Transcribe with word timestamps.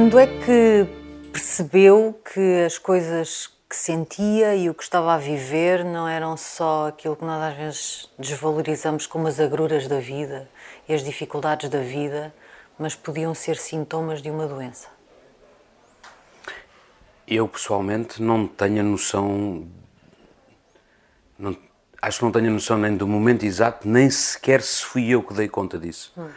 Quando 0.00 0.18
é 0.18 0.26
que 0.26 0.86
percebeu 1.30 2.18
que 2.32 2.64
as 2.64 2.78
coisas 2.78 3.50
que 3.68 3.76
sentia 3.76 4.56
e 4.56 4.70
o 4.70 4.74
que 4.74 4.82
estava 4.82 5.12
a 5.12 5.18
viver 5.18 5.84
não 5.84 6.08
eram 6.08 6.38
só 6.38 6.88
aquilo 6.88 7.14
que 7.14 7.22
nós 7.22 7.52
às 7.52 7.54
vezes 7.54 8.10
desvalorizamos 8.18 9.06
como 9.06 9.28
as 9.28 9.38
agruras 9.38 9.86
da 9.86 10.00
vida 10.00 10.48
e 10.88 10.94
as 10.94 11.04
dificuldades 11.04 11.68
da 11.68 11.82
vida, 11.82 12.34
mas 12.78 12.94
podiam 12.94 13.34
ser 13.34 13.58
sintomas 13.58 14.22
de 14.22 14.30
uma 14.30 14.46
doença? 14.46 14.88
Eu 17.28 17.46
pessoalmente 17.46 18.22
não 18.22 18.46
tenho 18.46 18.80
a 18.80 18.82
noção. 18.82 19.68
Não, 21.38 21.54
acho 22.00 22.20
que 22.20 22.24
não 22.24 22.32
tenho 22.32 22.48
a 22.48 22.52
noção 22.52 22.78
nem 22.78 22.96
do 22.96 23.06
momento 23.06 23.44
exato, 23.44 23.86
nem 23.86 24.08
sequer 24.08 24.62
se 24.62 24.82
fui 24.82 25.10
eu 25.10 25.22
que 25.22 25.34
dei 25.34 25.46
conta 25.46 25.78
disso. 25.78 26.10
Hum. 26.16 26.30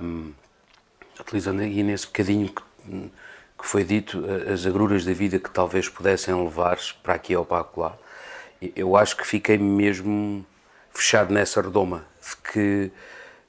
Um, 0.00 0.32
utilizando 1.18 1.60
aí 1.60 1.82
nesse 1.82 2.06
bocadinho 2.06 2.48
que, 2.48 2.62
que, 3.58 3.66
foi 3.66 3.84
dito, 3.84 4.24
as 4.52 4.66
agruras 4.66 5.04
da 5.04 5.12
vida 5.12 5.38
que 5.38 5.50
talvez 5.50 5.88
pudessem 5.88 6.34
levar 6.34 6.78
para 7.02 7.14
aqui 7.14 7.34
ou 7.36 7.44
para 7.44 7.66
lá, 7.76 7.96
eu 8.74 8.96
acho 8.96 9.16
que 9.16 9.26
fiquei 9.26 9.58
mesmo 9.58 10.44
fechado 10.90 11.32
nessa 11.32 11.60
redoma 11.60 12.04
de 12.20 12.36
que, 12.52 12.90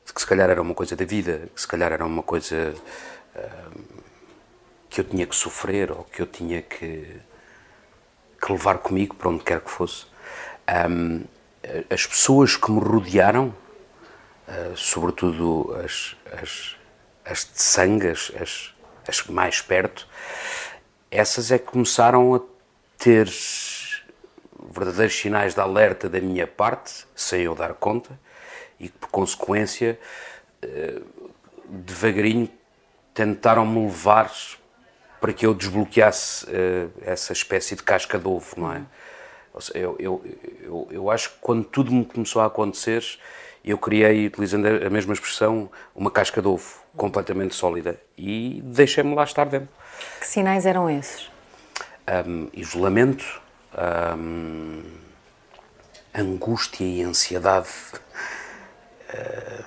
de 0.06 0.14
que 0.14 0.22
se 0.22 0.28
calhar 0.28 0.50
era 0.50 0.62
uma 0.62 0.74
coisa 0.74 0.96
da 0.96 1.06
vida, 1.06 1.50
que 1.54 1.62
se 1.62 1.68
calhar 1.68 1.92
era 1.92 2.06
uma 2.06 2.24
coisa 2.24 2.74
que 4.90 5.02
eu 5.02 5.06
tinha 5.06 5.28
que 5.28 5.36
sofrer 5.36 5.92
ou 5.92 6.06
que 6.06 6.22
eu 6.22 6.26
tinha 6.26 6.62
que, 6.62 7.20
que 8.42 8.52
levar 8.52 8.78
comigo 8.78 9.14
para 9.16 9.30
onde 9.30 9.44
quer 9.44 9.60
que 9.60 9.70
fosse. 9.70 10.06
Um, 10.90 11.26
as 11.90 12.06
pessoas 12.06 12.56
que 12.56 12.72
me 12.72 12.80
rodearam, 12.80 13.54
uh, 14.48 14.78
sobretudo 14.78 15.76
as, 15.84 16.16
as, 16.42 16.78
as 17.26 17.40
de 17.40 17.62
sangue, 17.62 18.08
as, 18.08 18.74
as, 19.08 19.24
mais 19.28 19.62
perto, 19.62 20.08
essas 21.12 21.52
é 21.52 21.58
que 21.58 21.66
começaram 21.66 22.36
a 22.36 22.42
ter 22.98 23.30
verdadeiros 24.70 25.16
sinais 25.16 25.54
de 25.54 25.62
alerta 25.62 26.10
da 26.10 26.20
minha 26.20 26.48
parte, 26.48 27.06
sem 27.16 27.44
eu 27.44 27.56
dar 27.56 27.74
conta, 27.74 28.20
e 28.80 28.90
que 28.90 28.98
por 28.98 29.10
consequência, 29.10 30.00
uh, 30.64 31.30
devagarinho, 31.70 32.50
tentaram-me 33.14 33.86
levar 33.86 34.32
para 35.22 35.34
que 35.34 35.46
eu 35.46 35.54
desbloqueasse 35.54 36.46
uh, 36.46 36.92
essa 37.02 37.32
espécie 37.34 37.76
de 37.76 37.84
casca 37.84 38.20
de 38.20 38.28
ovo, 38.28 38.54
não 38.58 38.74
é? 38.74 38.82
Eu, 39.74 39.96
eu, 39.98 40.24
eu, 40.62 40.88
eu, 40.92 41.10
acho 41.10 41.30
que 41.30 41.38
quando 41.40 41.64
tudo 41.64 41.90
me 41.90 42.04
começou 42.04 42.42
a 42.42 42.48
acontecer, 42.48 43.02
eu 43.72 43.78
criei, 43.78 44.28
utilizando 44.28 44.68
a 44.68 44.90
mesma 44.90 45.14
expressão, 45.14 45.70
uma 45.96 46.12
casca 46.12 46.42
de 46.42 46.48
ovo 46.48 46.80
completamente 46.96 47.56
sólida 47.56 48.00
e 48.18 48.62
deixei-me 48.64 49.16
lá 49.16 49.24
estar 49.24 49.46
dentro. 49.46 49.70
Que 50.20 50.28
sinais 50.28 50.66
eram 50.66 50.90
esses? 50.90 51.30
Um, 52.28 52.48
isolamento, 52.54 53.42
um, 54.18 54.84
angústia 56.14 56.86
e 56.86 57.02
ansiedade, 57.02 57.70
uh, 59.10 59.66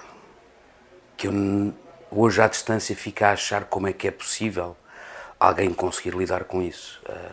que 1.17 1.27
eu 1.27 1.75
hoje 2.11 2.41
à 2.41 2.47
distância 2.47 2.95
fico 2.95 3.25
a 3.25 3.33
achar 3.33 3.65
como 3.65 3.89
é 3.89 3.93
que 3.93 4.07
é 4.09 4.11
possível 4.11 4.77
alguém 5.39 5.73
conseguir 5.73 6.15
lidar 6.17 6.45
com 6.45 6.62
isso. 6.62 7.03
Ah, 7.09 7.33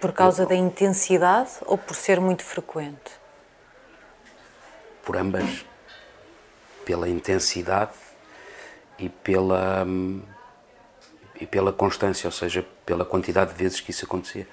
por 0.00 0.12
causa 0.12 0.42
eu, 0.42 0.48
da 0.48 0.54
intensidade 0.54 1.50
ou 1.64 1.78
por 1.78 1.94
ser 1.94 2.20
muito 2.20 2.44
frequente? 2.44 3.12
Por 5.04 5.16
ambas. 5.16 5.64
Pela 6.84 7.08
intensidade 7.08 7.92
e 8.98 9.08
pela 9.08 9.86
e 11.40 11.46
pela 11.46 11.72
constância, 11.72 12.28
ou 12.28 12.32
seja, 12.32 12.64
pela 12.86 13.04
quantidade 13.04 13.52
de 13.52 13.58
vezes 13.58 13.80
que 13.80 13.90
isso 13.90 14.04
acontecia. 14.04 14.46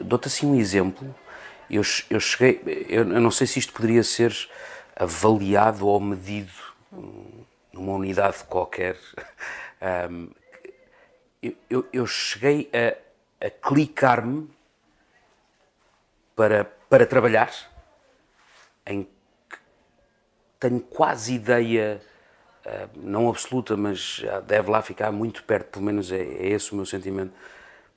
Dou-te 0.00 0.28
assim 0.28 0.46
um 0.46 0.54
exemplo. 0.54 1.14
Eu, 1.70 1.82
eu 2.08 2.20
cheguei, 2.20 2.86
eu, 2.88 3.10
eu 3.10 3.20
não 3.20 3.30
sei 3.30 3.46
se 3.46 3.58
isto 3.58 3.72
poderia 3.72 4.02
ser 4.02 4.34
avaliado 4.96 5.86
ou 5.86 6.00
medido 6.00 6.52
numa 7.72 7.92
unidade 7.92 8.44
qualquer. 8.44 8.96
Um, 10.10 10.30
eu, 11.68 11.86
eu, 11.92 12.06
cheguei 12.06 12.70
a, 12.72 13.46
a 13.46 13.50
clicar-me 13.50 14.48
para, 16.34 16.64
para 16.88 17.04
trabalhar, 17.04 17.52
em 18.86 19.06
tenho 20.58 20.80
quase 20.80 21.34
ideia, 21.34 22.00
uh, 22.64 22.88
não 22.96 23.28
absoluta, 23.28 23.76
mas 23.76 24.22
deve 24.46 24.70
lá 24.70 24.82
ficar 24.82 25.12
muito 25.12 25.44
perto, 25.44 25.72
pelo 25.72 25.84
menos 25.84 26.10
é, 26.10 26.22
é 26.22 26.48
esse 26.48 26.72
o 26.72 26.76
meu 26.76 26.86
sentimento, 26.86 27.32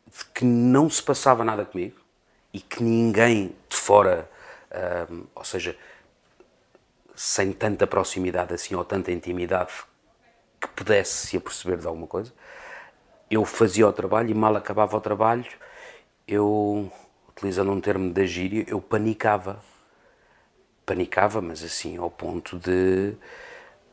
de 0.07 0.25
que 0.33 0.45
não 0.45 0.89
se 0.89 1.01
passava 1.01 1.43
nada 1.43 1.65
comigo 1.65 1.99
e 2.53 2.59
que 2.59 2.81
ninguém 2.83 3.55
de 3.69 3.75
fora, 3.75 4.29
uh, 4.71 5.27
ou 5.35 5.43
seja, 5.43 5.77
sem 7.15 7.51
tanta 7.51 7.85
proximidade 7.87 8.53
assim 8.53 8.75
ou 8.75 8.85
tanta 8.85 9.11
intimidade 9.11 9.71
que 10.59 10.67
pudesse 10.69 11.27
se 11.27 11.37
aperceber 11.37 11.77
de 11.77 11.87
alguma 11.87 12.07
coisa, 12.07 12.33
eu 13.29 13.43
fazia 13.43 13.87
o 13.87 13.93
trabalho 13.93 14.29
e 14.29 14.33
mal 14.33 14.55
acabava 14.55 14.95
o 14.95 15.01
trabalho, 15.01 15.45
eu, 16.27 16.91
utilizando 17.29 17.71
um 17.71 17.81
termo 17.81 18.11
da 18.13 18.25
gíria, 18.25 18.65
eu 18.67 18.81
panicava. 18.81 19.59
Panicava, 20.87 21.41
mas 21.41 21.61
assim, 21.61 21.97
ao 21.97 22.09
ponto 22.09 22.57
de 22.57 23.13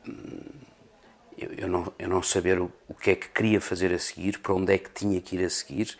hum, 0.08 0.64
eu, 1.36 1.52
eu 1.54 1.68
não, 1.68 1.92
eu 1.98 2.08
não 2.08 2.22
saber 2.22 2.60
o, 2.60 2.72
o 2.88 2.94
que 2.94 3.10
é 3.10 3.16
que 3.16 3.28
queria 3.28 3.60
fazer 3.60 3.92
a 3.92 3.98
seguir, 3.98 4.38
para 4.38 4.54
onde 4.54 4.72
é 4.72 4.78
que 4.78 4.90
tinha 4.90 5.20
que 5.20 5.36
ir 5.36 5.44
a 5.44 5.50
seguir, 5.50 5.98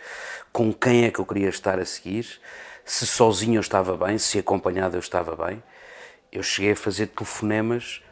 com 0.52 0.72
quem 0.72 1.04
é 1.04 1.10
que 1.10 1.18
eu 1.18 1.26
queria 1.26 1.48
estar 1.48 1.80
a 1.80 1.84
seguir, 1.84 2.40
se 2.84 3.06
sozinho 3.06 3.56
eu 3.56 3.60
estava 3.60 3.96
bem, 3.96 4.18
se 4.18 4.38
acompanhado 4.38 4.96
eu 4.96 5.00
estava 5.00 5.34
bem. 5.46 5.62
Eu 6.30 6.42
cheguei 6.42 6.72
a 6.72 6.76
fazer 6.76 7.08
telefonemas, 7.08 8.02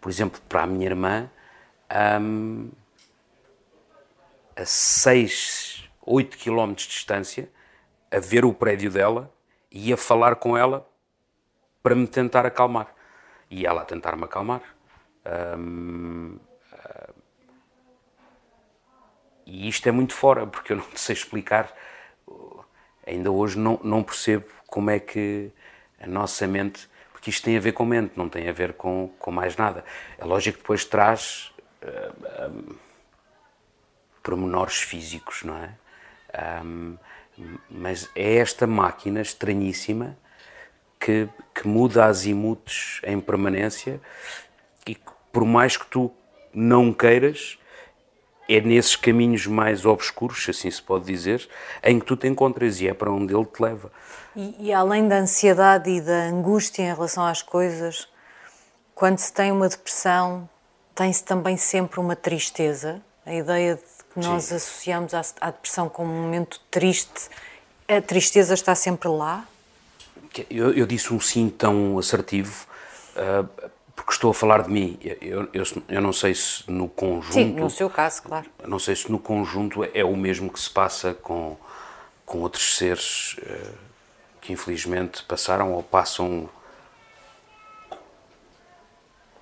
por 0.00 0.08
exemplo, 0.08 0.40
para 0.48 0.62
a 0.62 0.66
minha 0.66 0.86
irmã, 0.86 1.28
um, 2.20 2.70
a 4.54 4.64
6, 4.64 5.88
8 6.02 6.38
km 6.38 6.72
de 6.74 6.86
distância, 6.86 7.50
a 8.10 8.20
ver 8.20 8.44
o 8.44 8.52
prédio 8.52 8.90
dela 8.92 9.32
e 9.70 9.92
a 9.92 9.96
falar 9.96 10.36
com 10.36 10.56
ela 10.56 10.88
para 11.86 11.94
me 11.94 12.08
tentar 12.08 12.44
acalmar. 12.44 12.92
E 13.48 13.64
ela 13.64 13.82
a 13.82 13.84
tentar 13.84 14.16
me 14.16 14.24
acalmar. 14.24 14.60
E 19.46 19.68
isto 19.68 19.88
é 19.88 19.92
muito 19.92 20.12
fora, 20.12 20.48
porque 20.48 20.72
eu 20.72 20.78
não 20.78 20.86
sei 20.96 21.14
explicar. 21.14 21.72
Ainda 23.06 23.30
hoje 23.30 23.56
não, 23.56 23.78
não 23.84 24.02
percebo 24.02 24.46
como 24.66 24.90
é 24.90 24.98
que 24.98 25.52
a 26.00 26.08
nossa 26.08 26.44
mente. 26.48 26.88
Porque 27.12 27.30
isto 27.30 27.44
tem 27.44 27.56
a 27.56 27.60
ver 27.60 27.70
com 27.70 27.84
mente, 27.84 28.14
não 28.16 28.28
tem 28.28 28.48
a 28.48 28.52
ver 28.52 28.72
com, 28.72 29.14
com 29.20 29.30
mais 29.30 29.56
nada. 29.56 29.84
É 30.18 30.24
lógico 30.24 30.58
que 30.58 30.64
depois 30.64 30.84
traz. 30.84 31.52
Hum, 32.50 32.74
pormenores 34.24 34.80
físicos, 34.80 35.44
não 35.44 35.56
é? 35.56 35.72
Um, 36.64 36.98
mas 37.70 38.10
é 38.16 38.38
esta 38.38 38.66
máquina 38.66 39.20
estranhíssima 39.20 40.18
que, 41.06 41.28
que 41.54 41.68
muda 41.68 42.04
azimutos 42.04 43.00
em 43.04 43.20
permanência 43.20 44.00
e 44.84 44.96
que, 44.96 45.12
por 45.32 45.44
mais 45.44 45.76
que 45.76 45.86
tu 45.86 46.10
não 46.52 46.92
queiras, 46.92 47.56
é 48.48 48.60
nesses 48.60 48.96
caminhos 48.96 49.46
mais 49.46 49.86
obscuros, 49.86 50.44
assim 50.48 50.68
se 50.68 50.82
pode 50.82 51.04
dizer, 51.04 51.48
em 51.84 52.00
que 52.00 52.06
tu 52.06 52.16
te 52.16 52.26
encontras 52.26 52.80
e 52.80 52.88
é 52.88 52.94
para 52.94 53.12
onde 53.12 53.32
ele 53.32 53.44
te 53.44 53.62
leva. 53.62 53.92
E, 54.34 54.66
e 54.66 54.72
além 54.72 55.06
da 55.06 55.18
ansiedade 55.18 55.88
e 55.88 56.00
da 56.00 56.24
angústia 56.24 56.82
em 56.82 56.92
relação 56.92 57.24
às 57.24 57.40
coisas, 57.40 58.08
quando 58.92 59.18
se 59.18 59.32
tem 59.32 59.52
uma 59.52 59.68
depressão, 59.68 60.48
tem-se 60.92 61.22
também 61.22 61.56
sempre 61.56 62.00
uma 62.00 62.16
tristeza, 62.16 63.00
a 63.24 63.32
ideia 63.32 63.76
de 63.76 64.04
que 64.12 64.26
nós 64.26 64.44
Sim. 64.44 64.56
associamos 64.56 65.14
à, 65.14 65.22
à, 65.40 65.50
depressão 65.52 65.88
como 65.88 66.10
um 66.10 66.22
momento 66.22 66.60
triste, 66.68 67.28
a 67.86 68.00
tristeza 68.00 68.54
está 68.54 68.74
sempre 68.74 69.08
lá? 69.08 69.46
Eu, 70.50 70.72
eu 70.72 70.86
disse 70.86 71.12
um 71.12 71.20
sim 71.20 71.48
tão 71.48 71.98
assertivo 71.98 72.66
uh, 73.16 73.70
porque 73.94 74.12
estou 74.12 74.30
a 74.30 74.34
falar 74.34 74.62
de 74.62 74.70
mim. 74.70 74.98
Eu, 75.20 75.48
eu, 75.52 75.64
eu, 75.88 76.00
não 76.02 76.12
sei 76.12 76.34
se 76.34 76.70
no 76.70 76.88
conjunto. 76.88 77.32
Sim, 77.32 77.54
no 77.54 77.70
seu 77.70 77.88
caso, 77.88 78.22
claro. 78.22 78.46
Não 78.66 78.78
sei 78.78 78.94
se 78.94 79.10
no 79.10 79.18
conjunto 79.18 79.82
é 79.92 80.04
o 80.04 80.16
mesmo 80.16 80.52
que 80.52 80.60
se 80.60 80.70
passa 80.70 81.14
com, 81.14 81.56
com 82.24 82.38
outros 82.38 82.76
seres 82.76 83.36
uh, 83.38 83.72
que 84.40 84.52
infelizmente 84.52 85.22
passaram 85.24 85.72
ou 85.72 85.82
passam 85.82 86.48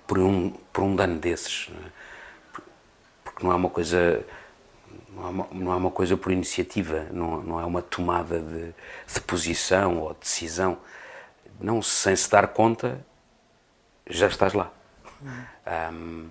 por 0.07 0.19
um, 0.19 0.51
por 0.71 0.83
um 0.83 0.95
dano 0.95 1.19
desses. 1.19 1.69
Não 1.69 1.79
é? 1.79 1.91
Porque 3.23 3.43
não 3.45 3.51
é 3.51 3.55
uma 3.55 3.69
coisa 3.69 4.25
não 5.15 5.25
é 5.25 5.29
uma, 5.29 5.47
não 5.51 5.77
uma 5.77 5.91
coisa 5.91 6.17
por 6.17 6.31
iniciativa, 6.31 7.07
não, 7.11 7.41
não 7.41 7.59
é 7.59 7.65
uma 7.65 7.81
tomada 7.81 8.39
de, 8.39 8.73
de 9.13 9.21
posição 9.21 9.99
ou 9.99 10.13
decisão. 10.13 10.77
Não, 11.59 11.81
sem 11.81 12.15
se 12.15 12.29
dar 12.29 12.47
conta, 12.49 12.99
já 14.07 14.27
estás 14.27 14.53
lá. 14.53 14.71
Um, 15.93 16.27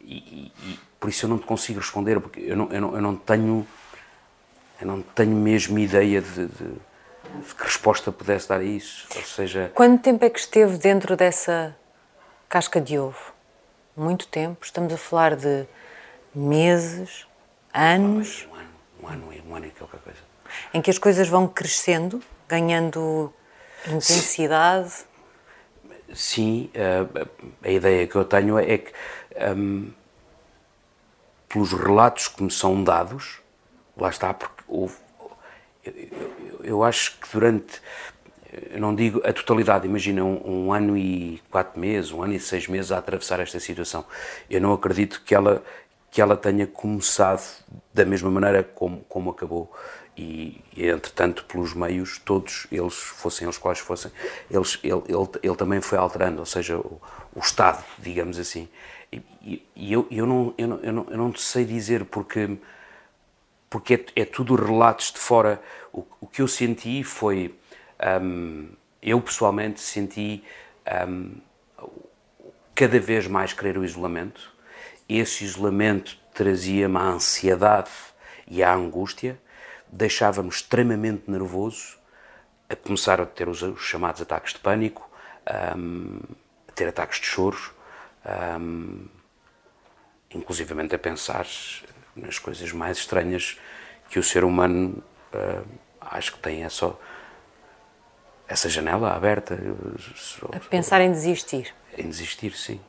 e, 0.00 0.52
e, 0.62 0.80
por 1.00 1.10
isso 1.10 1.26
eu 1.26 1.30
não 1.30 1.38
te 1.38 1.44
consigo 1.44 1.80
responder, 1.80 2.20
porque 2.20 2.40
eu 2.40 2.56
não, 2.56 2.70
eu 2.70 2.80
não, 2.80 2.94
eu 2.94 3.02
não 3.02 3.16
tenho 3.16 3.66
eu 4.80 4.86
não 4.86 5.02
tenho 5.02 5.36
mesmo 5.36 5.78
ideia 5.78 6.20
de, 6.20 6.46
de, 6.46 6.46
de, 6.46 7.54
que 7.54 7.64
resposta 7.64 8.12
pudesse 8.12 8.48
dar 8.48 8.60
a 8.60 8.64
isso. 8.64 9.06
Ou 9.14 9.22
seja. 9.22 9.70
Quanto 9.74 10.02
tempo 10.02 10.24
é 10.24 10.30
que 10.30 10.38
esteve 10.38 10.76
dentro 10.78 11.16
dessa 11.16 11.76
casca 12.48 12.80
de 12.80 12.98
ovo? 12.98 13.32
Muito 13.96 14.26
tempo. 14.28 14.64
Estamos 14.64 14.92
a 14.92 14.96
falar 14.96 15.36
de 15.36 15.66
meses, 16.34 17.26
anos. 17.72 18.46
Um 18.50 18.56
ano, 18.56 18.70
um 19.02 19.08
ano, 19.08 19.42
um 19.48 19.56
ano 19.56 19.66
e 19.66 19.70
qualquer 19.70 20.00
coisa. 20.00 20.18
Em 20.72 20.80
que 20.80 20.90
as 20.90 20.98
coisas 20.98 21.28
vão 21.28 21.46
crescendo, 21.46 22.22
ganhando 22.48 23.32
intensidade. 23.86 25.04
Sim, 26.12 26.70
a, 26.74 27.66
a 27.68 27.70
ideia 27.70 28.06
que 28.06 28.16
eu 28.16 28.24
tenho 28.24 28.58
é 28.58 28.78
que, 28.78 28.92
um, 29.56 29.90
pelos 31.48 31.72
relatos 31.72 32.28
que 32.28 32.42
me 32.42 32.50
são 32.50 32.82
dados, 32.82 33.40
lá 33.96 34.08
está, 34.08 34.32
porque 34.32 34.62
houve, 34.68 34.96
eu, 35.84 35.92
eu, 35.92 36.64
eu 36.64 36.84
acho 36.84 37.18
que 37.18 37.32
durante, 37.32 37.80
eu 38.70 38.80
não 38.80 38.94
digo 38.94 39.20
a 39.24 39.32
totalidade, 39.32 39.86
imagina 39.86 40.24
um, 40.24 40.66
um, 40.66 40.72
ano 40.72 40.96
e 40.96 41.42
quatro 41.50 41.78
meses, 41.78 42.12
um 42.12 42.22
ano 42.22 42.34
e 42.34 42.40
seis 42.40 42.68
meses 42.68 42.92
a 42.92 42.98
atravessar 42.98 43.40
esta 43.40 43.58
situação. 43.58 44.04
Eu 44.48 44.60
não 44.60 44.72
acredito 44.72 45.22
que 45.24 45.34
ela, 45.34 45.62
que 46.14 46.20
ela 46.22 46.36
tenha 46.36 46.64
começado 46.64 47.42
da 47.92 48.04
mesma 48.04 48.30
maneira 48.30 48.62
como, 48.62 49.00
como 49.08 49.30
acabou. 49.30 49.74
E, 50.16 50.62
entretanto 50.76 51.44
pelos 51.44 51.74
meios 51.74 52.18
todos 52.18 52.68
eles 52.70 52.94
fossem 52.94 53.48
os 53.48 53.58
quais 53.58 53.80
fossem 53.80 54.12
eles 54.48 54.78
ele, 54.84 55.02
ele, 55.08 55.28
ele 55.42 55.56
também 55.56 55.80
foi 55.80 55.98
alterando 55.98 56.38
ou 56.38 56.46
seja 56.46 56.78
o, 56.78 57.02
o 57.34 57.40
estado 57.40 57.84
digamos 57.98 58.38
assim. 58.38 58.68
E, 59.12 59.60
e, 59.74 59.92
eu, 59.92 60.06
eu 60.08 60.24
não 60.24 60.54
eu 60.56 60.68
não 60.68 60.80
eu 60.84 60.92
não 60.92 61.06
eu 61.10 61.18
não 61.18 61.34
sei 61.34 61.64
dizer 61.64 62.04
porque 62.04 62.58
porque 63.68 63.94
é, 63.94 64.22
é 64.22 64.24
tudo 64.24 64.54
relatos 64.54 65.10
de 65.10 65.18
fora. 65.18 65.60
O, 65.92 66.06
o 66.20 66.28
que 66.28 66.40
eu 66.40 66.46
senti 66.46 67.02
foi 67.02 67.52
um, 68.22 68.68
eu 69.02 69.20
pessoalmente 69.20 69.80
senti 69.80 70.44
um, 71.08 71.32
cada 72.72 73.00
vez 73.00 73.26
mais 73.26 73.52
querer 73.52 73.76
o 73.76 73.84
isolamento 73.84 74.53
esse 75.08 75.44
isolamento 75.44 76.16
trazia-me 76.32 76.96
a 76.96 77.02
ansiedade 77.02 77.90
e 78.46 78.62
a 78.62 78.74
angústia 78.74 79.38
deixava-me 79.90 80.48
extremamente 80.48 81.30
nervoso, 81.30 81.96
a 82.68 82.74
começar 82.74 83.20
a 83.20 83.26
ter 83.26 83.48
os, 83.48 83.62
os 83.62 83.80
chamados 83.82 84.20
ataques 84.20 84.54
de 84.54 84.58
pânico, 84.58 85.08
um, 85.76 86.18
a 86.68 86.72
ter 86.72 86.88
ataques 86.88 87.20
de 87.20 87.26
choros, 87.26 87.70
um, 88.58 89.06
inclusivamente 90.30 90.94
a 90.94 90.98
pensar 90.98 91.46
nas 92.16 92.38
coisas 92.38 92.72
mais 92.72 92.98
estranhas 92.98 93.58
que 94.08 94.18
o 94.18 94.22
ser 94.22 94.44
humano 94.44 95.02
uh, 95.32 95.64
acho 96.00 96.32
que 96.32 96.38
tem 96.38 96.64
é 96.64 96.68
só 96.68 96.98
essa 98.46 98.68
janela 98.68 99.12
aberta. 99.14 99.58
A 100.52 100.60
pensar 100.60 101.00
em 101.00 101.10
desistir. 101.10 101.74
Em 101.96 102.08
desistir, 102.08 102.56
sim. 102.56 102.80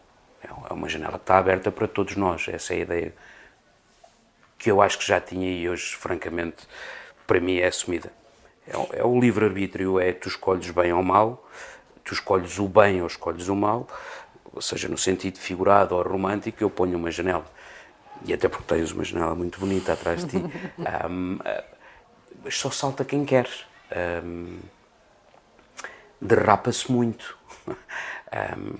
É, 0.45 0.69
é 0.69 0.73
uma 0.73 0.87
janela 0.87 1.13
que 1.13 1.23
está 1.23 1.37
aberta 1.37 1.71
para 1.71 1.87
todos 1.87 2.15
nós, 2.15 2.47
essa 2.47 2.73
é 2.73 2.77
a 2.77 2.79
ideia 2.81 3.13
que 4.57 4.71
eu 4.71 4.81
acho 4.81 4.97
que 4.97 5.05
já 5.05 5.19
tinha 5.19 5.51
e 5.51 5.67
hoje, 5.67 5.95
francamente, 5.95 6.67
para 7.27 7.39
mim 7.39 7.57
é 7.57 7.67
assumida. 7.67 8.11
É, 8.67 8.99
é 8.99 9.03
o 9.03 9.19
livre-arbítrio, 9.19 9.99
é 9.99 10.13
tu 10.13 10.27
escolhes 10.27 10.69
bem 10.71 10.93
ou 10.93 11.03
mal, 11.03 11.47
tu 12.03 12.13
escolhes 12.13 12.57
o 12.59 12.67
bem 12.67 13.01
ou 13.01 13.07
escolhes 13.07 13.47
o 13.47 13.55
mal, 13.55 13.87
ou 14.53 14.61
seja, 14.61 14.87
no 14.87 14.97
sentido 14.97 15.37
figurado 15.37 15.95
ou 15.95 16.01
romântico, 16.01 16.63
eu 16.63 16.69
ponho 16.69 16.97
uma 16.97 17.11
janela. 17.11 17.45
E 18.23 18.33
até 18.33 18.47
porque 18.47 18.63
tens 18.73 18.91
uma 18.91 19.03
janela 19.03 19.35
muito 19.35 19.59
bonita 19.59 19.93
atrás 19.93 20.25
de 20.25 20.39
ti. 20.39 20.45
Um, 21.09 21.39
mas 22.43 22.57
só 22.57 22.69
salta 22.69 23.03
quem 23.03 23.25
quer. 23.25 23.49
Um, 24.23 24.59
Derrapa-se 26.21 26.91
muito. 26.91 27.37
Um, 28.57 28.75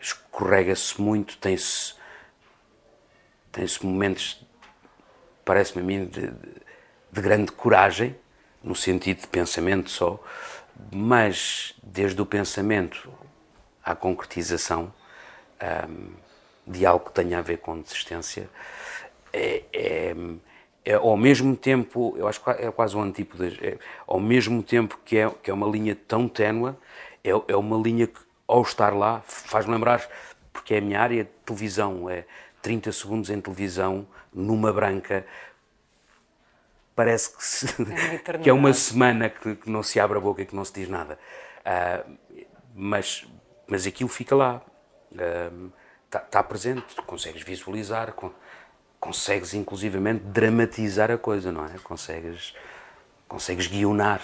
escorrega-se 0.00 1.00
muito, 1.00 1.36
tem-se 1.38 1.94
tem-se 3.52 3.84
momentos 3.84 4.44
parece-me 5.44 5.82
a 5.82 5.84
mim, 5.84 6.04
de, 6.06 6.28
de, 6.28 7.20
grande 7.20 7.50
coragem, 7.50 8.14
no 8.62 8.76
sentido 8.76 9.22
de 9.22 9.26
pensamento 9.26 9.90
só, 9.90 10.22
mas 10.92 11.74
desde 11.82 12.20
o 12.22 12.26
pensamento 12.26 13.12
à 13.82 13.96
concretização 13.96 14.92
de 16.66 16.86
algo 16.86 17.06
que 17.06 17.12
tenha 17.12 17.38
a 17.38 17.42
ver 17.42 17.58
com 17.58 17.80
desistência, 17.80 18.48
é, 19.32 19.64
é, 19.72 20.14
é, 20.84 20.94
ao 20.94 21.16
mesmo 21.16 21.56
tempo, 21.56 22.14
eu 22.16 22.28
acho 22.28 22.42
que 22.42 22.50
é 22.50 22.70
quase 22.70 22.96
um 22.96 23.02
antípodo, 23.02 23.44
é, 23.44 23.76
ao 24.06 24.20
mesmo 24.20 24.62
tempo 24.62 24.98
que 25.04 25.18
é, 25.18 25.28
que 25.42 25.50
é 25.50 25.54
uma 25.54 25.66
linha 25.66 25.96
tão 25.96 26.28
ténua, 26.28 26.78
é, 27.24 27.30
é 27.30 27.56
uma 27.56 27.76
linha 27.76 28.06
que, 28.06 28.20
ao 28.50 28.62
estar 28.62 28.92
lá, 28.92 29.22
faz-me 29.26 29.72
lembrar, 29.72 30.06
porque 30.52 30.74
é 30.74 30.78
a 30.78 30.80
minha 30.80 31.00
área 31.00 31.24
de 31.24 31.30
televisão, 31.44 32.10
é 32.10 32.24
30 32.60 32.92
segundos 32.92 33.30
em 33.30 33.40
televisão, 33.40 34.06
numa 34.32 34.72
branca, 34.72 35.24
parece 36.94 37.36
que, 37.36 37.44
se, 37.44 37.66
é 38.32 38.38
que 38.42 38.50
é 38.50 38.52
uma 38.52 38.72
semana 38.72 39.30
que, 39.30 39.54
que, 39.54 39.70
não 39.70 39.82
se 39.82 40.00
abre 40.00 40.18
a 40.18 40.20
boca 40.20 40.42
e 40.42 40.46
que 40.46 40.54
não 40.54 40.64
se 40.64 40.72
diz 40.72 40.88
nada. 40.88 41.18
Uh, 41.60 42.18
mas, 42.74 43.26
mas 43.66 43.86
aquilo 43.86 44.08
fica 44.08 44.34
lá, 44.34 44.60
está 45.10 46.18
uh, 46.18 46.30
tá 46.30 46.42
presente, 46.42 46.94
consegues 47.06 47.42
visualizar, 47.42 48.12
con 48.12 48.32
consegues 48.98 49.54
inclusivamente 49.54 50.22
dramatizar 50.24 51.10
a 51.10 51.16
coisa, 51.16 51.50
não 51.50 51.64
é? 51.64 51.70
Consegues, 51.82 52.54
consegues 53.26 53.66
guionar. 53.66 54.20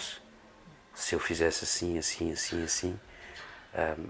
Se 0.94 1.14
eu 1.14 1.18
fizesse 1.18 1.64
assim, 1.64 1.96
assim, 1.96 2.30
assim, 2.30 2.62
assim, 2.62 3.00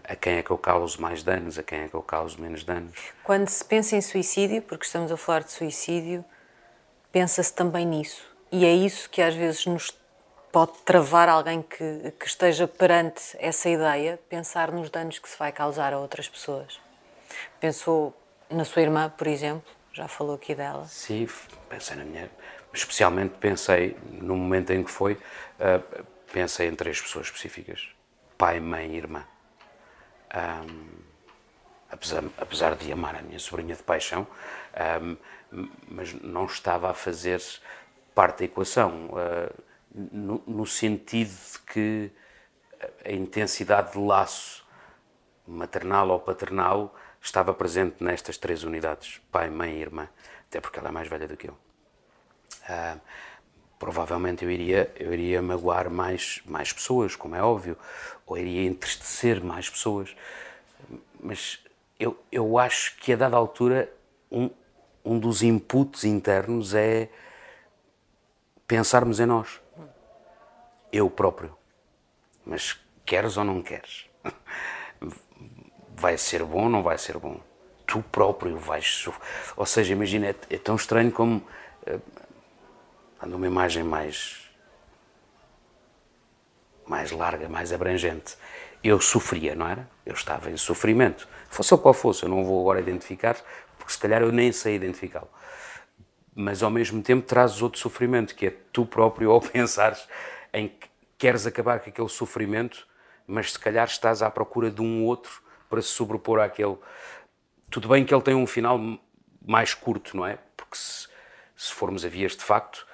a 0.05 0.15
quem 0.15 0.35
é 0.35 0.43
que 0.43 0.51
eu 0.51 0.59
causo 0.59 1.01
mais 1.01 1.23
danos, 1.23 1.59
a 1.59 1.63
quem 1.63 1.81
é 1.81 1.89
que 1.89 1.95
eu 1.95 2.03
causo 2.03 2.41
menos 2.41 2.63
danos. 2.63 3.13
Quando 3.25 3.49
se 3.49 3.65
pensa 3.65 3.97
em 3.97 4.01
suicídio, 4.01 4.63
porque 4.63 4.87
estamos 4.87 5.11
a 5.11 5.17
falar 5.17 5.43
de 5.43 5.53
suicídio, 5.53 6.25
pensa-se 7.11 7.53
também 7.53 7.85
nisso. 7.85 8.25
E 8.53 8.65
é 8.65 8.73
isso 8.73 9.11
que 9.11 9.21
às 9.21 9.35
vezes 9.35 9.67
nos 9.67 9.91
pode 10.53 10.73
travar 10.85 11.29
alguém 11.29 11.63
que, 11.63 12.13
que 12.19 12.27
esteja 12.27 12.69
perante 12.69 13.37
essa 13.39 13.69
ideia, 13.69 14.19
pensar 14.29 14.71
nos 14.71 14.89
danos 14.89 15.19
que 15.19 15.29
se 15.29 15.37
vai 15.37 15.51
causar 15.51 15.93
a 15.93 15.99
outras 15.99 16.29
pessoas. 16.29 16.81
Pensou 17.61 18.17
na 18.49 18.65
sua 18.65 18.83
irmã, 18.83 19.11
por 19.11 19.27
exemplo, 19.27 19.71
já 19.93 20.07
falou 20.07 20.37
aqui 20.37 20.55
dela. 20.55 20.87
Sim, 20.87 21.29
pensei 21.69 21.97
na 21.97 22.05
minha. 22.05 22.31
Especialmente 22.73 23.35
pensei, 23.41 23.97
no 24.11 24.37
momento 24.37 24.71
em 24.71 24.85
que 24.85 24.91
foi, 24.91 25.15
uh, 25.15 26.05
pensei 26.33 26.69
em 26.69 26.75
três 26.75 27.01
pessoas 27.01 27.27
específicas: 27.27 27.89
pai, 28.39 28.61
mãe 28.61 28.93
e 28.93 28.97
irmã. 28.97 29.25
Um, 30.37 30.87
apesar, 31.91 32.23
apesar 32.37 32.77
de 32.77 32.93
amar 32.93 33.17
a 33.17 33.23
minha 33.23 33.39
sobrinha 33.39 33.75
de 33.75 33.83
paixão, 33.83 34.27
um, 35.01 35.17
mas 35.89 36.13
não 36.13 36.45
estava 36.45 36.91
a 36.91 36.95
fazer 36.95 37.41
parte 38.15 38.41
da 38.41 38.45
equação, 38.45 39.11
uh, 39.11 39.63
no, 39.95 40.43
no, 40.47 40.67
sentido 40.67 41.31
de 41.31 41.59
que 41.61 42.11
a 43.05 43.13
intensidade 43.13 43.93
de 43.93 43.99
laço 43.99 44.67
maternal 45.47 46.11
ou 46.11 46.21
paternal 46.21 46.95
estava 47.23 47.55
presente 47.55 48.05
nestas 48.05 48.37
três 48.37 48.63
unidades, 48.63 49.21
pai, 49.33 49.49
mãe 49.49 49.77
e 49.77 49.81
irmã, 49.81 50.09
até 50.49 50.61
porque 50.61 50.79
ela 50.79 50.89
é 50.89 50.93
mais 50.93 51.09
velha 51.09 51.27
do 51.27 51.37
que 51.37 51.49
eu. 51.49 51.57
Uh, 52.69 53.01
provavelmente 53.79 54.45
eu 54.45 54.51
iria, 54.51 54.93
eu 54.97 55.13
iria 55.13 55.41
magoar 55.41 55.89
mais, 55.89 56.43
mais 56.45 56.73
pessoas, 56.73 57.17
como 57.17 57.35
é 57.37 57.43
óbvio, 57.43 57.77
ou 58.27 58.37
iria 58.37 58.67
entristecer 58.67 59.43
mais 59.43 59.71
pessoas, 59.71 60.15
mas 61.21 61.61
eu, 61.99 62.19
eu 62.31 62.59
acho 62.59 62.97
que 62.99 63.13
a 63.13 63.17
dada 63.17 63.37
altura 63.37 63.93
um, 64.31 64.51
um 65.05 65.19
dos 65.19 65.43
inputs 65.43 66.05
internos 66.05 66.75
é 66.75 67.09
pensarmos 68.67 69.21
em 69.21 69.27
nós, 69.27 69.61
eu 70.93 71.09
próprio. 71.09 71.57
Mas 72.45 72.79
queres 73.05 73.37
ou 73.37 73.45
não 73.45 73.63
queres? 73.63 74.07
Vai 75.99 76.19
ser 76.19 76.45
bom 76.45 76.65
ou 76.65 76.69
não 76.69 76.83
vai 76.83 76.99
ser 76.99 77.19
bom? 77.19 77.41
Tu 77.87 78.03
próprio 78.03 78.59
vais. 78.59 79.09
Ou 79.57 79.65
seja, 79.65 79.93
imagina, 79.93 80.27
é, 80.27 80.35
é 80.51 80.59
tão 80.59 80.77
estranho 80.77 81.11
como 81.11 81.43
dando 83.21 83.37
uma 83.37 83.47
imagem 83.47 83.83
mais 83.83 84.46
mais 86.87 87.11
larga, 87.11 87.49
mais 87.49 87.73
abrangente. 87.73 88.37
Eu 88.83 89.01
sofria, 89.01 89.55
não 89.55 89.69
era? 89.69 89.89
Eu 90.05 90.15
estava 90.15 90.51
em 90.51 90.57
sofrimento. 90.57 91.29
Fosse 91.49 91.75
o 91.75 91.79
qual 91.79 91.95
fosse, 91.95 92.23
eu 92.23 92.29
não 92.29 92.45
vou 92.45 92.61
agora 92.61 92.81
identificar, 92.81 93.37
porque 93.79 93.93
se 93.93 93.99
calhar 93.99 94.23
eu 94.23 94.33
nem 94.33 94.53
sei 94.53 94.77
identificá-lo. 94.77 95.29
Mas 96.35 96.63
ao 96.63 96.71
mesmo 96.71 97.03
tempo 97.03 97.27
trazes 97.27 97.63
outro 97.63 97.81
sofrimento, 97.81 98.35
que 98.35 98.47
é 98.47 98.55
tu 98.73 98.85
próprio 98.85 99.31
ao 99.33 99.41
pensares 99.41 100.07
em 100.53 100.69
que 100.69 100.89
queres 101.19 101.47
acabar 101.47 101.81
com 101.81 101.91
aquele 101.91 102.09
sofrimento, 102.09 102.87
mas 103.27 103.53
se 103.53 103.59
calhar 103.59 103.87
estás 103.87 104.23
à 104.23 104.31
procura 104.31 104.71
de 104.71 104.81
um 104.81 105.05
outro 105.05 105.43
para 105.69 105.83
se 105.83 105.89
sobrepor 105.89 106.41
àquele. 106.41 106.77
Tudo 107.71 107.89
bem 107.89 108.05
que 108.05 108.15
ele 108.15 108.23
tem 108.23 108.35
um 108.35 108.47
final 108.47 108.79
mais 109.45 109.75
curto, 109.75 110.17
não 110.17 110.27
é? 110.27 110.39
Porque 110.57 110.77
se, 110.77 111.09
se 111.57 111.73
formos 111.73 112.05
a 112.05 112.09
vias 112.09 112.37
de 112.37 112.45
facto, 112.45 112.86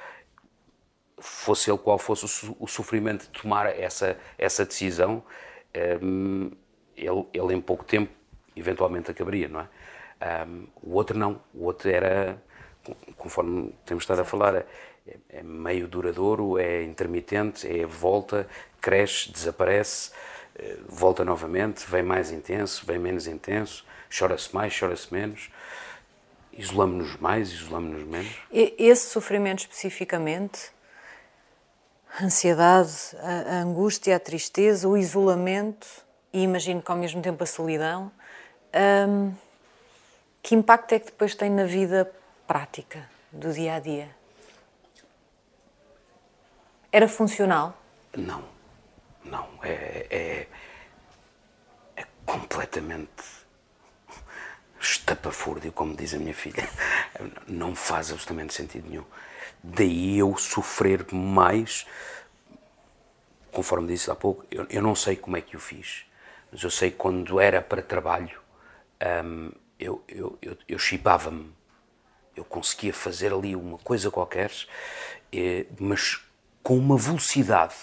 fosse 1.22 1.70
ele 1.70 1.78
qual 1.78 1.98
fosse 1.98 2.24
o, 2.58 2.66
sofrimento 2.66 3.22
de 3.22 3.40
tomar 3.40 3.66
essa, 3.78 4.18
essa 4.36 4.64
decisão, 4.64 5.22
um, 6.02 6.50
ele, 6.96 7.26
ele 7.32 7.54
em 7.54 7.60
pouco 7.60 7.84
tempo 7.84 8.12
eventualmente 8.54 9.10
acabaria, 9.10 9.48
não 9.48 9.60
é? 9.60 9.68
Um, 10.46 10.66
o 10.82 10.94
outro 10.94 11.18
não, 11.18 11.40
o 11.54 11.64
outro 11.64 11.90
era, 11.90 12.40
conforme 13.16 13.74
temos 13.84 14.04
estado 14.04 14.20
a 14.20 14.24
falar, 14.24 14.54
é, 14.54 14.66
é 15.28 15.42
meio 15.42 15.88
duradouro, 15.88 16.58
é 16.58 16.82
intermitente, 16.82 17.66
é 17.66 17.84
volta, 17.86 18.46
cresce, 18.80 19.30
desaparece, 19.32 20.10
eh, 20.54 20.76
volta 20.86 21.24
novamente, 21.24 21.84
vem 21.88 22.02
mais 22.02 22.30
intenso, 22.30 22.84
vem 22.86 22.98
menos 22.98 23.26
intenso, 23.26 23.84
chora-se 24.16 24.54
mais, 24.54 24.78
chora-se 24.78 25.12
menos, 25.12 25.50
isolamos-nos 26.52 27.16
mais, 27.16 27.50
isolamos-nos 27.50 28.04
menos. 28.04 28.32
Esse 28.52 29.08
sofrimento 29.08 29.60
especificamente, 29.60 30.70
a 32.18 32.24
ansiedade, 32.24 33.16
a 33.20 33.60
angústia, 33.60 34.16
a 34.16 34.20
tristeza, 34.20 34.88
o 34.88 34.96
isolamento 34.96 35.86
e 36.32 36.42
imagino 36.42 36.82
que 36.82 36.90
ao 36.90 36.96
mesmo 36.96 37.22
tempo 37.22 37.42
a 37.42 37.46
solidão, 37.46 38.10
hum, 39.08 39.34
que 40.42 40.54
impacto 40.54 40.92
é 40.94 40.98
que 40.98 41.06
depois 41.06 41.34
tem 41.34 41.50
na 41.50 41.64
vida 41.64 42.10
prática 42.46 43.08
do 43.30 43.52
dia 43.52 43.74
a 43.74 43.80
dia? 43.80 44.08
Era 46.90 47.08
funcional? 47.08 47.76
Não, 48.16 48.44
não. 49.24 49.48
É, 49.62 50.06
é, 50.10 50.46
é 51.96 52.06
completamente 52.26 53.22
estapafúrdio, 54.78 55.72
como 55.72 55.96
diz 55.96 56.12
a 56.12 56.18
minha 56.18 56.34
filha. 56.34 56.68
Não 57.46 57.74
faz 57.74 58.10
absolutamente 58.10 58.52
sentido 58.52 58.88
nenhum. 58.90 59.04
Daí 59.62 60.18
eu 60.18 60.36
sofrer 60.36 61.06
mais, 61.12 61.86
conforme 63.52 63.88
disse 63.88 64.10
há 64.10 64.14
pouco, 64.14 64.44
eu, 64.50 64.66
eu 64.68 64.82
não 64.82 64.94
sei 64.94 65.16
como 65.16 65.36
é 65.36 65.40
que 65.40 65.56
o 65.56 65.60
fiz, 65.60 66.04
mas 66.50 66.62
eu 66.62 66.70
sei 66.70 66.90
que 66.90 66.96
quando 66.96 67.38
era 67.40 67.62
para 67.62 67.80
trabalho, 67.80 68.40
hum, 69.24 69.52
eu, 69.78 70.02
eu, 70.08 70.38
eu, 70.40 70.56
eu 70.68 70.78
chipava-me. 70.78 71.52
Eu 72.34 72.44
conseguia 72.44 72.94
fazer 72.94 73.32
ali 73.32 73.54
uma 73.54 73.78
coisa 73.78 74.10
qualquer, 74.10 74.50
eh, 75.32 75.66
mas 75.78 76.22
com 76.62 76.78
uma 76.78 76.96
velocidade 76.96 77.74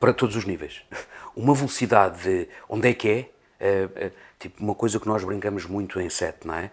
para 0.00 0.12
todos 0.12 0.36
os 0.36 0.44
níveis. 0.44 0.82
Uma 1.36 1.54
velocidade 1.54 2.22
de 2.22 2.48
onde 2.66 2.88
é 2.88 2.94
que 2.94 3.08
é, 3.08 3.30
eh, 3.60 3.88
eh, 3.94 4.12
tipo 4.38 4.64
uma 4.64 4.74
coisa 4.74 4.98
que 4.98 5.06
nós 5.06 5.22
brincamos 5.22 5.66
muito 5.66 6.00
em 6.00 6.08
sete, 6.08 6.46
não 6.46 6.54
é? 6.54 6.70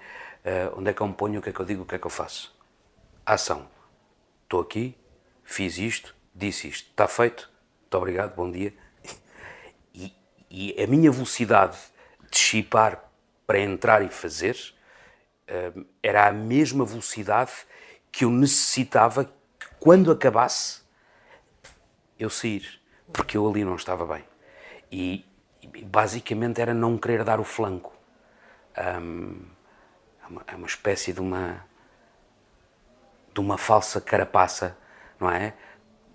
onde 0.78 0.90
é 0.90 0.94
que 0.94 1.02
eu 1.02 1.08
me 1.08 1.14
ponho, 1.14 1.40
o 1.40 1.44
que 1.44 1.50
é 1.50 1.54
que 1.54 1.60
eu 1.60 1.66
digo, 1.66 1.84
o 1.84 1.86
que 1.86 1.96
é 1.96 2.00
que 2.00 2.08
eu 2.08 2.10
faço? 2.10 2.56
Ação. 3.26 3.68
Estou 4.54 4.62
aqui, 4.62 4.96
fiz 5.44 5.80
isto, 5.80 6.16
disse 6.32 6.68
isto, 6.68 6.88
está 6.92 7.08
feito, 7.08 7.50
muito 7.82 7.98
obrigado, 7.98 8.36
bom 8.36 8.52
dia. 8.52 8.72
E, 9.96 10.14
e 10.48 10.80
a 10.80 10.86
minha 10.86 11.12
velocidade 11.12 11.76
de 12.30 12.38
chipar 12.38 13.04
para 13.48 13.58
entrar 13.60 14.04
e 14.04 14.10
fazer 14.10 14.56
uh, 15.50 15.84
era 16.04 16.28
a 16.28 16.32
mesma 16.32 16.86
velocidade 16.86 17.52
que 18.12 18.26
eu 18.26 18.30
necessitava 18.30 19.26
que 19.26 19.68
quando 19.80 20.12
acabasse 20.12 20.84
eu 22.20 22.30
sair, 22.30 22.80
porque 23.12 23.36
eu 23.36 23.50
ali 23.50 23.66
não 23.66 23.76
estava 23.76 24.06
bem. 24.06 24.24
E, 24.92 25.26
e 25.64 25.84
basicamente 25.84 26.62
era 26.62 26.76
não 26.76 26.96
querer 26.96 27.24
dar 27.24 27.40
o 27.40 27.44
flanco. 27.44 27.92
Um, 28.78 29.48
é, 30.24 30.28
uma, 30.28 30.44
é 30.46 30.56
uma 30.56 30.68
espécie 30.68 31.12
de 31.12 31.22
uma 31.22 31.73
de 33.34 33.40
uma 33.40 33.58
falsa 33.58 34.00
carapaça, 34.00 34.78
não 35.20 35.30
é? 35.30 35.54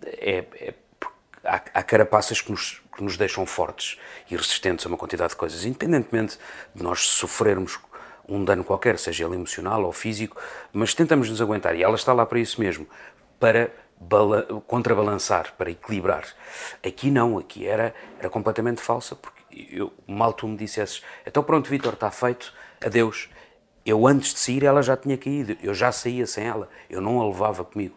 É, 0.02 0.44
é 0.60 0.74
há, 1.44 1.56
há 1.74 1.82
carapaças 1.82 2.40
que 2.40 2.50
nos, 2.50 2.82
que 2.94 3.02
nos 3.02 3.16
deixam 3.16 3.44
fortes 3.46 3.98
e 4.30 4.36
resistentes 4.36 4.84
a 4.84 4.88
uma 4.88 4.98
quantidade 4.98 5.30
de 5.30 5.36
coisas, 5.36 5.64
independentemente 5.64 6.38
de 6.74 6.82
nós 6.82 7.00
sofrermos 7.00 7.78
um 8.28 8.44
dano 8.44 8.62
qualquer, 8.62 8.98
seja 8.98 9.24
ele 9.24 9.36
emocional 9.36 9.82
ou 9.84 9.92
físico, 9.92 10.40
mas 10.72 10.94
tentamos 10.94 11.30
nos 11.30 11.40
aguentar 11.40 11.74
e 11.74 11.82
ela 11.82 11.96
está 11.96 12.12
lá 12.12 12.26
para 12.26 12.38
isso 12.38 12.60
mesmo, 12.60 12.86
para 13.40 13.70
contrabalançar, 14.66 15.54
para 15.56 15.70
equilibrar. 15.70 16.24
Aqui 16.86 17.10
não, 17.10 17.38
aqui 17.38 17.66
era, 17.66 17.94
era 18.18 18.28
completamente 18.28 18.80
falsa, 18.80 19.16
porque 19.16 19.42
eu, 19.70 19.92
mal 20.06 20.32
tu 20.32 20.46
me 20.46 20.56
dissesses, 20.56 21.02
então 21.26 21.42
pronto, 21.42 21.68
Vitor, 21.68 21.94
está 21.94 22.10
feito, 22.10 22.52
adeus. 22.84 23.28
Eu 23.88 24.06
antes 24.06 24.34
de 24.34 24.40
sair 24.40 24.64
ela 24.64 24.82
já 24.82 24.96
tinha 24.96 25.16
caído, 25.16 25.56
eu 25.62 25.72
já 25.72 25.90
saía 25.90 26.26
sem 26.26 26.46
ela, 26.46 26.68
eu 26.90 27.00
não 27.00 27.20
a 27.22 27.26
levava 27.26 27.64
comigo. 27.64 27.96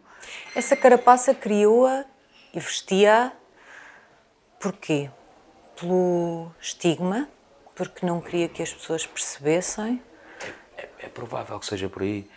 Essa 0.55 0.75
carapaça 0.75 1.33
criou-a 1.33 2.05
e 2.53 2.59
vestia 2.59 3.33
Porquê? 4.61 5.09
Pelo 5.75 6.51
estigma, 6.61 7.27
porque 7.75 8.05
não 8.05 8.21
queria 8.21 8.47
que 8.47 8.61
as 8.61 8.71
pessoas 8.71 9.07
percebessem. 9.07 9.99
É, 10.77 10.87
é 10.99 11.09
provável 11.09 11.59
que 11.59 11.65
seja 11.65 11.89
por 11.89 12.03
aí, 12.03 12.29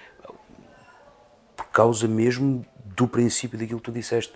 por 1.55 1.67
causa 1.67 2.09
mesmo 2.09 2.65
do 2.83 3.07
princípio 3.07 3.59
daquilo 3.59 3.79
que 3.79 3.85
tu 3.85 3.93
disseste 3.93 4.35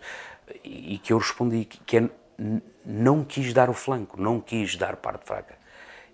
e 0.63 0.99
que 0.99 1.15
eu 1.15 1.19
respondi, 1.19 1.65
que 1.65 1.97
é 1.97 2.11
não 2.85 3.25
quis 3.25 3.55
dar 3.55 3.71
o 3.71 3.75
flanco, 3.75 4.21
não 4.21 4.39
quis 4.39 4.77
dar 4.77 4.97
parte 4.97 5.27
fraca. 5.27 5.57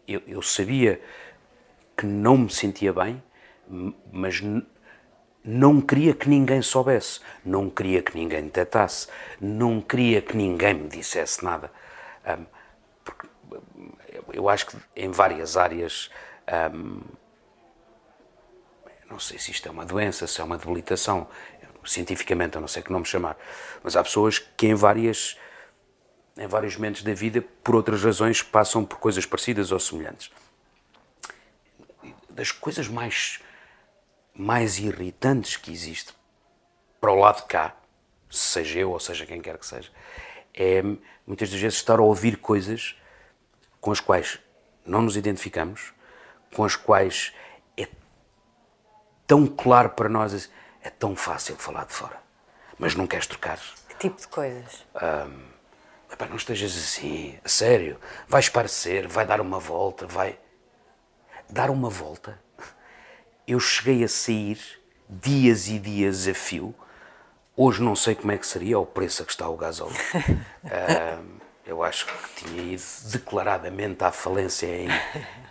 Eu, 0.06 0.22
eu 0.28 0.40
sabia 0.40 1.02
que 1.96 2.06
não 2.06 2.36
me 2.36 2.50
sentia 2.50 2.92
bem, 2.92 3.22
mas 4.12 4.42
não 5.44 5.80
queria 5.80 6.14
que 6.14 6.28
ninguém 6.28 6.62
soubesse, 6.62 7.20
não 7.44 7.68
queria 7.68 8.02
que 8.02 8.16
ninguém 8.16 8.44
detectasse, 8.44 9.08
não 9.40 9.80
queria 9.80 10.22
que 10.22 10.36
ninguém 10.36 10.74
me 10.74 10.88
dissesse 10.88 11.44
nada. 11.44 11.70
Um, 12.26 12.46
eu 14.32 14.48
acho 14.48 14.66
que 14.66 14.76
em 14.96 15.10
várias 15.10 15.56
áreas, 15.56 16.10
um, 16.72 17.00
não 19.10 19.18
sei 19.18 19.38
se 19.38 19.50
isto 19.50 19.68
é 19.68 19.70
uma 19.70 19.84
doença, 19.84 20.26
se 20.26 20.40
é 20.40 20.44
uma 20.44 20.56
debilitação, 20.56 21.28
cientificamente 21.84 22.56
eu 22.56 22.60
não 22.60 22.68
sei 22.68 22.82
que 22.82 22.90
nome 22.90 23.04
chamar, 23.04 23.36
mas 23.82 23.96
há 23.96 24.02
pessoas 24.02 24.38
que 24.38 24.66
em 24.66 24.74
várias 24.74 25.38
em 26.36 26.48
vários 26.48 26.74
momentos 26.76 27.02
da 27.02 27.14
vida, 27.14 27.44
por 27.62 27.76
outras 27.76 28.02
razões, 28.02 28.42
passam 28.42 28.84
por 28.84 28.98
coisas 28.98 29.24
parecidas 29.24 29.70
ou 29.70 29.78
semelhantes. 29.78 30.32
Das 32.34 32.50
coisas 32.50 32.88
mais 32.88 33.40
mais 34.34 34.78
irritantes 34.78 35.56
que 35.56 35.70
existe 35.70 36.12
para 37.00 37.12
o 37.12 37.14
lado 37.14 37.42
de 37.42 37.46
cá, 37.46 37.76
seja 38.28 38.80
eu 38.80 38.90
ou 38.90 38.98
seja 38.98 39.24
quem 39.24 39.40
quer 39.40 39.56
que 39.56 39.64
seja, 39.64 39.90
é 40.52 40.82
muitas 41.24 41.50
das 41.50 41.60
vezes 41.60 41.78
estar 41.78 42.00
a 42.00 42.02
ouvir 42.02 42.38
coisas 42.38 42.96
com 43.80 43.92
as 43.92 44.00
quais 44.00 44.40
não 44.84 45.02
nos 45.02 45.16
identificamos, 45.16 45.92
com 46.52 46.64
as 46.64 46.74
quais 46.74 47.32
é 47.76 47.86
tão 49.26 49.46
claro 49.46 49.90
para 49.90 50.08
nós, 50.08 50.50
é 50.82 50.90
tão 50.90 51.14
fácil 51.14 51.56
falar 51.56 51.84
de 51.84 51.92
fora, 51.92 52.20
mas 52.76 52.96
não 52.96 53.06
queres 53.06 53.28
trocar. 53.28 53.60
Que 53.88 54.08
tipo 54.08 54.20
de 54.20 54.26
coisas? 54.26 54.84
Um, 54.96 55.54
não 56.28 56.36
estejas 56.36 56.76
assim, 56.76 57.38
a 57.44 57.48
sério, 57.48 57.98
vais 58.26 58.48
parecer, 58.48 59.06
vai 59.06 59.24
dar 59.26 59.40
uma 59.40 59.60
volta, 59.60 60.06
vai. 60.06 60.38
Dar 61.54 61.70
uma 61.70 61.88
volta 61.88 62.36
eu 63.46 63.60
cheguei 63.60 64.02
a 64.02 64.08
sair 64.08 64.58
dias 65.08 65.68
e 65.68 65.78
dias 65.78 66.26
a 66.26 66.34
fio. 66.34 66.74
Hoje 67.56 67.80
não 67.80 67.94
sei 67.94 68.16
como 68.16 68.32
é 68.32 68.36
que 68.36 68.44
seria 68.44 68.76
o 68.76 68.84
preço 68.84 69.22
a 69.22 69.24
que 69.24 69.30
está 69.30 69.48
o 69.48 69.56
gasóleo. 69.56 69.94
uh, 70.64 71.24
eu 71.64 71.84
acho 71.84 72.06
que 72.06 72.44
tinha 72.44 72.60
ido 72.60 72.82
declaradamente 73.12 74.02
à 74.02 74.10
falência 74.10 74.66
em, 74.66 74.88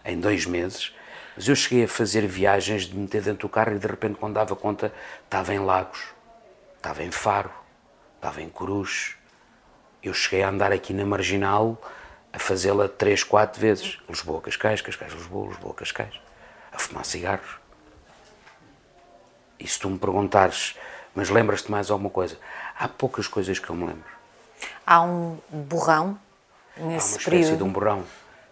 em 0.03 0.19
dois 0.19 0.45
meses. 0.45 0.93
Mas 1.37 1.47
eu 1.47 1.55
cheguei 1.55 1.85
a 1.85 1.87
fazer 1.87 2.27
viagens 2.27 2.81
de 2.81 2.97
meter 2.97 3.21
dentro 3.21 3.47
do 3.47 3.49
carro 3.49 3.73
e 3.73 3.79
de 3.79 3.87
repente, 3.87 4.15
quando 4.19 4.33
dava 4.33 4.57
conta, 4.57 4.93
estava 5.23 5.53
em 5.53 5.59
Lagos, 5.59 6.03
estava 6.75 7.01
em 7.01 7.11
Faro, 7.11 7.49
estava 8.17 8.41
em 8.41 8.49
Cruz. 8.49 9.15
Eu 10.03 10.13
cheguei 10.13 10.43
a 10.43 10.49
andar 10.49 10.73
aqui 10.73 10.93
na 10.93 11.05
Marginal 11.05 11.81
a 12.33 12.39
fazê-la 12.39 12.89
três, 12.89 13.23
quatro 13.23 13.61
vezes. 13.61 13.99
Lisboa, 14.09 14.41
Cascais, 14.41 14.81
Cascais, 14.81 15.13
Lisboa, 15.13 15.49
Lisboa, 15.49 15.73
Cascais. 15.73 16.19
A 16.71 16.79
fumar 16.79 17.05
cigarros. 17.05 17.57
E 19.59 19.67
se 19.67 19.79
tu 19.79 19.89
me 19.89 19.99
perguntares, 19.99 20.75
mas 21.15 21.29
lembras-te 21.29 21.71
mais 21.71 21.91
alguma 21.91 22.09
coisa? 22.09 22.37
Há 22.77 22.87
poucas 22.87 23.27
coisas 23.27 23.59
que 23.59 23.69
eu 23.69 23.75
me 23.75 23.85
lembro. 23.85 24.11
Há 24.85 25.01
um 25.01 25.37
borrão 25.49 26.19
nesse 26.75 27.13
Há 27.13 27.17
uma 27.17 27.23
período. 27.23 27.57
de 27.57 27.63
um 27.63 27.71
borrão. 27.71 28.03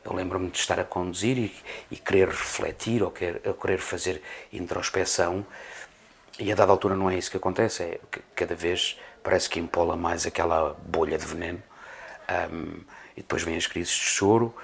Eu 0.06 0.14
lembro-me 0.14 0.50
de 0.50 0.58
estar 0.58 0.80
a 0.80 0.84
conduzir 0.84 1.38
e, 1.38 1.56
e 1.90 1.98
querer 1.98 2.28
refletir 2.28 3.04
ou 3.04 3.12
querer, 3.12 3.42
querer 3.60 3.80
fazer 3.80 4.22
introspeção 4.52 5.46
e 6.40 6.52
a 6.52 6.56
dada 6.56 6.72
altura 6.72 6.96
não 6.96 7.10
é 7.10 7.16
isso 7.16 7.30
que 7.30 7.38
acontece, 7.38 7.84
é 7.84 8.00
que 8.12 8.20
cada 8.36 8.56
vez 8.56 9.00
parece 9.22 9.48
que 9.48 9.60
empola 9.60 9.96
mais 9.96 10.26
aquela 10.26 10.76
bolha 10.86 11.18
de 11.18 11.26
veneno 11.26 11.62
um, 12.52 12.80
e 13.16 13.22
depois 13.22 13.44
vêm 13.44 13.58
as 13.58 13.68
crises 13.68 13.94
de 13.94 14.04
choro 14.04 14.56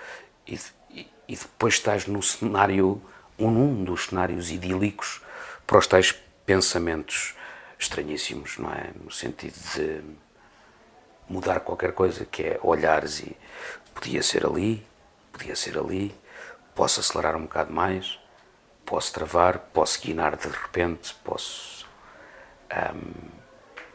e, 0.48 0.60
e, 0.92 1.08
e 1.28 1.36
depois 1.36 1.76
estás 1.76 2.06
num 2.08 2.22
cenário 2.22 3.02
um 3.38 3.84
dos 3.84 4.06
cenários 4.06 4.50
idílicos 4.52 5.22
para 5.66 5.78
os 5.78 5.88
tais 5.88 6.12
pensamentos 6.46 7.36
estranhíssimos, 7.78 8.58
não 8.58 8.72
é? 8.72 8.92
No 9.04 9.12
sentido 9.12 9.56
de 9.76 10.02
mudar 11.30 11.60
qualquer 11.60 11.92
coisa, 11.92 12.26
que 12.26 12.44
é 12.44 12.60
olhares 12.64 13.20
e 13.20 13.36
podia 13.94 14.24
ser 14.24 14.46
ali, 14.46 14.86
podia 15.32 15.56
ser 15.56 15.78
ali, 15.78 16.16
posso 16.74 17.00
acelerar 17.00 17.36
um 17.36 17.44
bocado 17.44 17.72
mais, 17.72 18.20
posso 18.86 19.14
travar, 19.14 19.60
posso 19.74 20.02
guinar 20.02 20.38
de 20.38 20.48
repente, 20.48 21.14
posso. 21.24 21.86
Um, 22.72 23.30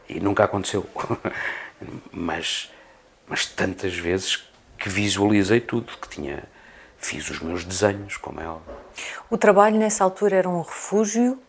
e 0.07 0.19
nunca 0.19 0.43
aconteceu. 0.43 0.87
mas, 2.11 2.71
mas 3.27 3.45
tantas 3.45 3.95
vezes 3.95 4.47
que 4.77 4.89
visualizei 4.89 5.59
tudo, 5.61 5.97
que 5.97 6.09
tinha. 6.09 6.43
Fiz 6.97 7.29
os 7.29 7.39
meus 7.39 7.65
desenhos, 7.65 8.15
como 8.15 8.39
é 8.39 8.47
óbvio. 8.47 8.75
O 9.29 9.37
trabalho 9.37 9.77
nessa 9.77 10.03
altura 10.03 10.37
era 10.37 10.49
um 10.49 10.61
refúgio 10.61 11.41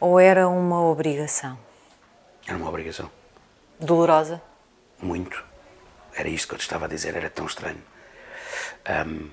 ou 0.00 0.18
era 0.18 0.48
uma 0.48 0.82
obrigação? 0.82 1.58
Era 2.46 2.56
uma 2.56 2.68
obrigação. 2.68 3.10
Dolorosa? 3.78 4.42
Muito. 5.00 5.44
Era 6.14 6.28
isto 6.28 6.48
que 6.48 6.54
eu 6.54 6.58
te 6.58 6.62
estava 6.62 6.86
a 6.86 6.88
dizer, 6.88 7.14
era 7.14 7.30
tão 7.30 7.46
estranho. 7.46 7.82
Um, 9.06 9.30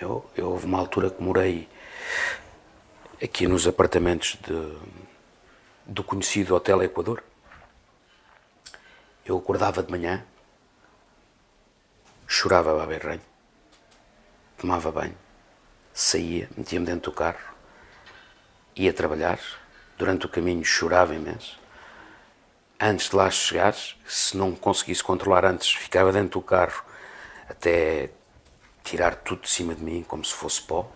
eu, 0.00 0.30
eu 0.36 0.50
houve 0.50 0.66
uma 0.66 0.78
altura 0.78 1.10
que 1.10 1.22
morei 1.22 1.68
aqui 3.22 3.46
nos 3.46 3.66
apartamentos 3.66 4.38
de, 4.42 4.78
do 5.86 6.04
conhecido 6.04 6.54
Hotel 6.54 6.82
Equador. 6.82 7.22
Eu 9.24 9.38
acordava 9.38 9.82
de 9.82 9.90
manhã, 9.90 10.24
chorava 12.34 12.72
a 12.72 12.86
beber 12.86 13.06
ranho, 13.06 13.20
tomava 14.58 14.90
banho, 14.90 15.16
saía, 15.92 16.48
metia-me 16.56 16.84
dentro 16.84 17.12
do 17.12 17.16
carro, 17.16 17.54
ia 18.74 18.92
trabalhar, 18.92 19.38
durante 19.96 20.26
o 20.26 20.28
caminho 20.28 20.64
chorava 20.64 21.14
imenso. 21.14 21.56
Antes 22.80 23.08
de 23.08 23.14
lá 23.14 23.30
chegar, 23.30 23.72
se 24.04 24.36
não 24.36 24.52
conseguisse 24.52 25.02
controlar 25.02 25.44
antes, 25.44 25.72
ficava 25.72 26.10
dentro 26.10 26.40
do 26.40 26.42
carro 26.42 26.84
até 27.48 28.10
tirar 28.82 29.14
tudo 29.14 29.42
de 29.42 29.50
cima 29.50 29.72
de 29.72 29.84
mim, 29.84 30.02
como 30.02 30.24
se 30.24 30.34
fosse 30.34 30.60
pó. 30.60 30.90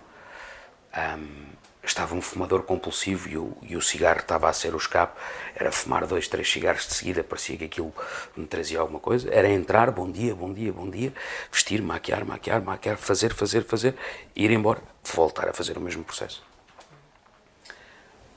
Um, 0.93 1.47
estava 1.89 2.15
um 2.15 2.21
fumador 2.21 2.63
compulsivo 2.63 3.29
e 3.29 3.37
o, 3.37 3.57
e 3.63 3.77
o, 3.77 3.83
cigarro 3.83 4.21
estava 4.21 4.49
a 4.49 4.53
ser 4.53 4.75
o 4.75 4.77
escape. 4.77 5.19
Era 5.55 5.73
fumar 5.73 6.07
dois, 6.07 6.29
três 6.29 6.51
cigarros 6.51 6.87
de 6.87 6.95
seguida, 6.95 7.25
parecia 7.25 7.57
que 7.57 7.65
aquilo 7.65 7.93
me 8.37 8.47
trazia 8.47 8.79
alguma 8.79 9.01
coisa. 9.01 9.29
Era 9.33 9.49
entrar, 9.49 9.91
bom 9.91 10.11
dia, 10.11 10.35
bom 10.35 10.53
dia, 10.53 10.73
bom 10.73 10.89
dia, 10.89 11.13
vestir, 11.51 11.83
maquiar, 11.83 12.25
maquiar, 12.25 12.61
maquiar, 12.61 12.97
fazer, 12.97 13.33
fazer, 13.33 13.65
fazer, 13.65 13.95
ir 14.37 14.51
embora, 14.51 14.81
voltar 15.15 15.49
a 15.49 15.53
fazer 15.53 15.77
o 15.79 15.81
mesmo 15.81 16.05
processo. 16.05 16.43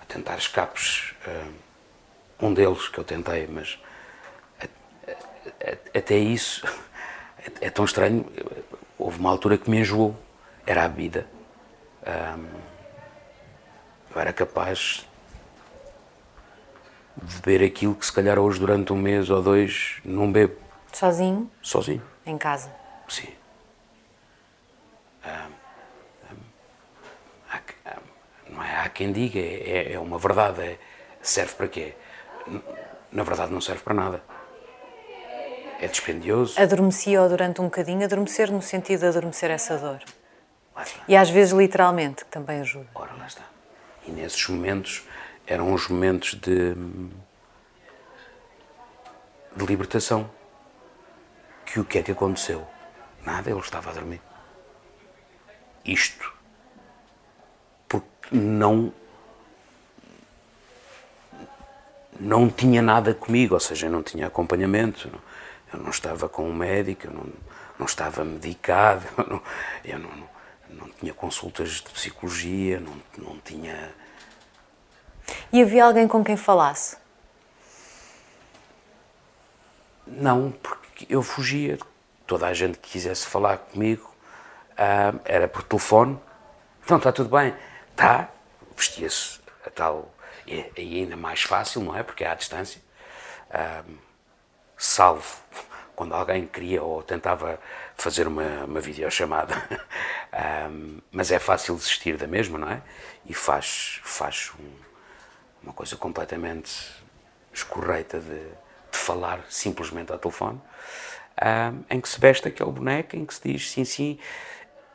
A 0.01 0.05
tentar 0.05 0.37
escapes. 0.37 1.13
Um 2.39 2.53
deles 2.53 2.87
que 2.87 2.97
eu 2.97 3.03
tentei, 3.03 3.47
mas 3.47 3.77
até 5.93 6.17
isso 6.17 6.65
é, 7.37 7.67
é 7.67 7.69
tão 7.69 7.85
estranho. 7.85 8.25
Houve 8.97 9.19
uma 9.19 9.29
altura 9.29 9.57
que 9.57 9.69
me 9.69 9.79
enjoou, 9.79 10.15
era 10.65 10.85
a 10.85 10.87
vida. 10.87 11.27
Eu 14.13 14.21
era 14.21 14.33
capaz 14.33 15.07
de 17.15 17.35
beber 17.41 17.65
aquilo 17.65 17.95
que 17.95 18.05
se 18.05 18.11
calhar 18.11 18.39
hoje 18.39 18.59
durante 18.59 18.91
um 18.93 18.97
mês 18.97 19.29
ou 19.29 19.41
dois 19.41 19.99
não 20.03 20.31
bebo. 20.31 20.55
Sozinho? 20.91 21.49
Sozinho. 21.61 22.01
Em 22.25 22.37
casa? 22.37 22.71
Sim. 23.07 23.41
não 28.61 28.63
é? 28.63 28.77
Há 28.81 28.89
quem 28.89 29.11
diga, 29.11 29.39
é, 29.39 29.93
é 29.93 29.99
uma 29.99 30.17
verdade, 30.17 30.61
é, 30.61 30.77
serve 31.21 31.53
para 31.53 31.67
quê? 31.67 31.93
Na 33.11 33.23
verdade 33.23 33.51
não 33.51 33.61
serve 33.61 33.81
para 33.81 33.93
nada. 33.93 34.23
É 35.79 35.87
dispendioso. 35.87 36.61
Adormecia-o 36.61 37.27
durante 37.27 37.59
um 37.59 37.65
bocadinho, 37.65 38.03
adormecer 38.03 38.51
no 38.51 38.61
sentido 38.61 38.99
de 38.99 39.05
adormecer 39.07 39.49
essa 39.49 39.77
dor. 39.77 39.99
E 41.07 41.15
às 41.15 41.29
vezes 41.29 41.53
literalmente, 41.53 42.23
que 42.23 42.31
também 42.31 42.61
ajuda. 42.61 42.87
Ora, 42.93 43.13
lá 43.17 43.25
está. 43.25 43.43
E 44.07 44.11
nesses 44.11 44.47
momentos 44.47 45.03
eram 45.45 45.73
os 45.73 45.87
momentos 45.87 46.33
de, 46.35 46.73
de 49.55 49.65
libertação. 49.65 50.29
Que 51.65 51.79
o 51.79 51.85
que 51.85 51.99
é 51.99 52.03
que 52.03 52.11
aconteceu? 52.11 52.67
Nada, 53.25 53.49
ele 53.49 53.59
estava 53.59 53.89
a 53.91 53.93
dormir. 53.93 54.21
Isto 55.85 56.33
porque 57.87 58.35
não 58.35 58.93
não 62.19 62.47
tinha 62.49 62.83
nada 62.83 63.15
comigo, 63.15 63.55
ou 63.55 63.59
seja, 63.59 63.87
eu 63.87 63.91
não 63.91 64.03
tinha 64.03 64.27
acompanhamento, 64.27 65.09
eu 65.73 65.79
não 65.79 65.89
estava 65.89 66.29
com 66.29 66.47
um 66.47 66.53
médico, 66.53 67.07
eu 67.07 67.11
não, 67.11 67.25
não 67.79 67.85
estava 67.87 68.23
medicado, 68.23 69.07
eu, 69.17 69.25
não, 69.27 69.43
eu 69.83 69.99
não, 69.99 70.29
não, 70.71 70.89
tinha 70.89 71.13
consultas 71.13 71.69
de 71.81 71.89
psicologia, 71.89 72.79
não, 72.79 73.01
não 73.17 73.39
tinha. 73.39 73.93
E 75.51 75.61
havia 75.61 75.85
alguém 75.85 76.07
com 76.07 76.23
quem 76.23 76.35
falasse? 76.35 76.97
Não, 80.05 80.51
porque 80.51 81.05
eu 81.09 81.21
fugia. 81.21 81.77
Toda 82.25 82.47
a 82.47 82.53
gente 82.53 82.77
que 82.77 82.91
quisesse 82.91 83.27
falar 83.27 83.57
comigo 83.57 84.09
uh, 84.71 85.19
era 85.25 85.47
por 85.47 85.63
telefone. 85.63 86.19
Então 86.83 86.97
está 86.97 87.11
tudo 87.11 87.29
bem. 87.29 87.53
Está. 87.91 88.29
Vestia-se 88.75 89.39
a 89.65 89.69
tal 89.69 90.11
e, 90.47 90.65
e 90.77 91.01
ainda 91.01 91.15
mais 91.15 91.43
fácil, 91.43 91.81
não 91.81 91.95
é? 91.95 92.03
Porque 92.03 92.23
é 92.23 92.27
à 92.27 92.35
distância. 92.35 92.81
Um, 93.87 93.97
salvo 94.77 95.37
quando 96.01 96.13
alguém 96.13 96.47
queria 96.47 96.81
ou 96.81 97.03
tentava 97.03 97.59
fazer 97.95 98.27
uma, 98.27 98.65
uma 98.65 98.81
videochamada. 98.81 99.53
um, 100.73 100.97
mas 101.11 101.31
é 101.31 101.37
fácil 101.37 101.75
desistir 101.75 102.17
da 102.17 102.25
mesma, 102.25 102.57
não 102.57 102.71
é? 102.71 102.81
E 103.23 103.35
faz, 103.35 104.01
faz 104.03 104.51
um, 104.59 104.67
uma 105.61 105.73
coisa 105.73 105.95
completamente 105.95 106.71
escorreita 107.53 108.19
de, 108.19 108.39
de, 108.39 108.97
falar 108.97 109.45
simplesmente 109.47 110.11
ao 110.11 110.17
telefone, 110.17 110.59
um, 111.39 111.83
em 111.87 112.01
que 112.01 112.09
se 112.09 112.19
veste 112.19 112.47
aquele 112.47 112.71
boneco, 112.71 113.15
em 113.15 113.23
que 113.23 113.35
se 113.35 113.41
diz 113.43 113.69
sim, 113.69 113.85
sim, 113.85 114.17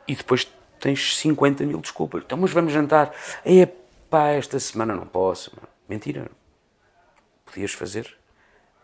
e 0.05 0.13
depois 0.13 0.45
tens 0.77 1.17
50 1.19 1.63
mil 1.63 1.79
desculpas. 1.79 2.23
Então, 2.25 2.37
mas 2.37 2.51
vamos 2.51 2.73
jantar. 2.73 3.13
É 3.45 3.65
pá, 4.09 4.31
esta 4.31 4.59
semana 4.59 4.93
não 4.93 5.07
posso. 5.07 5.53
Mentira. 5.87 6.29
Podias 7.45 7.71
fazer 7.71 8.13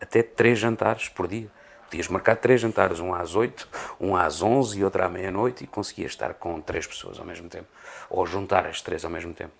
até 0.00 0.22
três 0.22 0.58
jantares 0.58 1.10
por 1.10 1.28
dia. 1.28 1.50
Podias 1.94 2.08
marcar 2.08 2.34
três 2.34 2.60
jantares, 2.60 2.98
um 2.98 3.14
às 3.14 3.36
oito, 3.36 3.68
um 4.00 4.16
às 4.16 4.42
onze 4.42 4.80
e 4.80 4.84
outro 4.84 5.04
à 5.04 5.08
meia-noite 5.08 5.62
e 5.62 5.66
conseguias 5.68 6.10
estar 6.10 6.34
com 6.34 6.60
três 6.60 6.88
pessoas 6.88 7.20
ao 7.20 7.24
mesmo 7.24 7.48
tempo. 7.48 7.68
Ou 8.10 8.26
juntar 8.26 8.66
as 8.66 8.82
três 8.82 9.04
ao 9.04 9.10
mesmo 9.12 9.32
tempo. 9.32 9.52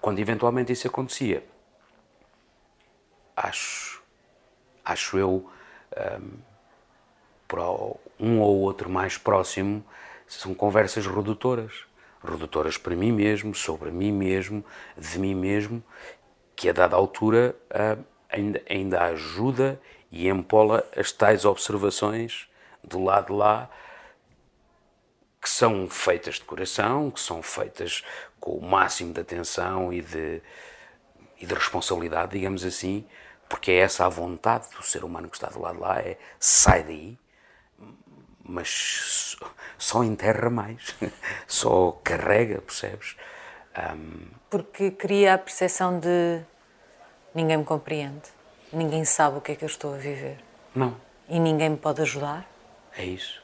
Quando 0.00 0.18
eventualmente 0.18 0.72
isso 0.72 0.86
acontecia, 0.86 1.44
acho, 3.36 4.02
acho 4.82 5.18
eu, 5.18 5.50
um, 6.18 6.30
para 7.46 7.62
um 8.18 8.40
ou 8.40 8.60
outro 8.60 8.88
mais 8.88 9.18
próximo, 9.18 9.84
são 10.26 10.54
conversas 10.54 11.06
redutoras 11.06 11.84
redutoras 12.26 12.78
para 12.78 12.96
mim 12.96 13.12
mesmo, 13.12 13.54
sobre 13.54 13.90
mim 13.90 14.12
mesmo, 14.12 14.64
de 14.96 15.18
mim 15.18 15.34
mesmo, 15.34 15.84
que 16.56 16.70
a 16.70 16.72
dada 16.72 16.96
altura 16.96 17.54
uh, 17.70 18.02
ainda, 18.30 18.62
ainda 18.66 19.02
ajuda 19.02 19.78
e 20.16 20.28
empola 20.28 20.88
as 20.96 21.12
tais 21.12 21.44
observações 21.44 22.48
do 22.82 23.02
lado 23.02 23.26
de 23.26 23.32
lá 23.32 23.68
que 25.40 25.50
são 25.50 25.88
feitas 25.88 26.36
de 26.36 26.40
coração, 26.40 27.10
que 27.10 27.20
são 27.20 27.42
feitas 27.42 28.02
com 28.40 28.52
o 28.52 28.62
máximo 28.62 29.12
de 29.12 29.20
atenção 29.20 29.92
e 29.92 30.00
de, 30.00 30.42
e 31.38 31.46
de 31.46 31.54
responsabilidade, 31.54 32.32
digamos 32.32 32.64
assim, 32.64 33.06
porque 33.48 33.70
é 33.70 33.76
essa 33.76 34.06
a 34.06 34.08
vontade 34.08 34.68
do 34.70 34.82
ser 34.82 35.04
humano 35.04 35.28
que 35.28 35.36
está 35.36 35.48
do 35.48 35.60
lado 35.60 35.76
de 35.76 35.82
lá, 35.82 36.00
é 36.00 36.18
sai 36.40 36.82
daí, 36.82 37.18
mas 38.42 39.36
só 39.76 40.02
enterra 40.02 40.48
mais, 40.48 40.96
só 41.46 41.92
carrega, 42.02 42.60
percebes? 42.60 43.16
Um... 43.94 44.28
Porque 44.48 44.90
cria 44.90 45.34
a 45.34 45.38
percepção 45.38 46.00
de 46.00 46.42
ninguém 47.34 47.58
me 47.58 47.64
compreende, 47.64 48.35
ninguém 48.76 49.04
sabe 49.04 49.38
o 49.38 49.40
que 49.40 49.52
é 49.52 49.56
que 49.56 49.64
eu 49.64 49.68
estou 49.68 49.94
a 49.94 49.96
viver. 49.96 50.38
Não. 50.74 50.96
E 51.28 51.38
ninguém 51.38 51.70
me 51.70 51.76
pode 51.76 52.02
ajudar? 52.02 52.48
É 52.96 53.04
isso. 53.04 53.42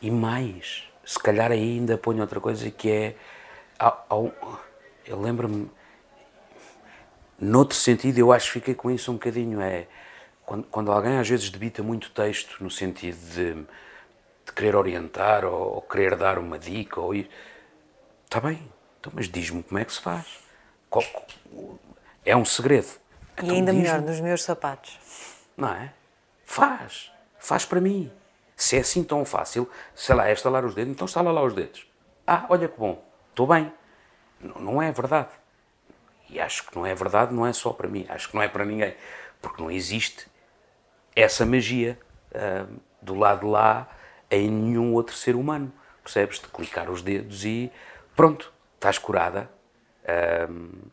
E 0.00 0.10
mais, 0.10 0.84
se 1.04 1.18
calhar 1.18 1.50
aí 1.52 1.78
ainda 1.78 1.98
ponho 1.98 2.20
outra 2.20 2.40
coisa 2.40 2.70
que 2.70 2.90
é. 2.90 3.16
eu 5.06 5.20
lembro-me. 5.20 5.70
Noutro 7.38 7.76
sentido, 7.76 8.18
eu 8.18 8.32
acho 8.32 8.46
que 8.46 8.52
fiquei 8.60 8.74
com 8.74 8.90
isso 8.90 9.10
um 9.10 9.14
bocadinho. 9.14 9.60
É 9.60 9.86
quando, 10.44 10.64
quando 10.64 10.92
alguém 10.92 11.18
às 11.18 11.28
vezes 11.28 11.50
debita 11.50 11.82
muito 11.82 12.10
texto 12.10 12.62
no 12.62 12.70
sentido 12.70 13.18
de, 13.30 13.54
de 13.54 14.52
querer 14.54 14.76
orientar 14.76 15.44
ou, 15.44 15.74
ou, 15.74 15.82
querer 15.82 16.16
dar 16.16 16.38
uma 16.38 16.58
dica 16.58 17.00
ou 17.00 17.14
ir, 17.14 17.28
Está 18.32 18.40
bem, 18.40 18.66
então, 18.98 19.12
mas 19.14 19.28
diz-me 19.28 19.62
como 19.62 19.78
é 19.78 19.84
que 19.84 19.92
se 19.92 20.00
faz. 20.00 20.24
É 22.24 22.34
um 22.34 22.46
segredo. 22.46 22.88
E 23.38 23.44
então, 23.44 23.56
ainda 23.56 23.72
melhor, 23.72 24.00
nos 24.00 24.20
meus 24.20 24.42
sapatos. 24.42 24.98
Não 25.56 25.68
é? 25.68 25.92
Faz. 26.44 27.10
Faz 27.38 27.64
para 27.64 27.80
mim. 27.80 28.10
Se 28.56 28.76
é 28.76 28.80
assim 28.80 29.02
tão 29.02 29.24
fácil, 29.24 29.68
sei 29.94 30.14
lá, 30.14 30.28
é 30.28 30.32
estalar 30.32 30.64
os 30.64 30.74
dedos, 30.74 30.92
então 30.92 31.06
estala 31.06 31.32
lá 31.32 31.42
os 31.42 31.54
dedos. 31.54 31.86
Ah, 32.26 32.46
olha 32.48 32.68
que 32.68 32.78
bom, 32.78 33.02
estou 33.30 33.46
bem. 33.46 33.72
Não, 34.40 34.60
não 34.60 34.82
é 34.82 34.92
verdade. 34.92 35.30
E 36.28 36.40
acho 36.40 36.66
que 36.66 36.76
não 36.76 36.86
é 36.86 36.94
verdade, 36.94 37.34
não 37.34 37.46
é 37.46 37.52
só 37.52 37.72
para 37.72 37.88
mim, 37.88 38.06
acho 38.08 38.28
que 38.28 38.34
não 38.34 38.42
é 38.42 38.48
para 38.48 38.64
ninguém. 38.64 38.94
Porque 39.40 39.60
não 39.60 39.70
existe 39.70 40.26
essa 41.16 41.44
magia 41.44 41.98
uh, 42.30 42.80
do 43.00 43.14
lado 43.14 43.40
de 43.40 43.46
lá 43.46 43.88
em 44.30 44.48
nenhum 44.50 44.94
outro 44.94 45.16
ser 45.16 45.34
humano. 45.34 45.72
Percebes? 46.02 46.38
De 46.38 46.48
clicar 46.48 46.90
os 46.90 47.02
dedos 47.02 47.44
e 47.44 47.70
pronto, 48.16 48.52
estás 48.74 48.98
curada, 48.98 49.50
uh, 50.04 50.90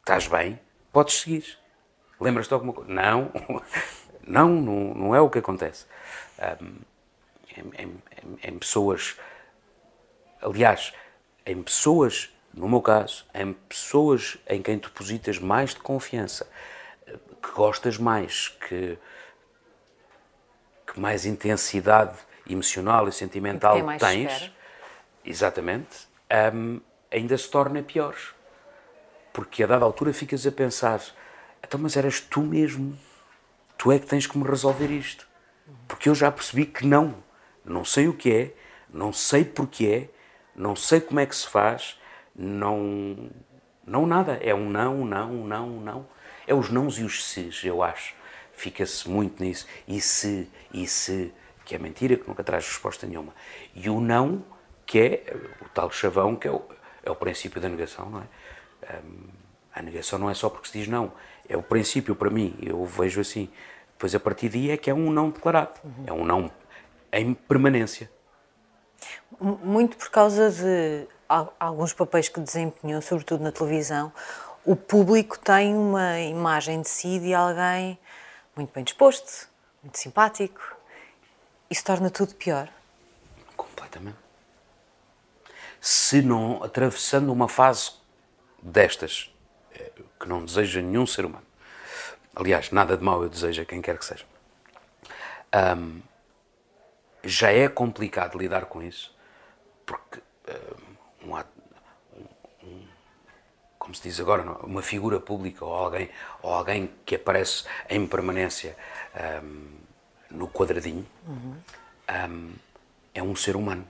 estás 0.00 0.26
bem, 0.26 0.60
podes 0.92 1.20
seguir. 1.20 1.61
Lembras-te 2.22 2.54
alguma 2.54 2.72
coisa? 2.72 2.92
Não, 2.92 3.30
não, 4.26 4.48
não, 4.48 4.94
não 4.94 5.14
é 5.14 5.20
o 5.20 5.28
que 5.28 5.38
acontece. 5.38 5.86
Um, 6.60 6.74
em, 7.56 7.84
em, 7.84 8.02
em, 8.42 8.58
pessoas, 8.58 9.16
aliás, 10.40 10.92
em 11.44 11.62
pessoas, 11.62 12.30
no 12.54 12.68
meu 12.68 12.80
caso, 12.80 13.26
em 13.34 13.52
pessoas 13.52 14.38
em 14.48 14.62
quem 14.62 14.78
depositas 14.78 15.38
mais 15.38 15.70
de 15.70 15.80
confiança, 15.80 16.48
que 17.42 17.50
gostas 17.52 17.98
mais, 17.98 18.48
que, 18.48 18.98
que 20.86 21.00
mais 21.00 21.26
intensidade 21.26 22.16
emocional 22.48 23.08
e 23.08 23.12
sentimental 23.12 23.78
e 23.78 23.98
tens, 23.98 24.32
espera. 24.32 24.52
exatamente, 25.24 26.08
um, 26.54 26.80
ainda 27.10 27.36
se 27.36 27.50
torna 27.50 27.82
pior. 27.82 28.16
Porque 29.32 29.62
a 29.62 29.66
dada 29.66 29.84
altura 29.84 30.12
ficas 30.12 30.46
a 30.46 30.52
pensar, 30.52 31.00
então, 31.62 31.80
mas 31.80 31.96
eras 31.96 32.20
tu 32.20 32.42
mesmo, 32.42 32.98
tu 33.78 33.92
é 33.92 33.98
que 33.98 34.06
tens 34.06 34.26
que 34.26 34.36
me 34.36 34.44
resolver 34.44 34.90
isto. 34.90 35.26
Porque 35.86 36.08
eu 36.08 36.14
já 36.14 36.30
percebi 36.30 36.66
que 36.66 36.86
não. 36.86 37.22
Não 37.64 37.84
sei 37.84 38.08
o 38.08 38.14
que 38.14 38.32
é, 38.32 38.54
não 38.92 39.12
sei 39.12 39.44
porque 39.44 39.86
é, 39.86 40.08
não 40.54 40.74
sei 40.74 41.00
como 41.00 41.20
é 41.20 41.26
que 41.26 41.34
se 41.34 41.46
faz, 41.46 41.98
não. 42.34 43.30
Não 43.86 44.06
nada. 44.06 44.38
É 44.42 44.54
um 44.54 44.68
não, 44.68 45.04
não, 45.04 45.32
não, 45.46 45.68
não. 45.80 46.08
É 46.46 46.54
os 46.54 46.70
nãos 46.70 46.98
e 46.98 47.04
os 47.04 47.24
ses, 47.24 47.64
eu 47.64 47.82
acho. 47.82 48.14
Fica-se 48.52 49.08
muito 49.08 49.42
nisso. 49.42 49.66
E 49.86 50.00
se, 50.00 50.48
e 50.72 50.86
se, 50.86 51.32
que 51.64 51.74
é 51.74 51.78
mentira, 51.78 52.16
que 52.16 52.28
nunca 52.28 52.44
traz 52.44 52.66
resposta 52.66 53.06
nenhuma. 53.06 53.34
E 53.74 53.88
o 53.88 54.00
não, 54.00 54.44
que 54.84 54.98
é 54.98 55.36
o 55.60 55.68
tal 55.68 55.90
chavão, 55.90 56.36
que 56.36 56.46
é 56.46 56.50
o, 56.50 56.62
é 57.02 57.10
o 57.10 57.16
princípio 57.16 57.60
da 57.60 57.68
negação, 57.68 58.10
não 58.10 58.20
é? 58.20 58.96
Um, 58.98 59.41
a 59.74 59.82
negação 59.82 60.18
não 60.18 60.30
é 60.30 60.34
só 60.34 60.48
porque 60.48 60.68
se 60.68 60.78
diz 60.78 60.88
não. 60.88 61.12
É 61.48 61.56
o 61.56 61.62
princípio 61.62 62.14
para 62.14 62.30
mim, 62.30 62.56
eu 62.60 62.84
vejo 62.84 63.20
assim. 63.20 63.50
Depois, 63.92 64.14
a 64.14 64.20
partir 64.20 64.48
daí, 64.48 64.70
é 64.70 64.76
que 64.76 64.90
é 64.90 64.94
um 64.94 65.10
não 65.10 65.30
declarado. 65.30 65.80
Uhum. 65.84 66.04
É 66.06 66.12
um 66.12 66.24
não 66.24 66.50
em 67.12 67.34
permanência. 67.34 68.10
Muito 69.40 69.96
por 69.96 70.10
causa 70.10 70.50
de 70.50 71.06
alguns 71.58 71.92
papéis 71.92 72.28
que 72.28 72.40
desempenhou, 72.40 73.02
sobretudo 73.02 73.42
na 73.42 73.52
televisão, 73.52 74.12
o 74.64 74.76
público 74.76 75.38
tem 75.38 75.74
uma 75.74 76.20
imagem 76.20 76.82
de 76.82 76.88
si 76.88 77.18
de 77.18 77.34
alguém 77.34 77.98
muito 78.54 78.72
bem 78.72 78.84
disposto, 78.84 79.48
muito 79.82 79.98
simpático. 79.98 80.76
Isso 81.68 81.84
torna 81.84 82.10
tudo 82.10 82.34
pior. 82.34 82.68
Completamente. 83.56 84.18
Se 85.80 86.22
não 86.22 86.62
atravessando 86.62 87.32
uma 87.32 87.48
fase 87.48 87.92
destas, 88.62 89.31
que 90.22 90.28
não 90.28 90.44
deseja 90.44 90.80
nenhum 90.80 91.04
ser 91.04 91.24
humano, 91.24 91.44
aliás, 92.36 92.70
nada 92.70 92.96
de 92.96 93.02
mal 93.02 93.20
eu 93.24 93.28
desejo 93.28 93.60
a 93.60 93.64
quem 93.64 93.82
quer 93.82 93.98
que 93.98 94.04
seja, 94.04 94.24
um, 95.76 96.00
já 97.24 97.50
é 97.50 97.68
complicado 97.68 98.38
lidar 98.38 98.66
com 98.66 98.80
isso, 98.80 99.12
porque 99.84 100.20
um, 101.24 101.34
um, 101.34 101.42
um, 102.62 102.86
como 103.78 103.94
se 103.96 104.02
diz 104.02 104.20
agora, 104.20 104.42
uma 104.64 104.80
figura 104.80 105.18
pública 105.18 105.64
ou 105.64 105.74
alguém, 105.74 106.08
ou 106.40 106.52
alguém 106.52 106.88
que 107.04 107.16
aparece 107.16 107.64
em 107.90 108.06
permanência 108.06 108.76
no 110.30 110.48
quadradinho 110.48 111.06
uhum. 111.26 111.56
é 113.12 113.22
um 113.22 113.34
ser 113.34 113.56
humano. 113.56 113.84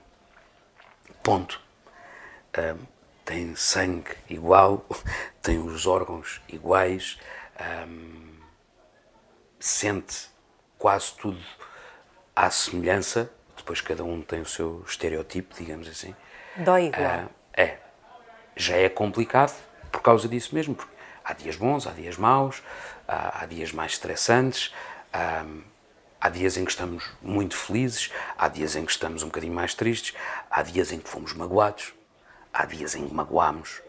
Ponto. 1.21 1.61
Tem 3.25 3.55
sangue 3.55 4.15
igual, 4.29 4.85
tem 5.41 5.57
os 5.59 5.87
órgãos 5.87 6.41
iguais, 6.47 7.17
sente 9.59 10.29
quase 10.77 11.13
tudo 11.13 11.39
à 12.35 12.49
semelhança, 12.49 13.31
depois 13.55 13.79
cada 13.79 14.03
um 14.03 14.21
tem 14.21 14.41
o 14.41 14.45
seu 14.45 14.83
estereotipo, 14.85 15.55
digamos 15.55 15.87
assim. 15.87 16.13
Dói 16.57 16.87
igual. 16.87 17.25
Uh, 17.25 17.29
é. 17.53 17.77
Já 18.55 18.75
é 18.75 18.89
complicado 18.89 19.55
por 19.91 20.01
causa 20.01 20.27
disso 20.27 20.53
mesmo, 20.53 20.75
porque 20.75 20.91
há 21.23 21.33
dias 21.33 21.55
bons, 21.55 21.87
há 21.87 21.91
dias 21.91 22.17
maus, 22.17 22.61
há, 23.07 23.43
há 23.43 23.45
dias 23.45 23.71
mais 23.71 23.93
estressantes, 23.93 24.73
há, 25.13 25.45
há 26.19 26.29
dias 26.29 26.57
em 26.57 26.65
que 26.65 26.71
estamos 26.71 27.09
muito 27.21 27.55
felizes, 27.55 28.11
há 28.37 28.49
dias 28.49 28.75
em 28.75 28.85
que 28.85 28.91
estamos 28.91 29.23
um 29.23 29.27
bocadinho 29.27 29.53
mais 29.53 29.73
tristes, 29.73 30.13
há 30.51 30.61
dias 30.61 30.91
em 30.91 30.99
que 30.99 31.07
fomos 31.07 31.33
magoados, 31.33 31.93
há 32.53 32.65
dias 32.65 32.95
em 32.95 33.07
que 33.07 33.13
magoamos. 33.13 33.81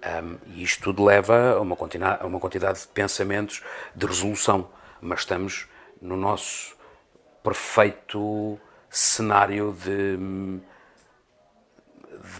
Um, 0.00 0.38
e 0.54 0.62
isto 0.62 0.84
tudo 0.84 1.04
leva 1.04 1.52
a 1.52 1.60
uma, 1.60 1.76
a 2.20 2.26
uma 2.26 2.40
quantidade 2.40 2.80
de 2.80 2.88
pensamentos 2.88 3.62
de 3.94 4.06
resolução, 4.06 4.70
mas 5.00 5.20
estamos 5.20 5.66
no 6.00 6.16
nosso 6.16 6.74
perfeito 7.42 8.58
cenário 8.88 9.76
de, 9.82 10.16
de, 10.16 10.60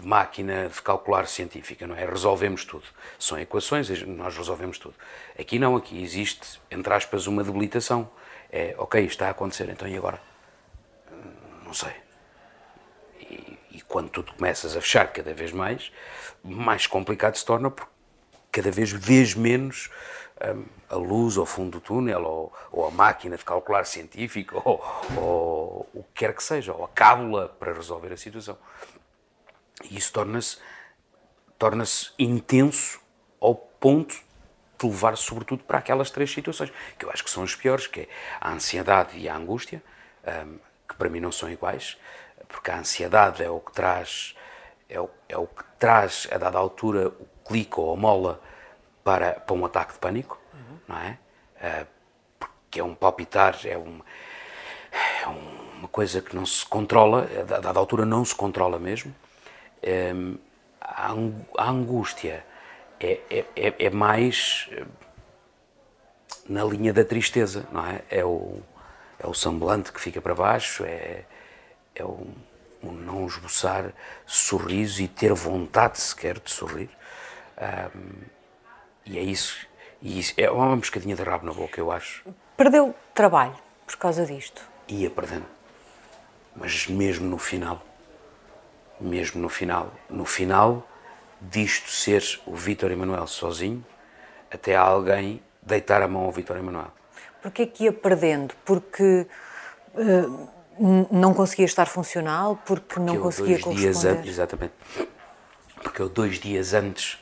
máquina 0.07 0.69
de 0.69 0.81
calcular 0.81 1.27
científica, 1.27 1.85
não 1.85 1.95
é? 1.95 2.05
Resolvemos 2.05 2.65
tudo. 2.65 2.85
São 3.19 3.39
equações, 3.39 3.89
nós 4.07 4.35
resolvemos 4.35 4.77
tudo. 4.77 4.95
Aqui 5.39 5.59
não, 5.59 5.75
aqui 5.75 6.01
existe, 6.01 6.59
entre 6.69 6.93
aspas, 6.93 7.27
uma 7.27 7.43
debilitação. 7.43 8.09
É, 8.51 8.75
ok, 8.77 9.05
está 9.05 9.27
a 9.27 9.31
acontecer, 9.31 9.69
então 9.69 9.87
e 9.87 9.95
agora? 9.95 10.21
Não 11.63 11.73
sei. 11.73 11.93
Quando 13.91 14.09
tu 14.09 14.23
começas 14.23 14.77
a 14.77 14.79
fechar 14.79 15.11
cada 15.11 15.33
vez 15.33 15.51
mais, 15.51 15.91
mais 16.41 16.87
complicado 16.87 17.35
se 17.35 17.45
torna, 17.45 17.69
porque 17.69 17.91
cada 18.49 18.71
vez 18.71 18.89
vês 18.89 19.35
menos 19.35 19.89
a 20.89 20.95
luz 20.95 21.37
ao 21.37 21.45
fundo 21.45 21.71
do 21.71 21.81
túnel, 21.81 22.23
ou, 22.23 22.53
ou 22.71 22.87
a 22.87 22.91
máquina 22.91 23.35
de 23.35 23.43
calcular 23.43 23.85
científica, 23.85 24.55
ou, 24.63 24.81
ou, 25.17 25.89
o 25.93 26.03
que 26.13 26.25
quer 26.25 26.33
que 26.33 26.41
seja, 26.41 26.73
ou 26.73 26.85
a 26.85 26.87
cábula 26.87 27.49
para 27.59 27.73
resolver 27.73 28.13
a 28.13 28.17
situação. 28.17 28.57
E 29.83 29.97
isso 29.97 30.13
torna-se 30.13 30.57
torna 31.59 31.83
intenso 32.17 32.97
ao 33.41 33.55
ponto 33.55 34.15
de 34.79 34.87
levar 34.87 35.17
sobretudo 35.17 35.65
para 35.65 35.79
aquelas 35.79 36.09
três 36.09 36.31
situações, 36.31 36.71
que 36.97 37.03
eu 37.03 37.11
acho 37.11 37.25
que 37.25 37.29
são 37.29 37.43
as 37.43 37.55
piores, 37.55 37.87
que 37.87 37.99
é 37.99 38.07
a 38.39 38.53
ansiedade 38.53 39.17
e 39.17 39.27
a 39.27 39.35
angústia, 39.35 39.83
um, 40.25 40.57
que 40.87 40.95
para 40.95 41.09
mim 41.09 41.19
não 41.19 41.31
são 41.31 41.51
iguais, 41.51 41.97
porque 42.51 42.69
a 42.69 42.77
ansiedade 42.77 43.43
é 43.43 43.49
o 43.49 43.59
que 43.59 43.71
traz, 43.71 44.35
é 44.89 44.99
o, 44.99 45.09
é 45.27 45.37
o 45.37 45.47
que 45.47 45.63
traz 45.79 46.27
a 46.31 46.37
dada 46.37 46.57
altura 46.57 47.07
o 47.07 47.27
clique 47.47 47.79
ou 47.79 47.93
a 47.93 47.95
mola 47.95 48.41
para, 49.03 49.33
para 49.33 49.55
um 49.55 49.65
ataque 49.65 49.93
de 49.93 49.99
pânico, 49.99 50.39
uhum. 50.53 50.77
não 50.87 50.97
é? 50.97 51.17
Uh, 51.55 51.87
porque 52.39 52.79
é 52.79 52.83
um 52.83 52.95
palpitar, 52.95 53.59
é, 53.65 53.77
um, 53.77 54.01
é 54.91 55.27
uma 55.27 55.87
coisa 55.87 56.21
que 56.21 56.35
não 56.35 56.45
se 56.45 56.65
controla, 56.65 57.27
a 57.39 57.59
dada 57.59 57.79
altura 57.79 58.05
não 58.05 58.23
se 58.23 58.35
controla 58.35 58.79
mesmo. 58.79 59.13
Um, 60.15 60.37
a, 60.81 61.69
angústia 61.69 62.45
é, 62.99 63.19
é, 63.29 63.45
é, 63.55 63.85
é 63.85 63.89
mais 63.89 64.69
eh, 64.71 64.85
na 66.47 66.63
linha 66.63 66.93
da 66.93 67.03
tristeza, 67.03 67.65
não 67.71 67.85
é? 67.85 68.01
É 68.09 68.25
o, 68.25 68.61
é 69.19 69.27
o 69.27 69.33
semblante 69.33 69.91
que 69.91 69.99
fica 69.99 70.21
para 70.21 70.35
baixo, 70.35 70.83
é, 70.83 71.23
é 72.01 72.05
o, 72.05 72.27
o 72.83 72.91
não 72.91 73.27
esboçar 73.27 73.93
sorriso 74.25 75.01
e 75.01 75.07
ter 75.07 75.33
vontade 75.33 75.99
sequer 75.99 76.39
de 76.39 76.51
sorrir. 76.51 76.89
Um, 77.95 78.23
e 79.05 79.17
é 79.17 79.21
isso, 79.21 79.67
e 80.01 80.19
isso 80.19 80.33
é 80.37 80.49
uma 80.49 80.77
pescadinha 80.77 81.15
de 81.15 81.23
rabo 81.23 81.45
na 81.45 81.53
boca, 81.53 81.79
eu 81.79 81.91
acho. 81.91 82.23
Perdeu 82.57 82.95
trabalho 83.13 83.55
por 83.85 83.95
causa 83.97 84.25
disto? 84.25 84.61
Ia 84.87 85.09
perdendo. 85.09 85.45
Mas 86.55 86.87
mesmo 86.87 87.27
no 87.29 87.37
final, 87.37 87.81
mesmo 88.99 89.41
no 89.41 89.49
final, 89.49 89.93
no 90.09 90.25
final 90.25 90.87
disto 91.39 91.89
ser 91.89 92.23
o 92.45 92.55
Vítor 92.55 92.91
Emanuel 92.91 93.25
sozinho, 93.27 93.85
até 94.51 94.75
alguém 94.75 95.41
deitar 95.61 96.01
a 96.01 96.07
mão 96.07 96.23
ao 96.23 96.31
Vítor 96.31 96.57
Emanuel. 96.57 96.91
Porquê 97.41 97.65
que 97.65 97.85
ia 97.85 97.93
perdendo? 97.93 98.53
Porque 98.65 99.25
uh, 99.95 100.49
não 101.11 101.33
conseguia 101.33 101.65
estar 101.65 101.85
funcional? 101.85 102.59
Porque, 102.65 102.95
porque 102.95 102.99
não 102.99 103.19
conseguia 103.19 103.59
dois 103.59 103.77
dias 103.77 104.05
antes, 104.05 104.29
Exatamente. 104.29 104.73
porque 105.81 106.01
eu, 106.01 106.09
dois 106.09 106.39
dias 106.39 106.73
antes 106.73 107.19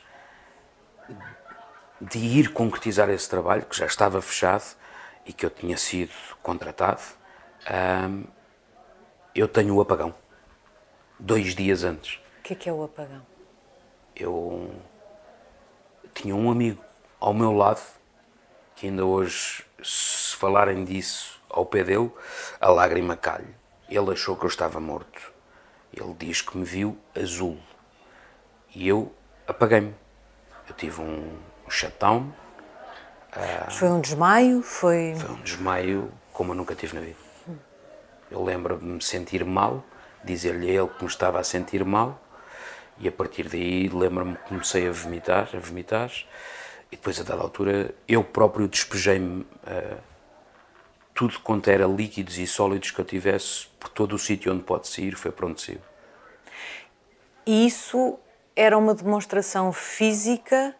de 2.00 2.18
ir 2.18 2.52
concretizar 2.52 3.10
esse 3.10 3.28
trabalho, 3.28 3.66
que 3.66 3.76
já 3.76 3.84
estava 3.84 4.22
fechado 4.22 4.64
e 5.26 5.32
que 5.32 5.44
eu 5.44 5.50
tinha 5.50 5.76
sido 5.76 6.12
contratado, 6.42 7.02
hum, 8.08 8.24
eu 9.34 9.46
tenho 9.46 9.74
o 9.74 9.80
apagão. 9.80 10.14
Dois 11.18 11.54
dias 11.54 11.84
antes. 11.84 12.18
O 12.38 12.42
que 12.42 12.54
é, 12.54 12.56
que 12.56 12.68
é 12.68 12.72
o 12.72 12.82
apagão? 12.82 13.20
Eu 14.16 14.74
tinha 16.14 16.34
um 16.34 16.50
amigo 16.50 16.82
ao 17.20 17.34
meu 17.34 17.52
lado 17.52 17.82
que 18.74 18.86
ainda 18.86 19.04
hoje, 19.04 19.62
se 19.82 20.36
falarem 20.36 20.84
disso 20.84 21.40
ao 21.48 21.66
pé 21.66 21.84
dele, 21.84 22.10
a 22.60 22.68
lágrima 22.68 23.16
calha. 23.16 23.54
Ele 23.88 24.12
achou 24.12 24.36
que 24.36 24.44
eu 24.44 24.48
estava 24.48 24.80
morto. 24.80 25.32
Ele 25.92 26.14
diz 26.18 26.40
que 26.40 26.56
me 26.56 26.64
viu 26.64 26.96
azul. 27.14 27.58
E 28.74 28.86
eu 28.86 29.12
apaguei-me. 29.46 29.94
Eu 30.68 30.74
tive 30.74 31.00
um, 31.00 31.38
um 31.66 31.70
shutdown. 31.70 32.32
Uh, 33.36 33.70
foi 33.70 33.88
um 33.88 34.00
desmaio? 34.00 34.62
Foi... 34.62 35.14
foi 35.16 35.30
um 35.30 35.42
desmaio 35.42 36.12
como 36.32 36.52
eu 36.52 36.56
nunca 36.56 36.74
tive 36.74 36.94
na 36.94 37.00
vida. 37.00 37.18
Eu 38.30 38.44
lembro-me 38.44 38.80
de 38.80 38.86
me 38.86 39.02
sentir 39.02 39.44
mal, 39.44 39.84
dizer-lhe 40.22 40.70
a 40.70 40.82
ele 40.82 40.88
que 40.88 41.02
me 41.02 41.10
estava 41.10 41.40
a 41.40 41.44
sentir 41.44 41.84
mal, 41.84 42.20
e 42.98 43.08
a 43.08 43.12
partir 43.12 43.48
daí 43.48 43.88
lembro-me 43.88 44.36
que 44.36 44.44
comecei 44.44 44.88
a 44.88 44.92
vomitar, 44.92 45.48
a 45.52 45.58
vomitar, 45.58 46.10
e 46.90 46.96
depois 46.96 47.20
a 47.20 47.22
dada 47.22 47.42
altura 47.42 47.94
eu 48.08 48.24
próprio 48.24 48.66
despejei-me 48.66 49.42
uh, 49.42 49.98
tudo 51.14 51.38
quanto 51.40 51.68
era 51.68 51.86
líquidos 51.86 52.38
e 52.38 52.46
sólidos 52.46 52.90
que 52.90 53.00
eu 53.00 53.04
tivesse, 53.04 53.66
por 53.78 53.88
todo 53.88 54.14
o 54.14 54.18
sítio 54.18 54.52
onde 54.52 54.62
pode 54.62 54.88
sair, 54.88 55.14
foi 55.14 55.30
para 55.30 55.46
onde 55.46 55.60
saiu. 55.60 55.80
E 57.46 57.66
isso 57.66 58.18
era 58.56 58.76
uma 58.76 58.94
demonstração 58.94 59.72
física 59.72 60.74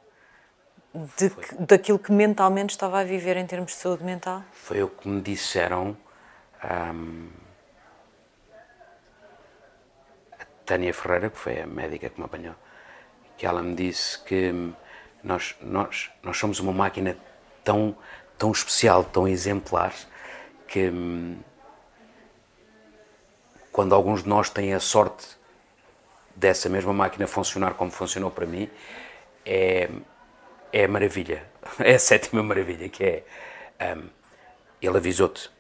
de, 0.95 1.31
daquilo 1.65 1.99
que 1.99 2.13
mentalmente 2.13 2.71
estava 2.71 3.01
a 3.01 3.05
viver 3.05 3.37
em 3.37 3.47
termos 3.47 3.73
de 3.73 3.79
saúde 3.79 4.05
mental? 4.05 4.43
Foi 4.53 4.83
o 4.83 4.89
que 4.89 5.09
me 5.09 5.21
disseram. 5.21 5.97
Um, 6.63 7.29
a 10.39 10.45
Tânia 10.67 10.93
Ferreira, 10.93 11.31
que 11.31 11.39
foi 11.39 11.61
a 11.61 11.67
médica 11.67 12.11
que 12.11 12.19
me 12.21 12.27
apanhou, 12.27 12.55
que 13.37 13.47
ela 13.47 13.63
me 13.63 13.75
disse 13.75 14.19
que 14.25 14.53
nós, 15.23 15.57
nós, 15.61 16.11
nós 16.23 16.37
somos 16.37 16.61
uma 16.61 16.73
máquina 16.73 17.17
tão, 17.65 17.97
tão 18.39 18.51
especial, 18.51 19.05
tão 19.05 19.29
exemplar, 19.29 19.95
que 20.67 20.89
hum, 20.89 21.39
quando 23.73 23.95
alguns 23.95 24.23
de 24.23 24.29
nós 24.29 24.51
têm 24.51 24.75
a 24.75 24.81
sorte 24.81 25.27
dessa 26.35 26.69
mesma 26.69 26.93
máquina 26.93 27.27
funcionar 27.27 27.75
como 27.75 27.91
funcionou 27.91 28.31
para 28.31 28.47
mim, 28.47 28.71
é, 29.45 29.91
é 30.73 30.85
a 30.85 30.89
maravilha, 30.89 31.47
é 31.79 31.95
a 31.95 31.99
sétima 31.99 32.43
maravilha, 32.43 32.89
que 32.89 33.05
é, 33.05 33.25
um, 33.97 34.09
ele 34.81 34.97
avisou-te, 34.97 35.51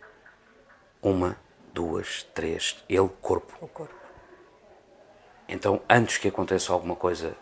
uma, 1.02 1.36
duas, 1.72 2.24
três, 2.34 2.82
ele, 2.88 3.08
corpo. 3.20 3.54
O 3.60 3.68
corpo. 3.68 3.94
Então, 5.48 5.82
antes 5.88 6.18
que 6.18 6.28
aconteça 6.28 6.72
alguma 6.72 6.94
coisa 6.94 7.36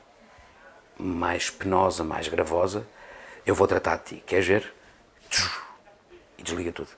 mais 0.99 1.51
penosa, 1.51 2.03
mais 2.03 2.29
gravosa, 2.29 2.87
eu 3.47 3.55
vou 3.55 3.67
tratar 3.67 3.97
de 3.97 4.05
ti. 4.05 4.23
Queres 4.27 4.47
ver? 4.47 4.75
E 6.37 6.43
desliga 6.43 6.73
tudo. 6.73 6.91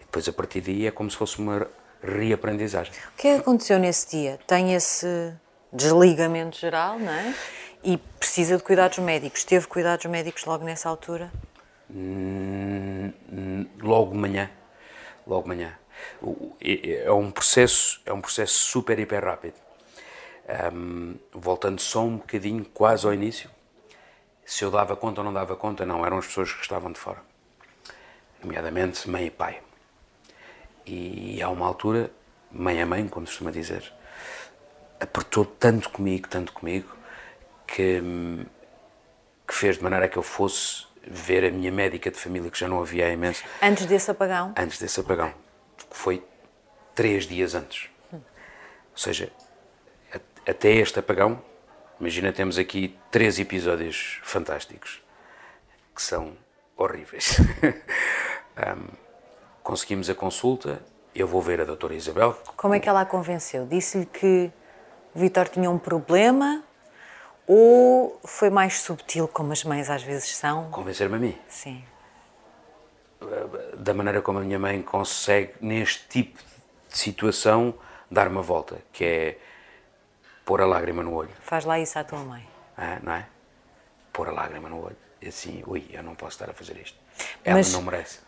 E 0.00 0.04
depois, 0.04 0.28
a 0.28 0.32
partir 0.32 0.60
daí, 0.60 0.86
é 0.86 0.90
como 0.90 1.10
se 1.10 1.16
fosse 1.16 1.38
uma 1.38 1.66
reaprendizagem. 2.02 2.92
O 3.14 3.16
que 3.16 3.28
aconteceu 3.28 3.78
nesse 3.78 4.16
dia? 4.16 4.38
Tem 4.46 4.74
esse 4.74 5.32
desligamento 5.72 6.58
geral, 6.58 6.98
não 6.98 7.12
é? 7.12 7.34
E 7.82 7.96
precisa 7.96 8.56
de 8.56 8.62
cuidados 8.62 8.98
médicos. 8.98 9.44
Teve 9.44 9.66
cuidados 9.66 10.06
médicos 10.06 10.44
logo 10.44 10.64
nessa 10.64 10.88
altura? 10.88 11.30
Hum, 11.90 13.12
logo 13.82 14.12
de 14.12 14.18
manhã. 14.18 14.50
Logo 15.26 15.42
de 15.42 15.48
manhã. 15.48 15.78
É 17.04 17.12
um 17.12 17.30
processo, 17.30 18.00
é 18.06 18.12
um 18.12 18.20
processo 18.20 18.54
super, 18.54 18.98
hiper 18.98 19.24
rápido. 19.24 19.63
Um, 20.46 21.16
voltando 21.32 21.80
só 21.80 22.02
um 22.02 22.18
bocadinho, 22.18 22.64
quase 22.66 23.06
ao 23.06 23.14
início, 23.14 23.50
se 24.44 24.62
eu 24.62 24.70
dava 24.70 24.94
conta 24.94 25.20
ou 25.20 25.24
não 25.24 25.32
dava 25.32 25.56
conta, 25.56 25.86
não, 25.86 26.04
eram 26.04 26.18
as 26.18 26.26
pessoas 26.26 26.52
que 26.52 26.60
estavam 26.60 26.92
de 26.92 26.98
fora, 26.98 27.22
nomeadamente 28.42 29.08
mãe 29.08 29.26
e 29.26 29.30
pai. 29.30 29.62
E 30.86 31.42
há 31.42 31.48
uma 31.48 31.66
altura, 31.66 32.10
mãe 32.52 32.80
a 32.82 32.84
mãe, 32.84 33.08
como 33.08 33.24
costuma 33.24 33.50
dizer, 33.50 33.90
apertou 35.00 35.46
tanto 35.46 35.88
comigo, 35.88 36.28
tanto 36.28 36.52
comigo, 36.52 36.94
que, 37.66 38.02
que 39.48 39.54
fez 39.54 39.78
de 39.78 39.82
maneira 39.82 40.08
que 40.08 40.18
eu 40.18 40.22
fosse 40.22 40.86
ver 41.06 41.44
a 41.44 41.50
minha 41.50 41.72
médica 41.72 42.10
de 42.10 42.18
família, 42.18 42.50
que 42.50 42.58
já 42.58 42.68
não 42.68 42.80
havia 42.80 43.10
imenso. 43.10 43.42
Antes 43.62 43.86
desse 43.86 44.10
apagão? 44.10 44.52
Antes 44.56 44.78
desse 44.78 45.00
apagão. 45.00 45.32
Foi 45.90 46.22
três 46.94 47.26
dias 47.26 47.54
antes. 47.54 47.88
Ou 48.12 48.20
seja, 48.98 49.32
até 50.46 50.70
este 50.72 50.98
apagão, 50.98 51.40
imagina, 51.98 52.32
temos 52.32 52.58
aqui 52.58 52.96
três 53.10 53.38
episódios 53.38 54.20
fantásticos, 54.22 55.02
que 55.94 56.02
são 56.02 56.36
horríveis. 56.76 57.38
um, 58.58 58.88
conseguimos 59.62 60.10
a 60.10 60.14
consulta, 60.14 60.82
eu 61.14 61.26
vou 61.26 61.40
ver 61.40 61.60
a 61.60 61.64
doutora 61.64 61.94
Isabel. 61.94 62.36
Como 62.56 62.74
é 62.74 62.80
que 62.80 62.88
ela 62.88 63.00
a 63.00 63.06
convenceu? 63.06 63.66
Disse-lhe 63.66 64.06
que 64.06 64.50
o 65.14 65.18
Vitor 65.18 65.48
tinha 65.48 65.70
um 65.70 65.78
problema 65.78 66.62
ou 67.46 68.18
foi 68.24 68.50
mais 68.50 68.80
subtil, 68.80 69.28
como 69.28 69.52
as 69.52 69.64
mães 69.64 69.90
às 69.90 70.02
vezes 70.02 70.34
são? 70.36 70.70
Convencer-me 70.70 71.16
a 71.16 71.18
mim? 71.18 71.38
Sim. 71.48 71.84
Da 73.78 73.94
maneira 73.94 74.20
como 74.20 74.38
a 74.38 74.42
minha 74.42 74.58
mãe 74.58 74.82
consegue, 74.82 75.52
neste 75.60 76.06
tipo 76.08 76.38
de 76.88 76.98
situação, 76.98 77.74
dar 78.10 78.28
uma 78.28 78.42
volta, 78.42 78.78
que 78.92 79.04
é 79.04 79.38
pôr 80.44 80.60
a 80.60 80.66
lágrima 80.66 81.02
no 81.02 81.14
olho. 81.14 81.30
Faz 81.40 81.64
lá 81.64 81.78
isso 81.78 81.98
à 81.98 82.04
tua 82.04 82.20
mãe. 82.20 82.46
É, 82.76 82.98
não 83.02 83.12
é? 83.12 83.26
Pôr 84.12 84.28
a 84.28 84.32
lágrima 84.32 84.68
no 84.68 84.84
olho. 84.84 84.96
E 85.20 85.28
assim, 85.28 85.62
ui, 85.66 85.88
eu 85.92 86.02
não 86.02 86.14
posso 86.14 86.32
estar 86.32 86.50
a 86.50 86.54
fazer 86.54 86.76
isto. 86.76 86.98
Ela 87.42 87.58
mas, 87.58 87.72
não 87.72 87.82
merece. 87.82 88.20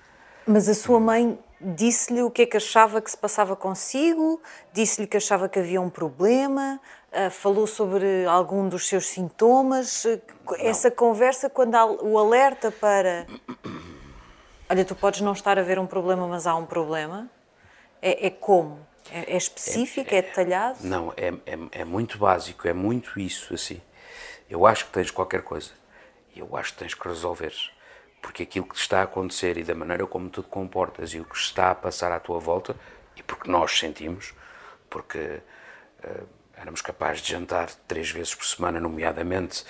Mas 0.46 0.68
a 0.68 0.74
sua 0.74 0.98
mãe 0.98 1.38
disse-lhe 1.61 2.22
o 2.22 2.31
que 2.31 2.42
é 2.42 2.46
que 2.46 2.57
achava 2.57 3.00
que 3.00 3.11
se 3.11 3.16
passava 3.16 3.57
consigo, 3.57 4.40
disse-lhe 4.72 5.07
que 5.07 5.16
achava 5.16 5.48
que 5.48 5.59
havia 5.59 5.81
um 5.81 5.90
problema, 5.90 6.81
uh, 7.12 7.31
falou 7.31 7.66
sobre 7.66 8.24
algum 8.26 8.68
dos 8.68 8.87
seus 8.87 9.07
sintomas. 9.07 10.05
Uh, 10.05 10.20
essa 10.59 10.90
conversa, 10.90 11.50
quando 11.50 11.74
o 12.02 12.18
alerta 12.18 12.70
para. 12.70 13.26
Olha, 14.70 14.85
tu 14.85 14.94
podes 14.94 15.20
não 15.20 15.33
estar 15.33 15.59
a 15.59 15.62
ver 15.62 15.79
um 15.79 15.87
problema, 15.87 16.26
mas 16.26 16.46
há 16.46 16.55
um 16.57 16.66
problema. 16.66 17.31
É, 18.00 18.26
é 18.26 18.31
como? 18.31 18.87
É, 19.12 19.35
é 19.35 19.37
específico? 19.37 20.11
É, 20.11 20.16
é, 20.16 20.19
é 20.19 20.23
detalhado? 20.23 20.79
Não, 20.83 21.12
é, 21.16 21.29
é, 21.47 21.81
é 21.81 21.85
muito 21.85 22.19
básico, 22.19 22.66
é 22.66 22.73
muito 22.73 23.19
isso 23.19 23.55
assim. 23.55 23.81
Eu 24.49 24.66
acho 24.66 24.87
que 24.87 24.92
tens 24.92 25.11
qualquer 25.11 25.42
coisa 25.42 25.71
eu 26.37 26.57
acho 26.57 26.73
que 26.73 26.79
tens 26.79 26.95
que 26.95 27.09
resolver 27.09 27.53
porque 28.21 28.42
aquilo 28.42 28.66
que 28.66 28.75
te 28.75 28.81
está 28.81 29.01
a 29.01 29.05
acontecer 29.05 29.57
e 29.57 29.62
da 29.62 29.75
maneira 29.75 30.07
como 30.07 30.29
tu 30.29 30.42
te 30.42 30.49
comportas 30.49 31.14
e 31.14 31.21
o 31.21 31.25
que 31.25 31.37
está 31.37 31.71
a 31.71 31.75
passar 31.75 32.11
à 32.11 32.19
tua 32.19 32.40
volta, 32.40 32.75
e 33.14 33.23
porque 33.23 33.49
nós 33.49 33.79
sentimos, 33.79 34.35
porque 34.90 35.40
uh, 36.05 36.27
éramos 36.57 36.81
capazes 36.81 37.23
de 37.23 37.31
jantar 37.31 37.71
três 37.87 38.11
vezes 38.11 38.35
por 38.35 38.45
semana, 38.45 38.81
nomeadamente, 38.81 39.64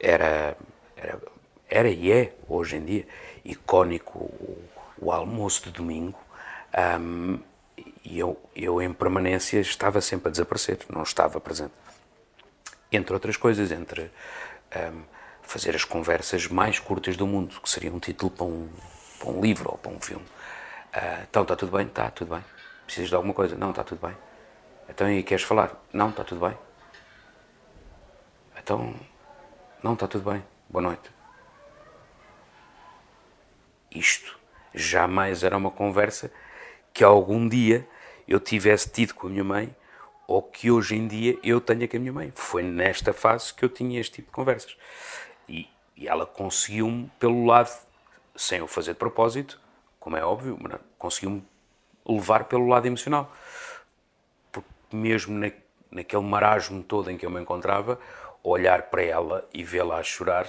era, 0.00 0.56
era, 0.96 1.20
era 1.68 1.88
e 1.88 2.10
é, 2.10 2.34
hoje 2.48 2.76
em 2.76 2.84
dia, 2.84 3.06
icónico 3.44 4.18
o, 4.18 4.68
o 4.98 5.12
almoço 5.12 5.62
de 5.64 5.70
domingo, 5.70 6.18
um, 7.00 7.38
e 8.04 8.18
eu, 8.18 8.38
eu, 8.54 8.82
em 8.82 8.92
permanência, 8.92 9.60
estava 9.60 10.00
sempre 10.00 10.28
a 10.28 10.30
desaparecer, 10.30 10.78
não 10.88 11.02
estava 11.02 11.40
presente. 11.40 11.72
Entre 12.90 13.12
outras 13.12 13.36
coisas, 13.36 13.70
entre. 13.70 14.10
Um, 14.74 15.02
fazer 15.42 15.74
as 15.74 15.84
conversas 15.84 16.46
mais 16.46 16.78
curtas 16.78 17.16
do 17.16 17.26
mundo, 17.26 17.60
que 17.60 17.68
seria 17.68 17.92
um 17.92 17.98
título 17.98 18.30
para 18.30 18.46
um, 18.46 18.70
para 19.18 19.28
um 19.28 19.40
livro 19.40 19.70
ou 19.70 19.76
para 19.76 19.92
um 19.92 20.00
filme. 20.00 20.24
Uh, 20.24 21.22
então, 21.28 21.42
está 21.42 21.54
tudo 21.54 21.76
bem? 21.76 21.86
Está 21.86 22.10
tudo 22.10 22.34
bem. 22.34 22.44
Precisas 22.86 23.10
de 23.10 23.14
alguma 23.14 23.34
coisa? 23.34 23.56
Não, 23.56 23.70
está 23.70 23.84
tudo 23.84 24.06
bem. 24.06 24.16
Então, 24.88 25.10
e 25.10 25.22
queres 25.22 25.44
falar? 25.44 25.78
Não, 25.92 26.10
está 26.10 26.24
tudo 26.24 26.46
bem. 26.46 26.56
Então, 28.58 28.94
não, 29.82 29.94
está 29.94 30.06
tudo 30.06 30.30
bem. 30.30 30.42
Boa 30.68 30.82
noite. 30.82 31.10
Isto 33.90 34.38
jamais 34.72 35.42
era 35.42 35.56
uma 35.56 35.70
conversa 35.70 36.32
que 36.94 37.04
algum 37.04 37.48
dia 37.48 37.86
eu 38.32 38.40
tivesse 38.40 38.88
tido 38.90 39.14
com 39.14 39.26
a 39.26 39.30
minha 39.30 39.44
mãe 39.44 39.74
ou 40.26 40.42
que 40.42 40.70
hoje 40.70 40.96
em 40.96 41.06
dia 41.06 41.38
eu 41.42 41.60
tenha 41.60 41.86
com 41.86 41.96
a 41.96 42.00
minha 42.00 42.12
mãe. 42.12 42.32
Foi 42.34 42.62
nesta 42.62 43.12
fase 43.12 43.52
que 43.52 43.64
eu 43.64 43.68
tinha 43.68 44.00
este 44.00 44.14
tipo 44.14 44.28
de 44.28 44.32
conversas. 44.32 44.76
E, 45.48 45.68
e 45.96 46.08
ela 46.08 46.24
conseguiu-me 46.24 47.10
pelo 47.18 47.44
lado, 47.44 47.70
sem 48.34 48.62
o 48.62 48.66
fazer 48.66 48.94
de 48.94 48.98
propósito, 48.98 49.60
como 50.00 50.16
é 50.16 50.24
óbvio, 50.24 50.58
conseguiu-me 50.98 51.44
levar 52.06 52.44
pelo 52.44 52.66
lado 52.66 52.86
emocional. 52.86 53.30
Porque 54.50 54.70
mesmo 54.90 55.38
na, 55.38 55.50
naquele 55.90 56.22
marasmo 56.22 56.82
todo 56.82 57.10
em 57.10 57.18
que 57.18 57.26
eu 57.26 57.30
me 57.30 57.40
encontrava, 57.40 58.00
olhar 58.42 58.84
para 58.84 59.02
ela 59.02 59.48
e 59.52 59.62
vê-la 59.62 59.98
a 59.98 60.02
chorar 60.02 60.48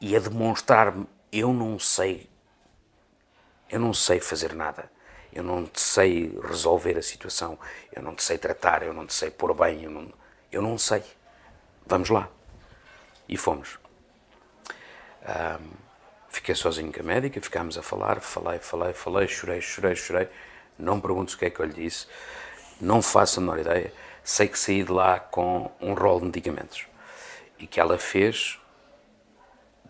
e 0.00 0.14
a 0.14 0.20
demonstrar-me: 0.20 1.06
eu 1.32 1.52
não 1.52 1.78
sei, 1.78 2.30
eu 3.68 3.80
não 3.80 3.92
sei 3.92 4.20
fazer 4.20 4.54
nada, 4.54 4.90
eu 5.36 5.42
não 5.42 5.66
te 5.66 5.82
sei 5.82 6.32
resolver 6.42 6.96
a 6.96 7.02
situação, 7.02 7.58
eu 7.92 8.02
não 8.02 8.14
te 8.14 8.22
sei 8.22 8.38
tratar, 8.38 8.82
eu 8.82 8.94
não 8.94 9.04
te 9.04 9.12
sei 9.12 9.30
pôr 9.30 9.52
bem, 9.52 9.84
eu 9.84 9.90
não, 9.90 10.10
eu 10.50 10.62
não 10.62 10.78
sei. 10.78 11.02
Vamos 11.84 12.08
lá. 12.08 12.30
E 13.28 13.36
fomos. 13.36 13.78
Um, 15.22 15.72
fiquei 16.30 16.54
sozinho 16.54 16.90
com 16.90 17.00
a 17.00 17.02
médica, 17.02 17.38
ficámos 17.38 17.76
a 17.76 17.82
falar, 17.82 18.18
falei, 18.22 18.58
falei, 18.60 18.94
falei, 18.94 19.28
chorei, 19.28 19.60
chorei, 19.60 19.94
chorei. 19.94 20.28
Não 20.78 20.98
perguntes 20.98 21.34
o 21.34 21.38
que 21.38 21.44
é 21.44 21.50
que 21.50 21.60
eu 21.60 21.66
lhe 21.66 21.74
disse, 21.74 22.06
não 22.80 23.02
faço 23.02 23.38
a 23.38 23.42
menor 23.42 23.58
ideia. 23.58 23.92
Sei 24.24 24.48
que 24.48 24.58
saí 24.58 24.82
de 24.82 24.90
lá 24.90 25.20
com 25.20 25.70
um 25.78 25.92
rol 25.92 26.18
de 26.20 26.26
medicamentos 26.26 26.86
e 27.58 27.66
que 27.66 27.78
ela 27.78 27.98
fez 27.98 28.58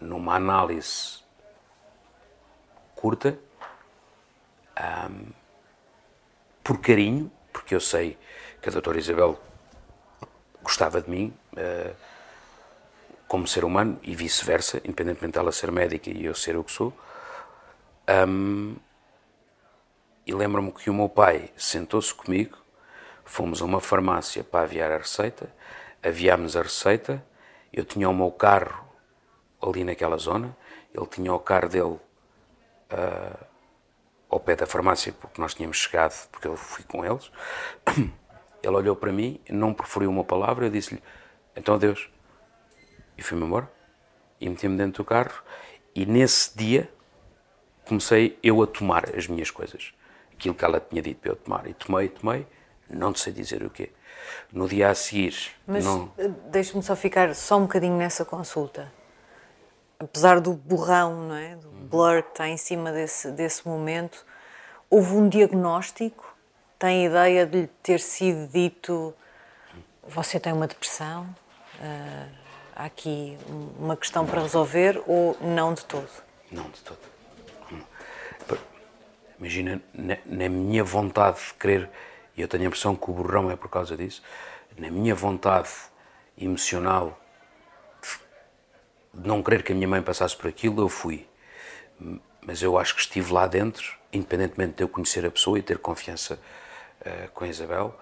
numa 0.00 0.34
análise 0.34 1.20
curta, 2.96 3.38
um, 4.78 5.32
por 6.62 6.80
carinho, 6.80 7.30
porque 7.52 7.74
eu 7.74 7.80
sei 7.80 8.18
que 8.60 8.68
a 8.68 8.72
doutora 8.72 8.98
Isabel 8.98 9.40
gostava 10.62 11.00
de 11.00 11.08
mim 11.08 11.32
uh, 11.52 11.94
como 13.28 13.46
ser 13.46 13.64
humano 13.64 13.98
e 14.02 14.14
vice-versa, 14.14 14.78
independentemente 14.84 15.34
dela 15.34 15.52
ser 15.52 15.70
médica 15.70 16.10
e 16.10 16.24
eu 16.24 16.34
ser 16.34 16.56
o 16.56 16.64
que 16.64 16.72
sou. 16.72 16.92
Um, 18.28 18.76
e 20.26 20.34
lembro-me 20.34 20.72
que 20.72 20.90
o 20.90 20.94
meu 20.94 21.08
pai 21.08 21.50
sentou-se 21.56 22.12
comigo, 22.12 22.58
fomos 23.24 23.62
a 23.62 23.64
uma 23.64 23.80
farmácia 23.80 24.42
para 24.42 24.64
aviar 24.64 24.90
a 24.90 24.98
receita, 24.98 25.52
aviámos 26.02 26.56
a 26.56 26.62
receita, 26.62 27.24
eu 27.72 27.84
tinha 27.84 28.08
o 28.08 28.14
meu 28.14 28.30
carro 28.30 28.84
ali 29.62 29.84
naquela 29.84 30.16
zona, 30.16 30.56
ele 30.92 31.06
tinha 31.06 31.32
o 31.32 31.38
carro 31.38 31.68
dele 31.68 31.84
uh, 31.84 33.45
ao 34.28 34.40
pé 34.40 34.56
da 34.56 34.66
farmácia, 34.66 35.12
porque 35.12 35.40
nós 35.40 35.54
tínhamos 35.54 35.76
chegado, 35.76 36.28
porque 36.30 36.46
eu 36.46 36.56
fui 36.56 36.84
com 36.84 37.04
eles. 37.04 37.30
Ele 38.62 38.74
olhou 38.74 38.96
para 38.96 39.12
mim, 39.12 39.40
não 39.48 39.72
proferiu 39.72 40.10
uma 40.10 40.24
palavra, 40.24 40.66
eu 40.66 40.70
disse-lhe, 40.70 41.00
então 41.54 41.76
adeus. 41.76 42.10
E 43.16 43.22
fui-me 43.22 43.44
embora, 43.44 43.70
e 44.40 44.48
meti-me 44.48 44.76
dentro 44.76 45.04
do 45.04 45.06
carro, 45.06 45.42
e 45.94 46.04
nesse 46.04 46.56
dia 46.56 46.90
comecei 47.86 48.38
eu 48.42 48.60
a 48.60 48.66
tomar 48.66 49.14
as 49.16 49.28
minhas 49.28 49.50
coisas. 49.50 49.94
Aquilo 50.32 50.54
que 50.54 50.64
ela 50.64 50.80
tinha 50.80 51.00
dito 51.00 51.20
para 51.20 51.30
eu 51.30 51.36
tomar. 51.36 51.66
E 51.66 51.74
tomei, 51.74 52.08
tomei, 52.08 52.46
não 52.90 53.14
sei 53.14 53.32
dizer 53.32 53.62
o 53.62 53.70
quê. 53.70 53.90
No 54.52 54.68
dia 54.68 54.90
a 54.90 54.94
seguir... 54.94 55.52
Mas 55.66 55.84
não... 55.84 56.12
Eh, 56.18 56.28
deixe-me 56.50 56.82
só 56.82 56.96
ficar 56.96 57.34
só 57.34 57.56
um 57.58 57.62
bocadinho 57.62 57.96
nessa 57.96 58.24
consulta 58.24 58.92
apesar 59.98 60.40
do 60.40 60.52
borrão, 60.52 61.28
não 61.28 61.34
é? 61.34 61.56
do 61.56 61.68
blur 61.68 62.22
que 62.22 62.30
está 62.30 62.48
em 62.48 62.56
cima 62.56 62.92
desse, 62.92 63.30
desse 63.30 63.66
momento, 63.66 64.24
houve 64.90 65.12
um 65.12 65.28
diagnóstico? 65.28 66.34
Tem 66.78 67.06
ideia 67.06 67.46
de 67.46 67.62
lhe 67.62 67.66
ter 67.82 68.00
sido 68.00 68.48
dito 68.48 69.14
você 70.08 70.38
tem 70.38 70.52
uma 70.52 70.66
depressão? 70.66 71.24
Uh, 71.80 72.30
há 72.74 72.84
aqui 72.84 73.36
uma 73.78 73.96
questão 73.96 74.24
para 74.24 74.40
resolver 74.40 75.02
ou 75.06 75.36
não 75.40 75.74
de 75.74 75.84
todo? 75.84 76.08
Não 76.50 76.64
de 76.70 76.80
todo. 76.80 77.16
Imagina, 79.38 79.82
na, 79.94 80.48
minha 80.48 80.82
vontade 80.82 81.38
de 81.38 81.54
querer, 81.54 81.90
e 82.34 82.40
eu 82.40 82.48
tenho 82.48 82.64
a 82.64 82.66
impressão 82.68 82.96
que 82.96 83.10
o 83.10 83.12
borrão 83.12 83.50
é 83.50 83.56
por 83.56 83.68
causa 83.68 83.94
disso, 83.94 84.22
na 84.78 84.90
minha 84.90 85.14
vontade 85.14 85.68
emocional 86.38 87.20
não 89.24 89.42
querer 89.42 89.62
que 89.62 89.72
a 89.72 89.74
minha 89.74 89.88
mãe 89.88 90.02
passasse 90.02 90.36
por 90.36 90.48
aquilo, 90.48 90.82
eu 90.82 90.88
fui. 90.88 91.26
Mas 92.40 92.62
eu 92.62 92.78
acho 92.78 92.94
que 92.94 93.00
estive 93.00 93.32
lá 93.32 93.46
dentro, 93.46 93.96
independentemente 94.12 94.74
de 94.74 94.82
eu 94.82 94.88
conhecer 94.88 95.24
a 95.24 95.30
pessoa 95.30 95.58
e 95.58 95.62
ter 95.62 95.78
confiança 95.78 96.38
uh, 97.00 97.30
com 97.32 97.44
a 97.44 97.48
Isabel, 97.48 97.98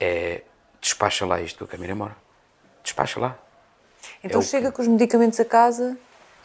é 0.00 0.42
despacha 0.80 1.24
lá 1.26 1.40
isto 1.40 1.58
que 1.58 1.62
eu 1.62 1.68
quero 1.68 1.84
ir 1.84 1.90
embora. 1.90 2.16
Despacha 2.82 3.20
lá. 3.20 3.38
Então 4.22 4.40
é 4.40 4.44
chega 4.44 4.72
com 4.72 4.82
os 4.82 4.88
medicamentos 4.88 5.38
a 5.40 5.44
casa 5.44 5.96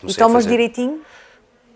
e 0.04 0.14
tomas 0.14 0.46
direitinho? 0.46 1.04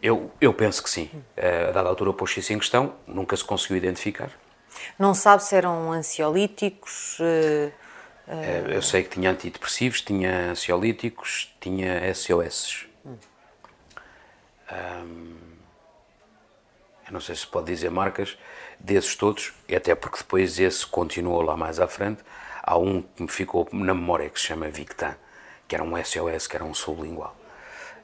Eu, 0.01 0.31
eu 0.39 0.53
penso 0.53 0.83
que 0.83 0.89
sim. 0.89 1.09
Uh, 1.37 1.69
a 1.69 1.71
dada 1.71 1.89
altura 1.89 2.13
pôs 2.13 2.35
isso 2.37 2.53
em 2.53 2.59
questão, 2.59 2.93
nunca 3.07 3.35
se 3.35 3.43
conseguiu 3.43 3.77
identificar. 3.77 4.29
Não 4.99 5.13
sabe 5.13 5.43
se 5.43 5.55
eram 5.55 5.91
ansiolíticos? 5.91 7.19
Uh 7.19 7.82
eu 8.69 8.81
sei 8.81 9.03
que 9.03 9.09
tinha 9.09 9.31
antidepressivos, 9.31 10.01
tinha 10.01 10.51
ansiolíticos, 10.51 11.53
tinha 11.59 12.13
SOS. 12.13 12.87
Hum. 13.05 13.17
Um, 14.71 15.35
eu 17.05 17.11
não 17.11 17.19
sei 17.19 17.35
se 17.35 17.45
pode 17.45 17.67
dizer 17.67 17.91
marcas 17.91 18.37
desses 18.79 19.15
todos, 19.15 19.53
e 19.67 19.75
até 19.75 19.93
porque 19.93 20.17
depois 20.17 20.59
esse 20.59 20.85
continuou 20.85 21.41
lá 21.41 21.57
mais 21.57 21.79
à 21.79 21.87
frente. 21.87 22.23
Há 22.61 22.77
um 22.77 23.01
que 23.01 23.23
me 23.23 23.27
ficou 23.27 23.67
na 23.73 23.93
memória 23.93 24.29
que 24.29 24.39
se 24.39 24.47
chama 24.47 24.69
Victan, 24.69 25.15
que 25.67 25.75
era 25.75 25.83
um 25.83 26.01
SOS, 26.01 26.47
que 26.47 26.55
era 26.55 26.63
um 26.63 26.73
sublingual. 26.73 27.35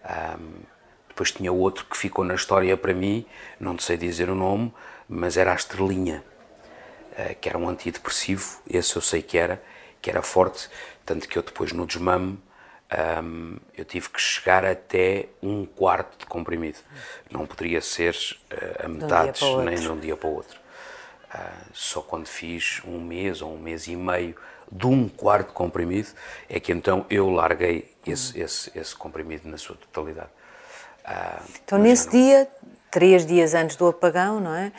Um, 0.03 0.61
depois 1.07 1.31
tinha 1.31 1.51
outro 1.51 1.85
que 1.85 1.97
ficou 1.97 2.25
na 2.25 2.35
história 2.35 2.75
para 2.75 2.93
mim, 2.93 3.25
não 3.59 3.77
sei 3.79 3.95
dizer 3.95 4.29
o 4.29 4.35
nome, 4.35 4.73
mas 5.07 5.37
era 5.37 5.53
a 5.53 5.55
Estrelinha, 5.55 6.23
uh, 7.13 7.35
que 7.39 7.47
era 7.47 7.57
um 7.57 7.69
antidepressivo, 7.69 8.61
esse 8.69 8.95
eu 8.95 9.01
sei 9.01 9.21
que 9.21 9.37
era, 9.37 9.61
que 10.01 10.09
era 10.09 10.21
forte, 10.21 10.69
tanto 11.05 11.27
que 11.27 11.37
eu 11.37 11.43
depois 11.43 11.71
no 11.71 11.85
desmame 11.85 12.39
um, 13.23 13.57
eu 13.77 13.85
tive 13.85 14.09
que 14.09 14.19
chegar 14.19 14.65
até 14.65 15.27
um 15.43 15.65
quarto 15.65 16.17
de 16.17 16.25
comprimido. 16.25 16.79
Não 17.29 17.45
poderia 17.45 17.81
ser 17.81 18.15
uh, 18.15 18.85
a 18.85 18.87
metade, 18.87 19.43
um 19.43 19.61
nem 19.61 19.75
de 19.75 19.89
um 19.89 19.99
dia 19.99 20.17
para 20.17 20.27
o 20.27 20.33
outro. 20.33 20.59
Uh, 21.33 21.69
só 21.71 22.01
quando 22.01 22.27
fiz 22.27 22.81
um 22.85 22.99
mês 22.99 23.41
ou 23.41 23.53
um 23.53 23.59
mês 23.59 23.87
e 23.87 23.95
meio 23.95 24.35
de 24.71 24.87
um 24.87 25.07
quarto 25.07 25.49
de 25.49 25.53
comprimido 25.53 26.09
é 26.47 26.59
que 26.59 26.71
então 26.71 27.05
eu 27.09 27.29
larguei 27.29 27.91
esse, 28.05 28.37
uhum. 28.37 28.45
esse, 28.45 28.71
esse 28.75 28.95
comprimido 28.95 29.47
na 29.47 29.57
sua 29.57 29.75
totalidade. 29.75 30.29
Uh, 31.05 31.43
então, 31.63 31.77
nesse 31.77 32.05
não... 32.05 32.13
dia, 32.13 32.47
três 32.89 33.23
dias 33.23 33.53
antes 33.53 33.75
do 33.75 33.87
apagão, 33.87 34.39
não 34.39 34.55
é? 34.55 34.71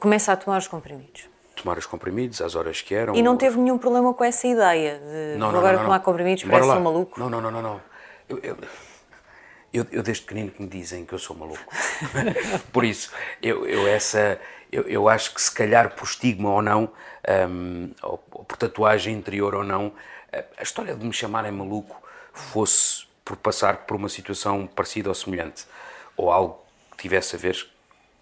começa 0.00 0.32
a 0.32 0.36
tomar 0.36 0.58
os 0.58 0.66
comprimidos 0.66 1.33
tomar 1.54 1.78
os 1.78 1.86
comprimidos 1.86 2.40
às 2.40 2.54
horas 2.54 2.80
que 2.80 2.94
eram. 2.94 3.14
E 3.14 3.22
não 3.22 3.36
teve 3.36 3.58
nenhum 3.58 3.78
problema 3.78 4.12
com 4.14 4.24
essa 4.24 4.46
ideia 4.46 4.98
de 4.98 5.38
não, 5.38 5.52
não, 5.52 5.58
agora 5.58 5.76
não, 5.76 5.84
tomar 5.84 6.00
comprimidos 6.00 6.44
parece 6.44 6.68
um 6.68 6.80
maluco? 6.80 7.18
Não, 7.18 7.30
não, 7.30 7.40
não, 7.40 7.50
não. 7.50 7.62
não. 7.62 7.80
Eu, 8.28 8.38
eu, 8.42 8.56
eu, 9.72 9.86
eu, 9.90 10.02
desde 10.02 10.22
pequenino 10.24 10.50
que 10.50 10.62
me 10.62 10.68
dizem 10.68 11.04
que 11.04 11.12
eu 11.12 11.18
sou 11.18 11.36
maluco. 11.36 11.64
por 12.72 12.84
isso, 12.84 13.10
eu, 13.42 13.66
eu 13.66 13.86
essa, 13.86 14.40
eu, 14.70 14.82
eu, 14.84 15.08
acho 15.08 15.34
que 15.34 15.42
se 15.42 15.52
calhar 15.52 15.94
por 15.94 16.04
estigma 16.04 16.50
ou 16.50 16.62
não, 16.62 16.90
um, 17.50 17.90
ou, 18.02 18.24
ou, 18.30 18.44
por 18.44 18.56
tatuagem 18.56 19.14
interior 19.14 19.54
ou 19.54 19.64
não, 19.64 19.92
a 20.56 20.62
história 20.62 20.94
de 20.94 21.04
me 21.04 21.12
chamarem 21.12 21.52
maluco 21.52 22.02
fosse 22.32 23.06
por 23.24 23.36
passar 23.36 23.78
por 23.78 23.96
uma 23.96 24.08
situação 24.08 24.66
parecida 24.66 25.08
ou 25.08 25.14
semelhante, 25.14 25.66
ou 26.16 26.30
algo 26.30 26.60
que 26.92 27.02
tivesse 27.02 27.36
a 27.36 27.38
ver 27.38 27.68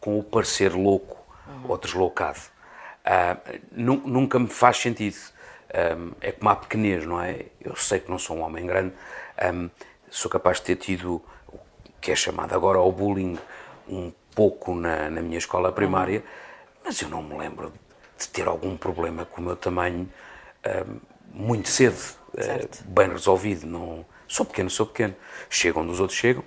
com 0.01 0.18
o 0.18 0.23
parecer 0.23 0.73
louco 0.75 1.16
uhum. 1.47 1.64
ou 1.68 1.79
deslocado. 1.79 2.40
Uh, 3.05 3.61
nunca 3.73 4.38
me 4.38 4.47
faz 4.47 4.79
sentido. 4.79 5.17
Um, 5.75 6.12
é 6.21 6.33
como 6.33 6.51
a 6.51 6.57
pequenez, 6.57 7.07
não 7.07 7.21
é? 7.21 7.47
Eu 7.61 7.75
sei 7.77 7.99
que 7.99 8.11
não 8.11 8.19
sou 8.19 8.37
um 8.37 8.43
homem 8.43 8.67
grande, 8.67 8.93
um, 9.55 9.71
sou 10.11 10.31
capaz 10.31 10.59
de 10.59 10.65
ter 10.65 10.77
tido 10.77 11.23
o 11.48 11.59
que 12.00 12.13
é 12.13 12.17
chamado 12.17 12.55
agora 12.55 12.79
o 12.79 12.92
bullying 12.92 13.38
um 13.88 14.13
pouco 14.35 14.75
na, 14.75 15.09
na 15.09 15.23
minha 15.23 15.38
escola 15.38 15.73
primária, 15.73 16.23
mas 16.85 17.00
eu 17.00 17.09
não 17.09 17.23
me 17.23 17.37
lembro 17.37 17.73
de 18.19 18.29
ter 18.29 18.46
algum 18.46 18.77
problema 18.77 19.25
com 19.25 19.40
o 19.40 19.44
meu 19.44 19.57
tamanho 19.57 20.09
um, 20.67 21.00
muito 21.33 21.69
cedo, 21.69 21.98
uh, 22.35 22.85
bem 22.85 23.09
resolvido. 23.09 23.67
Não, 23.67 24.05
sou 24.29 24.44
pequeno, 24.44 24.69
sou 24.69 24.87
pequeno. 24.87 25.17
Chegam 25.48 25.83
onde 25.83 25.92
os 25.92 26.00
outros 26.00 26.19
chegam 26.19 26.44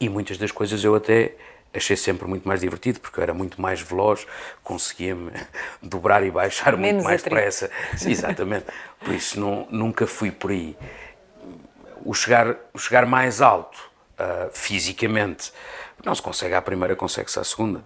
e 0.00 0.08
muitas 0.08 0.38
das 0.38 0.52
coisas 0.52 0.82
eu 0.84 0.94
até 0.94 1.34
achei 1.72 1.96
sempre 1.96 2.26
muito 2.26 2.46
mais 2.46 2.60
divertido, 2.60 3.00
porque 3.00 3.18
eu 3.18 3.22
era 3.22 3.34
muito 3.34 3.60
mais 3.60 3.80
veloz, 3.80 4.26
conseguia-me 4.62 5.32
dobrar 5.82 6.24
e 6.24 6.30
baixar 6.30 6.76
Menos 6.76 6.94
muito 6.94 7.04
mais 7.04 7.22
depressa. 7.22 7.70
Exatamente. 8.04 8.66
Por 9.00 9.14
isso 9.14 9.38
não, 9.38 9.66
nunca 9.70 10.06
fui 10.06 10.30
por 10.30 10.50
aí. 10.50 10.76
O 12.04 12.14
chegar, 12.14 12.56
o 12.72 12.78
chegar 12.78 13.06
mais 13.06 13.42
alto, 13.42 13.78
uh, 14.18 14.50
fisicamente, 14.52 15.52
não 16.04 16.14
se 16.14 16.22
consegue 16.22 16.54
à 16.54 16.62
primeira, 16.62 16.96
consegue-se 16.96 17.38
à 17.38 17.44
segunda. 17.44 17.82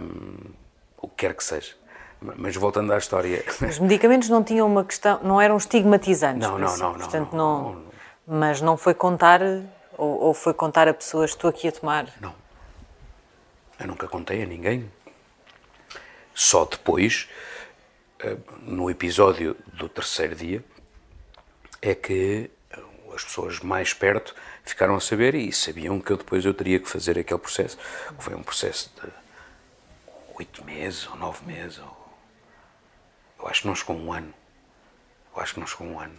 Um, 0.00 0.52
o 1.00 1.08
que 1.08 1.26
quer 1.26 1.34
que 1.34 1.42
seja. 1.42 1.74
Mas 2.20 2.56
voltando 2.56 2.92
à 2.92 2.98
história. 2.98 3.44
Os 3.62 3.78
medicamentos 3.78 4.28
não 4.28 4.42
tinham 4.42 4.66
uma 4.66 4.84
questão, 4.84 5.20
não 5.22 5.40
eram 5.40 5.56
estigmatizantes. 5.56 6.48
Não, 6.48 6.58
não, 6.58 6.76
não, 6.76 6.94
Portanto, 6.94 7.32
não, 7.32 7.62
não, 7.62 7.72
não, 7.72 7.82
Mas 8.26 8.60
não 8.60 8.76
foi 8.76 8.92
contar, 8.92 9.40
ou, 9.96 10.20
ou 10.20 10.34
foi 10.34 10.52
contar 10.52 10.88
a 10.88 10.94
pessoas, 10.94 11.30
estou 11.30 11.48
aqui 11.48 11.68
a 11.68 11.72
tomar. 11.72 12.06
Não 12.20 12.47
eu 13.78 13.86
nunca 13.86 14.08
contei 14.08 14.42
a 14.42 14.46
ninguém. 14.46 14.90
Só 16.34 16.64
depois, 16.64 17.28
eh, 18.20 18.36
no 18.62 18.90
episódio 18.90 19.56
do 19.72 19.88
terceiro 19.88 20.34
dia, 20.34 20.64
é 21.80 21.94
que 21.94 22.50
as 23.14 23.24
pessoas 23.24 23.58
mais 23.60 23.92
perto 23.92 24.34
ficaram 24.64 24.94
a 24.94 25.00
saber 25.00 25.34
e 25.34 25.52
sabiam 25.52 26.00
que 26.00 26.12
eu 26.12 26.16
depois 26.16 26.44
eu 26.44 26.54
teria 26.54 26.78
que 26.78 26.88
fazer 26.88 27.18
aquele 27.18 27.40
processo. 27.40 27.76
Foi 28.18 28.34
um 28.34 28.42
processo 28.42 28.92
de 29.02 29.10
oito 30.36 30.64
meses 30.64 31.06
ou 31.08 31.16
nove 31.16 31.44
meses. 31.44 31.78
Ou... 31.78 32.14
Eu 33.40 33.48
acho 33.48 33.62
que 33.62 33.66
não 33.66 33.74
chegou 33.74 33.96
um 33.96 34.12
ano. 34.12 34.32
Eu 35.34 35.42
acho 35.42 35.54
que 35.54 35.60
não 35.60 35.66
chegou 35.66 35.86
um 35.86 35.98
ano. 35.98 36.14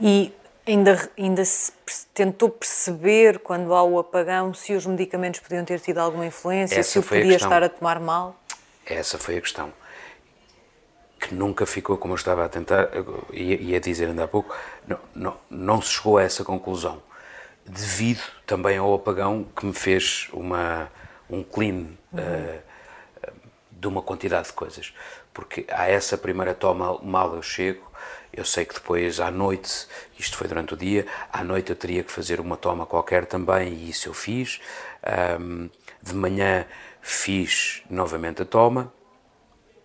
E 0.00 0.32
ainda, 0.66 1.10
ainda 1.18 1.44
se 1.44 1.72
tentou 2.14 2.48
perceber, 2.48 3.38
quando 3.38 3.74
há 3.74 3.82
o 3.82 3.98
apagão, 3.98 4.52
se 4.54 4.74
os 4.74 4.86
medicamentos 4.86 5.40
podiam 5.40 5.64
ter 5.64 5.80
tido 5.80 5.98
alguma 5.98 6.26
influência, 6.26 6.78
Essa 6.78 6.90
se 6.90 6.98
o 6.98 7.02
podia 7.02 7.36
estar 7.36 7.62
a 7.62 7.68
tomar 7.68 8.00
mal? 8.00 8.36
Essa 8.86 9.18
foi 9.18 9.36
a 9.36 9.40
questão 9.40 9.72
que 11.22 11.34
nunca 11.34 11.64
ficou 11.64 11.96
como 11.96 12.14
eu 12.14 12.16
estava 12.16 12.44
a 12.44 12.48
tentar, 12.48 12.88
e 13.32 13.76
a 13.76 13.78
dizer 13.78 14.08
ainda 14.08 14.24
há 14.24 14.28
pouco, 14.28 14.54
não, 14.86 14.98
não, 15.14 15.36
não 15.48 15.80
se 15.80 15.92
chegou 15.92 16.18
a 16.18 16.22
essa 16.24 16.42
conclusão, 16.42 17.00
devido 17.64 18.22
também 18.44 18.76
ao 18.76 18.92
apagão 18.92 19.46
que 19.56 19.64
me 19.64 19.72
fez 19.72 20.28
uma, 20.32 20.90
um 21.30 21.44
clean 21.44 21.74
uhum. 21.74 22.18
uh, 22.18 23.32
de 23.70 23.86
uma 23.86 24.02
quantidade 24.02 24.48
de 24.48 24.52
coisas. 24.52 24.92
Porque 25.32 25.64
a 25.70 25.88
essa 25.88 26.18
primeira 26.18 26.54
toma, 26.54 26.98
mal 27.02 27.36
eu 27.36 27.42
chego, 27.42 27.91
eu 28.32 28.44
sei 28.44 28.64
que 28.64 28.74
depois 28.74 29.20
à 29.20 29.30
noite, 29.30 29.86
isto 30.18 30.36
foi 30.36 30.48
durante 30.48 30.74
o 30.74 30.76
dia, 30.76 31.06
à 31.32 31.44
noite 31.44 31.70
eu 31.70 31.76
teria 31.76 32.02
que 32.02 32.10
fazer 32.10 32.40
uma 32.40 32.56
toma 32.56 32.86
qualquer 32.86 33.26
também, 33.26 33.72
e 33.72 33.90
isso 33.90 34.08
eu 34.08 34.14
fiz. 34.14 34.60
Um, 35.40 35.68
de 36.02 36.14
manhã 36.14 36.66
fiz 37.00 37.82
novamente 37.90 38.42
a 38.42 38.44
toma, 38.44 38.92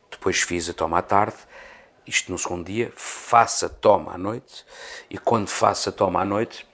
depois 0.09 0.41
fiz 0.41 0.69
a 0.69 0.73
toma 0.73 0.99
à 0.99 1.01
tarde, 1.01 1.37
isto 2.05 2.31
no 2.31 2.37
segundo 2.37 2.65
dia, 2.65 2.91
faço 2.95 3.65
a 3.65 3.69
toma 3.69 4.13
à 4.13 4.17
noite, 4.17 4.65
e 5.09 5.17
quando 5.17 5.49
faço 5.49 5.89
a 5.89 5.91
toma 5.91 6.21
à 6.21 6.25
noite, 6.25 6.65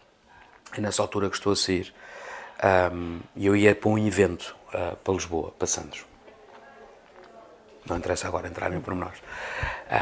é 0.78 0.82
nessa 0.82 1.02
altura 1.02 1.30
que 1.30 1.36
estou 1.36 1.54
a 1.54 1.56
sair. 1.56 1.94
Um, 2.94 3.20
eu 3.36 3.56
ia 3.56 3.76
para 3.76 3.90
um 3.90 3.98
evento 3.98 4.56
uh, 4.70 4.96
para 4.98 5.14
Lisboa, 5.14 5.52
para 5.52 5.68
Santos. 5.68 6.06
Não 7.86 7.98
interessa 7.98 8.28
agora 8.28 8.48
entrar 8.48 8.72
em 8.72 8.80
pormenores. 8.80 9.20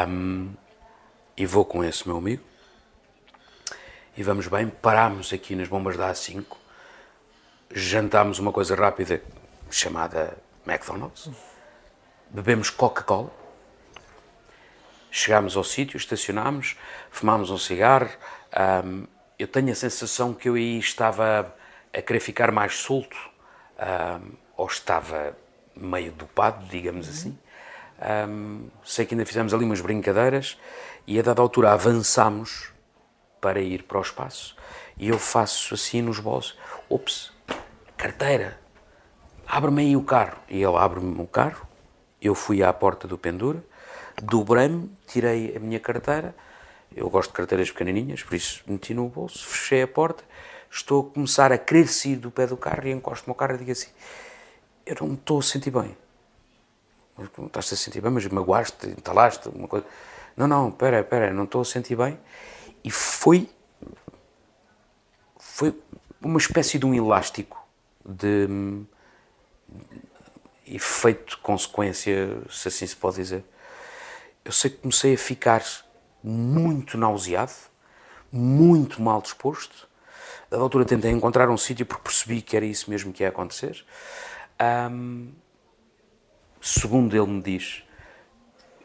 Um, 0.07 0.53
e 1.35 1.45
vou 1.45 1.65
com 1.65 1.83
esse 1.83 2.07
meu 2.07 2.17
amigo. 2.17 2.43
E 4.15 4.23
vamos 4.23 4.47
bem, 4.47 4.67
paramos 4.67 5.31
aqui 5.31 5.55
nas 5.55 5.67
bombas 5.67 5.97
da 5.97 6.11
A5, 6.11 6.45
jantámos 7.73 8.39
uma 8.39 8.51
coisa 8.51 8.75
rápida 8.75 9.21
chamada 9.69 10.37
McDonald's 10.67 11.29
bebemos 12.31 12.69
Coca-Cola, 12.69 13.29
chegámos 15.11 15.57
ao 15.57 15.63
sítio, 15.63 15.97
estacionámos, 15.97 16.77
fumámos 17.09 17.49
um 17.49 17.57
cigarro. 17.57 18.09
Um, 18.85 19.05
eu 19.37 19.47
tenho 19.47 19.71
a 19.71 19.75
sensação 19.75 20.33
que 20.33 20.47
eu 20.47 20.55
aí 20.55 20.79
estava 20.79 21.53
a 21.93 22.01
querer 22.01 22.21
ficar 22.21 22.51
mais 22.51 22.75
solto, 22.75 23.17
um, 23.77 24.31
ou 24.55 24.67
estava 24.67 25.35
meio 25.75 26.11
dopado, 26.13 26.65
digamos 26.67 27.07
uhum. 27.07 27.13
assim. 27.13 27.39
Um, 28.29 28.69
sei 28.83 29.05
que 29.05 29.13
ainda 29.13 29.25
fizemos 29.25 29.53
ali 29.53 29.65
umas 29.65 29.81
brincadeiras 29.81 30.57
e 31.05 31.19
a 31.19 31.21
dada 31.21 31.41
altura 31.41 31.73
avançamos 31.73 32.71
para 33.39 33.59
ir 33.59 33.83
para 33.83 33.97
o 33.97 34.01
espaço. 34.01 34.55
E 34.97 35.09
eu 35.09 35.17
faço 35.17 35.73
assim 35.73 36.01
nos 36.01 36.19
bolsos, 36.19 36.57
ops, 36.87 37.31
carteira, 37.97 38.59
abre-me 39.47 39.81
aí 39.81 39.95
o 39.95 40.03
carro. 40.03 40.37
E 40.47 40.61
ele 40.61 40.77
abre-me 40.77 41.21
o 41.21 41.27
carro, 41.27 41.67
eu 42.21 42.35
fui 42.35 42.63
à 42.63 42.71
porta 42.71 43.07
do 43.07 43.17
pendura, 43.17 43.63
dobrei-me, 44.21 44.91
tirei 45.07 45.55
a 45.55 45.59
minha 45.59 45.79
carteira, 45.79 46.35
eu 46.95 47.09
gosto 47.09 47.29
de 47.29 47.35
carteiras 47.37 47.71
pequenininhas, 47.71 48.21
por 48.21 48.35
isso 48.35 48.63
meti 48.67 48.93
no 48.93 49.07
bolso, 49.07 49.47
fechei 49.47 49.81
a 49.81 49.87
porta, 49.87 50.23
estou 50.69 51.07
a 51.07 51.13
começar 51.13 51.51
a 51.51 51.57
querer 51.57 51.87
sair 51.87 52.17
do 52.17 52.29
pé 52.29 52.45
do 52.45 52.57
carro 52.57 52.87
e 52.87 52.91
encosto-me 52.91 53.31
ao 53.31 53.35
carro 53.35 53.55
e 53.55 53.57
digo 53.59 53.71
assim, 53.71 53.89
eu 54.85 54.95
não 55.01 55.07
me 55.07 55.13
estou 55.15 55.39
a 55.39 55.43
sentir 55.43 55.71
bem. 55.71 55.97
Estás-te 57.45 57.73
a 57.73 57.77
sentir 57.77 58.01
bem, 58.01 58.11
mas 58.11 58.25
magoaste, 58.27 58.87
entalaste, 58.87 59.49
uma 59.49 59.67
coisa... 59.67 59.85
Não, 60.35 60.47
não, 60.47 60.69
espera, 60.69 61.01
espera, 61.01 61.33
não 61.33 61.43
estou 61.43 61.61
a 61.61 61.65
sentir 61.65 61.95
bem. 61.95 62.19
E 62.83 62.91
foi... 62.91 63.49
Foi 65.37 65.77
uma 66.21 66.37
espécie 66.37 66.79
de 66.79 66.85
um 66.85 66.93
elástico 66.93 67.63
de 68.05 68.47
efeito 70.65 71.37
consequência, 71.39 72.41
se 72.49 72.67
assim 72.67 72.87
se 72.87 72.95
pode 72.95 73.17
dizer. 73.17 73.43
Eu 74.43 74.51
sei 74.51 74.71
que 74.71 74.77
comecei 74.77 75.13
a 75.13 75.17
ficar 75.17 75.63
muito 76.23 76.97
nauseado, 76.97 77.53
muito 78.31 79.01
mal 79.01 79.21
disposto. 79.21 79.87
A 80.49 80.57
altura 80.57 80.85
tentei 80.85 81.11
encontrar 81.11 81.49
um 81.49 81.57
sítio 81.57 81.85
porque 81.85 82.03
percebi 82.03 82.41
que 82.41 82.55
era 82.55 82.65
isso 82.65 82.89
mesmo 82.89 83.13
que 83.13 83.23
ia 83.23 83.29
acontecer. 83.29 83.85
Um, 84.91 85.31
segundo 86.59 87.15
ele 87.15 87.27
me 87.27 87.41
diz, 87.41 87.83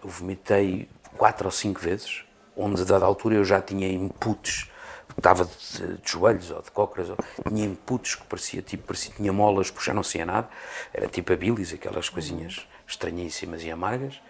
eu 0.03 0.09
vomitei 0.09 0.89
quatro 1.17 1.47
ou 1.47 1.53
cinco 1.53 1.81
vezes, 1.81 2.25
onde 2.57 2.83
a 2.83 2.85
dada 2.85 3.05
altura 3.05 3.37
eu 3.37 3.45
já 3.45 3.61
tinha 3.61 3.89
inputs 3.89 4.71
estava 5.17 5.45
de, 5.45 5.97
de, 5.97 6.11
joelhos 6.11 6.51
ou 6.51 6.63
de 6.63 6.71
cócoras, 6.71 7.11
ou, 7.11 7.17
tinha 7.49 7.65
inputs 7.65 8.15
que 8.15 8.25
parecia, 8.25 8.63
tipo, 8.63 8.85
parecia 8.85 9.15
tinha 9.15 9.33
molas, 9.33 9.71
porque 9.71 9.87
já 9.87 9.95
não 9.95 10.03
saía 10.03 10.27
nada, 10.27 10.49
era 10.93 11.07
tipo 11.07 11.33
a 11.33 11.37
bilis, 11.37 11.73
aquelas 11.73 12.09
coisinhas 12.09 12.67
estranhíssimas 12.87 13.63
e 13.63 13.71
amargas, 13.71 14.21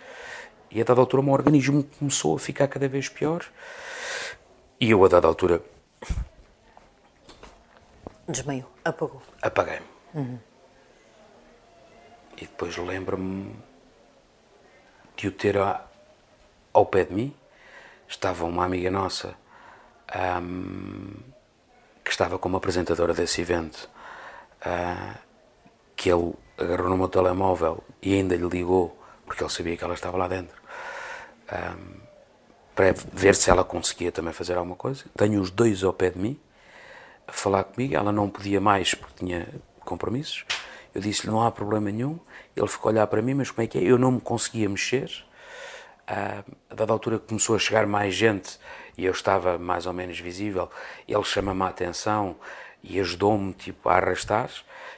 e 0.71 0.81
a 0.81 0.85
dada 0.85 1.01
altura 1.01 1.23
o 1.23 1.25
meu 1.25 1.35
organismo 1.35 1.85
começou 1.99 2.37
a 2.37 2.39
ficar 2.39 2.69
cada 2.69 2.89
vez 2.89 3.09
pior, 3.09 3.45
e 4.81 4.91
eu 4.91 5.05
a 5.05 5.09
dada 5.09 5.27
altura... 5.27 5.63
Desmaiou, 8.29 8.71
apagou. 8.85 9.23
Apaguei-me. 9.41 9.87
Uhum. 10.15 10.39
E 12.37 12.41
depois 12.41 12.77
lembro-me 12.77 13.57
de 15.17 15.29
o 15.29 15.33
ter 15.33 15.57
ao 16.77 16.85
pé 16.85 17.05
de 17.05 17.15
mim, 17.15 17.35
estava 18.07 18.45
uma 18.45 18.67
amiga 18.67 18.91
nossa 18.91 19.35
um, 20.43 21.15
que 22.05 22.11
estava 22.11 22.39
como 22.39 22.59
apresentadora 22.59 23.15
desse 23.15 23.41
evento, 23.41 23.89
uh, 24.61 25.19
que 25.97 26.11
ele 26.11 26.35
agarrou 26.59 26.91
no 26.91 26.99
meu 26.99 27.09
telemóvel 27.09 27.83
e 28.03 28.15
ainda 28.15 28.37
lhe 28.37 28.47
ligou, 28.47 28.97
porque 29.25 29.43
ele 29.43 29.51
sabia 29.51 29.75
que 29.75 29.83
ela 29.83 29.95
estava 29.95 30.19
lá 30.19 30.29
dentro, 30.29 30.61
um, 31.51 31.97
para 32.75 32.93
ver 33.11 33.35
se 33.35 33.49
ela 33.49 33.65
conseguia 33.65 34.13
também 34.13 34.35
fazer 34.35 34.59
alguma 34.59 34.77
coisa. 34.77 35.07
Tenho 35.17 35.41
os 35.41 35.51
dois 35.51 35.83
ao 35.83 35.95
pé 35.95 36.11
de 36.11 36.19
mim 36.19 36.39
a 37.27 37.33
falar 37.33 37.65
comigo, 37.65 37.97
ela 37.97 38.13
não 38.13 38.29
podia 38.29 38.61
mais 38.61 38.93
porque 38.93 39.25
tinha 39.25 39.49
compromissos. 39.81 40.45
Eu 40.95 41.01
disse-lhe: 41.01 41.33
não 41.33 41.43
há 41.43 41.51
problema 41.51 41.91
nenhum. 41.91 42.19
Ele 42.55 42.69
ficou 42.69 42.91
a 42.91 42.93
olhar 42.93 43.07
para 43.07 43.23
mim, 43.23 43.33
mas 43.33 43.51
como 43.51 43.65
é 43.65 43.67
que 43.67 43.79
é? 43.79 43.83
Eu 43.83 43.97
não 43.97 44.13
me 44.13 44.21
conseguia 44.21 44.69
mexer. 44.69 45.11
Uh, 46.09 46.57
a 46.71 46.75
dada 46.75 46.93
altura 46.93 47.19
começou 47.19 47.57
a 47.57 47.59
chegar 47.59 47.87
mais 47.87 48.15
gente 48.15 48.59
e 48.97 49.05
eu 49.05 49.13
estava 49.13 49.59
mais 49.59 49.87
ou 49.87 49.93
menos 49.93 50.19
visível, 50.21 50.71
ele 51.07 51.25
chama-me 51.25 51.63
a 51.63 51.67
atenção 51.67 52.37
e 52.83 53.01
ajudou-me 53.01 53.53
tipo, 53.53 53.89
a 53.89 53.97
arrastar. 53.97 54.49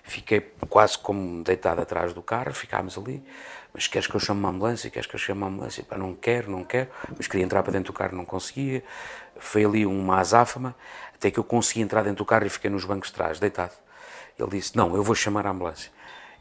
Fiquei 0.02 0.40
quase 0.68 0.98
como 0.98 1.42
deitado 1.42 1.80
atrás 1.80 2.12
do 2.12 2.22
carro, 2.22 2.52
ficámos 2.52 2.96
ali. 2.96 3.22
Mas 3.72 3.86
queres 3.86 4.06
que 4.06 4.14
eu 4.14 4.20
chame 4.20 4.40
uma 4.40 4.50
ambulância? 4.50 4.90
Queres 4.90 5.06
que 5.06 5.14
eu 5.14 5.18
chame 5.18 5.42
uma 5.42 5.48
ambulância? 5.48 5.84
Pá, 5.84 5.96
não 5.96 6.14
quero, 6.14 6.50
não 6.50 6.64
quero. 6.64 6.88
Mas 7.16 7.26
queria 7.26 7.44
entrar 7.44 7.62
para 7.62 7.72
dentro 7.72 7.92
do 7.92 7.96
carro, 7.96 8.16
não 8.16 8.24
conseguia. 8.24 8.82
Foi 9.38 9.64
ali 9.64 9.86
uma 9.86 10.18
azáfama, 10.18 10.74
até 11.14 11.30
que 11.30 11.38
eu 11.38 11.44
consegui 11.44 11.80
entrar 11.80 12.02
dentro 12.02 12.18
do 12.18 12.24
carro 12.24 12.46
e 12.46 12.50
fiquei 12.50 12.70
nos 12.70 12.84
bancos 12.84 13.08
de 13.08 13.14
trás, 13.14 13.38
deitado. 13.38 13.74
Ele 14.38 14.50
disse: 14.50 14.76
Não, 14.76 14.94
eu 14.94 15.02
vou 15.02 15.14
chamar 15.14 15.46
a 15.46 15.50
ambulância. 15.50 15.90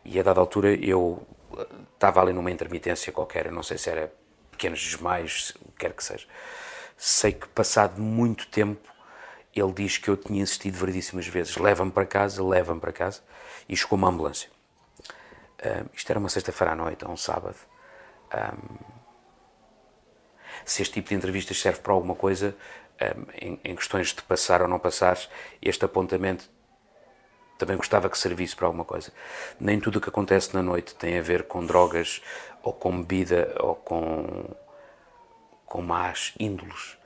E 0.05 0.19
a 0.19 0.23
dada 0.23 0.39
altura 0.39 0.73
eu 0.75 1.25
eh, 1.57 1.67
estava 1.93 2.21
ali 2.21 2.33
numa 2.33 2.51
intermitência 2.51 3.11
qualquer, 3.11 3.47
eu 3.47 3.51
não 3.51 3.63
sei 3.63 3.77
se 3.77 3.89
era 3.89 4.11
pequenos 4.57 4.83
desmaios, 4.83 5.53
quer 5.77 5.93
que 5.93 6.03
seja 6.03 6.27
sei 6.97 7.31
que 7.31 7.47
passado 7.49 8.01
muito 8.01 8.47
tempo 8.47 8.89
ele 9.55 9.71
diz 9.71 9.97
que 9.97 10.09
eu 10.09 10.17
tinha 10.17 10.41
insistido 10.41 10.77
variedíssimas 10.77 11.27
vezes, 11.27 11.55
leva-me 11.57 11.91
para 11.91 12.05
casa, 12.05 12.43
leva-me 12.43 12.79
para 12.79 12.91
casa, 12.91 13.21
e 13.67 13.75
chegou 13.75 13.97
uma 13.97 14.09
ambulância. 14.09 14.49
Uh, 15.59 15.89
isto 15.93 16.09
era 16.09 16.19
uma 16.19 16.29
sexta-feira 16.29 16.73
à 16.73 16.75
noite, 16.75 17.05
um 17.05 17.17
sábado. 17.17 17.55
Um, 18.33 18.77
se 20.63 20.81
este 20.81 20.95
tipo 20.95 21.09
de 21.09 21.15
entrevistas 21.15 21.59
serve 21.59 21.79
para 21.79 21.93
alguma 21.93 22.13
coisa, 22.13 22.55
um, 23.01 23.25
em, 23.33 23.59
em, 23.63 23.75
questões 23.75 24.13
de 24.13 24.21
passar 24.21 24.61
ou 24.61 24.67
não 24.67 24.77
passar, 24.77 25.17
este 25.59 25.83
apontamento 25.83 26.47
também 27.57 27.75
gostava 27.75 28.07
que 28.09 28.17
servisse 28.17 28.55
para 28.55 28.67
alguma 28.67 28.85
coisa. 28.85 29.11
Nem 29.59 29.79
tudo 29.79 29.97
o 29.97 30.01
que 30.01 30.09
acontece 30.09 30.53
na 30.53 30.61
noite 30.61 30.93
tem 30.93 31.17
a 31.17 31.21
ver 31.21 31.43
com 31.43 31.65
drogas, 31.65 32.21
ou 32.67 32.73
com 32.73 33.01
bebida, 33.01 33.55
ou 33.59 33.75
com 33.75 34.45
com 35.67 35.81
más 35.81 36.33
índoles. 36.39 36.97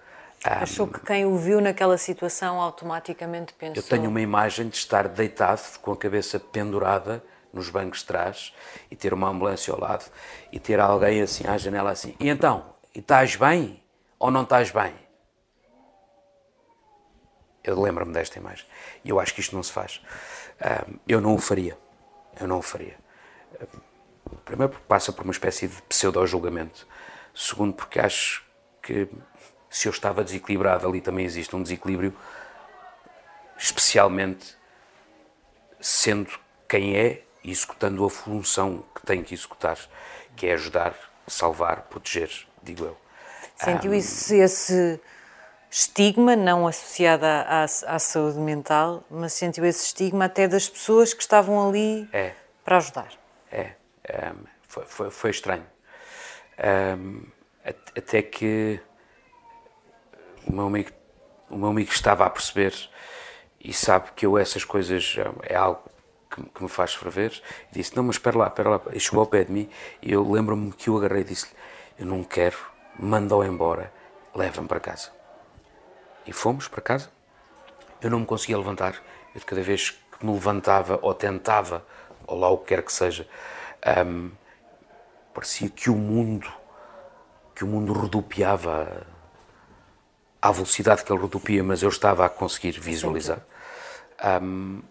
Achou 0.43 0.87
que 0.87 0.99
quem 1.01 1.25
o 1.25 1.37
viu 1.37 1.59
naquela 1.59 1.97
situação 1.97 2.61
automaticamente 2.61 3.53
pensou... 3.53 3.75
Eu 3.75 3.83
tenho 3.83 4.09
uma 4.09 4.21
imagem 4.21 4.69
de 4.69 4.75
estar 4.75 5.07
deitado, 5.07 5.79
com 5.81 5.91
a 5.91 5.97
cabeça 5.97 6.39
pendurada 6.39 7.23
nos 7.51 7.69
bancos 7.69 7.99
de 7.99 8.05
trás 8.05 8.53
e 8.89 8.95
ter 8.95 9.13
uma 9.13 9.29
ambulância 9.29 9.73
ao 9.73 9.79
lado 9.79 10.05
e 10.51 10.59
ter 10.59 10.79
alguém 10.79 11.21
assim 11.21 11.45
à 11.47 11.57
janela 11.57 11.91
assim, 11.91 12.15
e 12.19 12.29
então, 12.29 12.73
estás 12.95 13.35
bem 13.35 13.83
ou 14.17 14.31
não 14.31 14.43
estás 14.43 14.71
bem? 14.71 14.93
Eu 17.63 17.79
lembro-me 17.79 18.13
desta 18.13 18.39
imagem. 18.39 18.65
E 19.03 19.09
eu 19.09 19.19
acho 19.19 19.35
que 19.35 19.41
isto 19.41 19.55
não 19.55 19.61
se 19.61 19.71
faz. 19.71 20.01
Eu 21.07 21.21
não 21.21 21.35
o 21.35 21.37
faria. 21.37 21.77
Eu 22.39 22.47
não 22.47 22.57
o 22.57 22.61
faria. 22.61 22.97
Primeiro 24.37 24.71
porque 24.73 24.85
passa 24.87 25.11
por 25.11 25.23
uma 25.23 25.31
espécie 25.31 25.67
de 25.67 25.81
pseudo-julgamento. 25.83 26.87
Segundo 27.33 27.73
porque 27.73 27.99
acho 27.99 28.43
que 28.81 29.07
se 29.69 29.87
eu 29.87 29.91
estava 29.91 30.23
desequilibrado, 30.23 30.87
ali 30.87 30.99
também 30.99 31.25
existe 31.25 31.55
um 31.55 31.63
desequilíbrio, 31.63 32.13
especialmente 33.57 34.55
sendo 35.79 36.29
quem 36.67 36.95
é 36.95 37.23
e 37.43 37.51
executando 37.51 38.05
a 38.05 38.09
função 38.09 38.83
que 38.93 39.05
tem 39.05 39.23
que 39.23 39.33
executar, 39.33 39.77
que 40.35 40.47
é 40.47 40.53
ajudar, 40.53 40.93
salvar, 41.27 41.83
proteger, 41.83 42.29
digo 42.61 42.85
eu. 42.85 42.97
Sentiu 43.55 43.91
um, 43.91 43.93
esse, 43.93 44.37
esse 44.37 44.99
estigma, 45.69 46.35
não 46.35 46.67
associado 46.67 47.25
à, 47.25 47.61
à, 47.61 47.63
à, 47.63 47.99
saúde 47.99 48.39
mental, 48.39 49.03
mas 49.09 49.33
sentiu 49.33 49.65
esse 49.65 49.85
estigma 49.85 50.25
até 50.25 50.47
das 50.47 50.67
pessoas 50.67 51.13
que 51.13 51.21
estavam 51.21 51.67
ali 51.67 52.09
é, 52.11 52.33
para 52.63 52.77
ajudar. 52.77 53.09
É, 53.51 53.71
um, 54.11 54.43
foi, 54.67 54.85
foi, 54.85 55.09
foi, 55.11 55.29
estranho. 55.29 55.65
Um, 56.97 57.23
até 57.95 58.21
que 58.21 58.79
o 60.45 60.53
meu 60.53 60.67
amigo, 60.67 60.91
o 61.49 61.57
meu 61.57 61.69
amigo 61.69 61.91
estava 61.91 62.25
a 62.25 62.29
perceber 62.29 62.73
e 63.59 63.73
sabe 63.73 64.11
que 64.15 64.25
eu 64.25 64.37
essas 64.37 64.63
coisas 64.63 65.15
é 65.43 65.55
algo 65.55 65.81
que, 66.29 66.41
que 66.41 66.63
me 66.63 66.69
faz 66.69 66.93
ferver. 66.93 67.41
E 67.71 67.75
disse: 67.75 67.95
Não, 67.95 68.03
mas 68.03 68.15
espera 68.15 68.37
lá, 68.37 68.47
espera 68.47 68.69
lá. 68.69 68.81
E 68.93 68.99
chegou 68.99 69.21
ao 69.21 69.27
pé 69.27 69.43
de 69.43 69.51
mim 69.51 69.69
e 70.01 70.11
eu 70.11 70.29
lembro-me 70.29 70.71
que 70.71 70.89
o 70.89 70.97
agarrei 70.97 71.21
e 71.21 71.25
disse-lhe: 71.25 71.53
Eu 71.99 72.05
não 72.05 72.23
quero, 72.23 72.57
manda-o 72.97 73.43
embora, 73.43 73.93
leva-me 74.33 74.67
para 74.67 74.79
casa. 74.79 75.11
E 76.25 76.33
fomos 76.33 76.67
para 76.67 76.81
casa. 76.81 77.11
Eu 78.01 78.09
não 78.09 78.19
me 78.19 78.25
conseguia 78.25 78.57
levantar. 78.57 79.01
Eu, 79.33 79.39
de 79.39 79.45
cada 79.45 79.61
vez 79.61 79.91
que 79.91 80.25
me 80.25 80.33
levantava 80.33 80.99
ou 81.01 81.13
tentava, 81.13 81.85
ou 82.27 82.37
lá 82.37 82.49
o 82.49 82.57
que 82.57 82.67
quer 82.67 82.83
que 82.83 82.91
seja, 82.91 83.27
um, 84.05 84.31
parecia 85.33 85.69
que 85.69 85.89
o 85.89 85.95
mundo, 85.95 86.51
que 87.55 87.63
o 87.63 87.67
mundo 87.67 87.93
rodopiava 87.93 89.05
à 90.41 90.51
velocidade 90.51 91.03
que 91.03 91.11
ele 91.11 91.21
rodopia, 91.21 91.63
mas 91.63 91.83
eu 91.83 91.89
estava 91.89 92.25
a 92.25 92.29
conseguir 92.29 92.79
visualizar. 92.79 93.41
Um, 94.41 94.81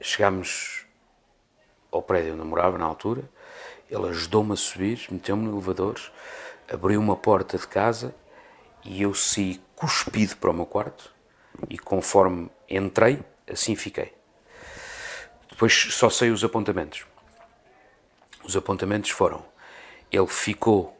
chegámos 0.00 0.86
ao 1.90 2.02
prédio 2.02 2.32
onde 2.32 2.42
eu 2.42 2.46
morava 2.46 2.78
na 2.78 2.84
altura, 2.84 3.28
ele 3.90 4.08
ajudou-me 4.08 4.52
a 4.52 4.56
subir, 4.56 5.06
meteu-me 5.10 5.44
no 5.44 5.52
elevador, 5.52 6.00
abriu 6.72 6.98
uma 7.00 7.16
porta 7.16 7.58
de 7.58 7.66
casa 7.66 8.14
e 8.84 9.02
eu 9.02 9.14
saí 9.14 9.60
cuspido 9.76 10.36
para 10.36 10.50
o 10.50 10.54
meu 10.54 10.66
quarto 10.66 11.12
e 11.68 11.78
conforme 11.78 12.50
entrei, 12.68 13.22
assim 13.50 13.76
fiquei. 13.76 14.14
Depois 15.50 15.72
só 15.90 16.08
sei 16.08 16.30
os 16.30 16.42
apontamentos. 16.42 17.04
Os 18.44 18.56
apontamentos 18.56 19.10
foram: 19.10 19.44
ele 20.10 20.26
ficou 20.26 20.98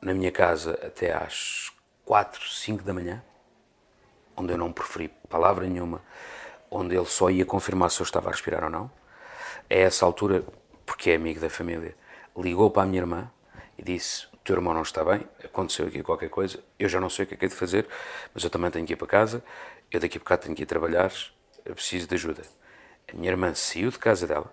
na 0.00 0.14
minha 0.14 0.32
casa 0.32 0.72
até 0.84 1.12
às 1.12 1.70
4, 2.04 2.48
5 2.48 2.82
da 2.82 2.94
manhã, 2.94 3.22
onde 4.36 4.52
eu 4.52 4.58
não 4.58 4.72
preferi 4.72 5.08
palavra 5.28 5.66
nenhuma, 5.66 6.02
onde 6.70 6.96
ele 6.96 7.06
só 7.06 7.30
ia 7.30 7.44
confirmar 7.44 7.90
se 7.90 8.00
eu 8.00 8.04
estava 8.04 8.28
a 8.28 8.32
respirar 8.32 8.64
ou 8.64 8.70
não. 8.70 8.90
A 9.68 9.74
essa 9.74 10.06
altura, 10.06 10.44
porque 10.86 11.10
é 11.10 11.16
amigo 11.16 11.40
da 11.40 11.50
família, 11.50 11.94
ligou 12.36 12.70
para 12.70 12.84
a 12.84 12.86
minha 12.86 13.02
irmã 13.02 13.30
e 13.76 13.82
disse: 13.82 14.26
O 14.32 14.36
teu 14.38 14.56
irmão 14.56 14.72
não 14.72 14.82
está 14.82 15.04
bem, 15.04 15.28
aconteceu 15.44 15.86
aqui 15.86 16.02
qualquer 16.02 16.30
coisa, 16.30 16.58
eu 16.78 16.88
já 16.88 16.98
não 16.98 17.10
sei 17.10 17.24
o 17.24 17.28
que 17.28 17.34
é 17.34 17.36
que 17.36 17.44
é 17.44 17.48
de 17.48 17.54
fazer, 17.54 17.86
mas 18.32 18.42
eu 18.42 18.50
também 18.50 18.70
tenho 18.70 18.86
que 18.86 18.94
ir 18.94 18.96
para 18.96 19.06
casa, 19.06 19.44
eu 19.90 20.00
daqui 20.00 20.16
a 20.16 20.20
bocado 20.20 20.42
tenho 20.42 20.54
que 20.54 20.62
ir 20.62 20.66
trabalhar, 20.66 21.12
eu 21.64 21.74
preciso 21.74 22.06
de 22.06 22.14
ajuda. 22.14 22.42
A 23.12 23.16
minha 23.16 23.30
irmã 23.30 23.54
saiu 23.54 23.90
de 23.90 23.98
casa 23.98 24.26
dela, 24.26 24.52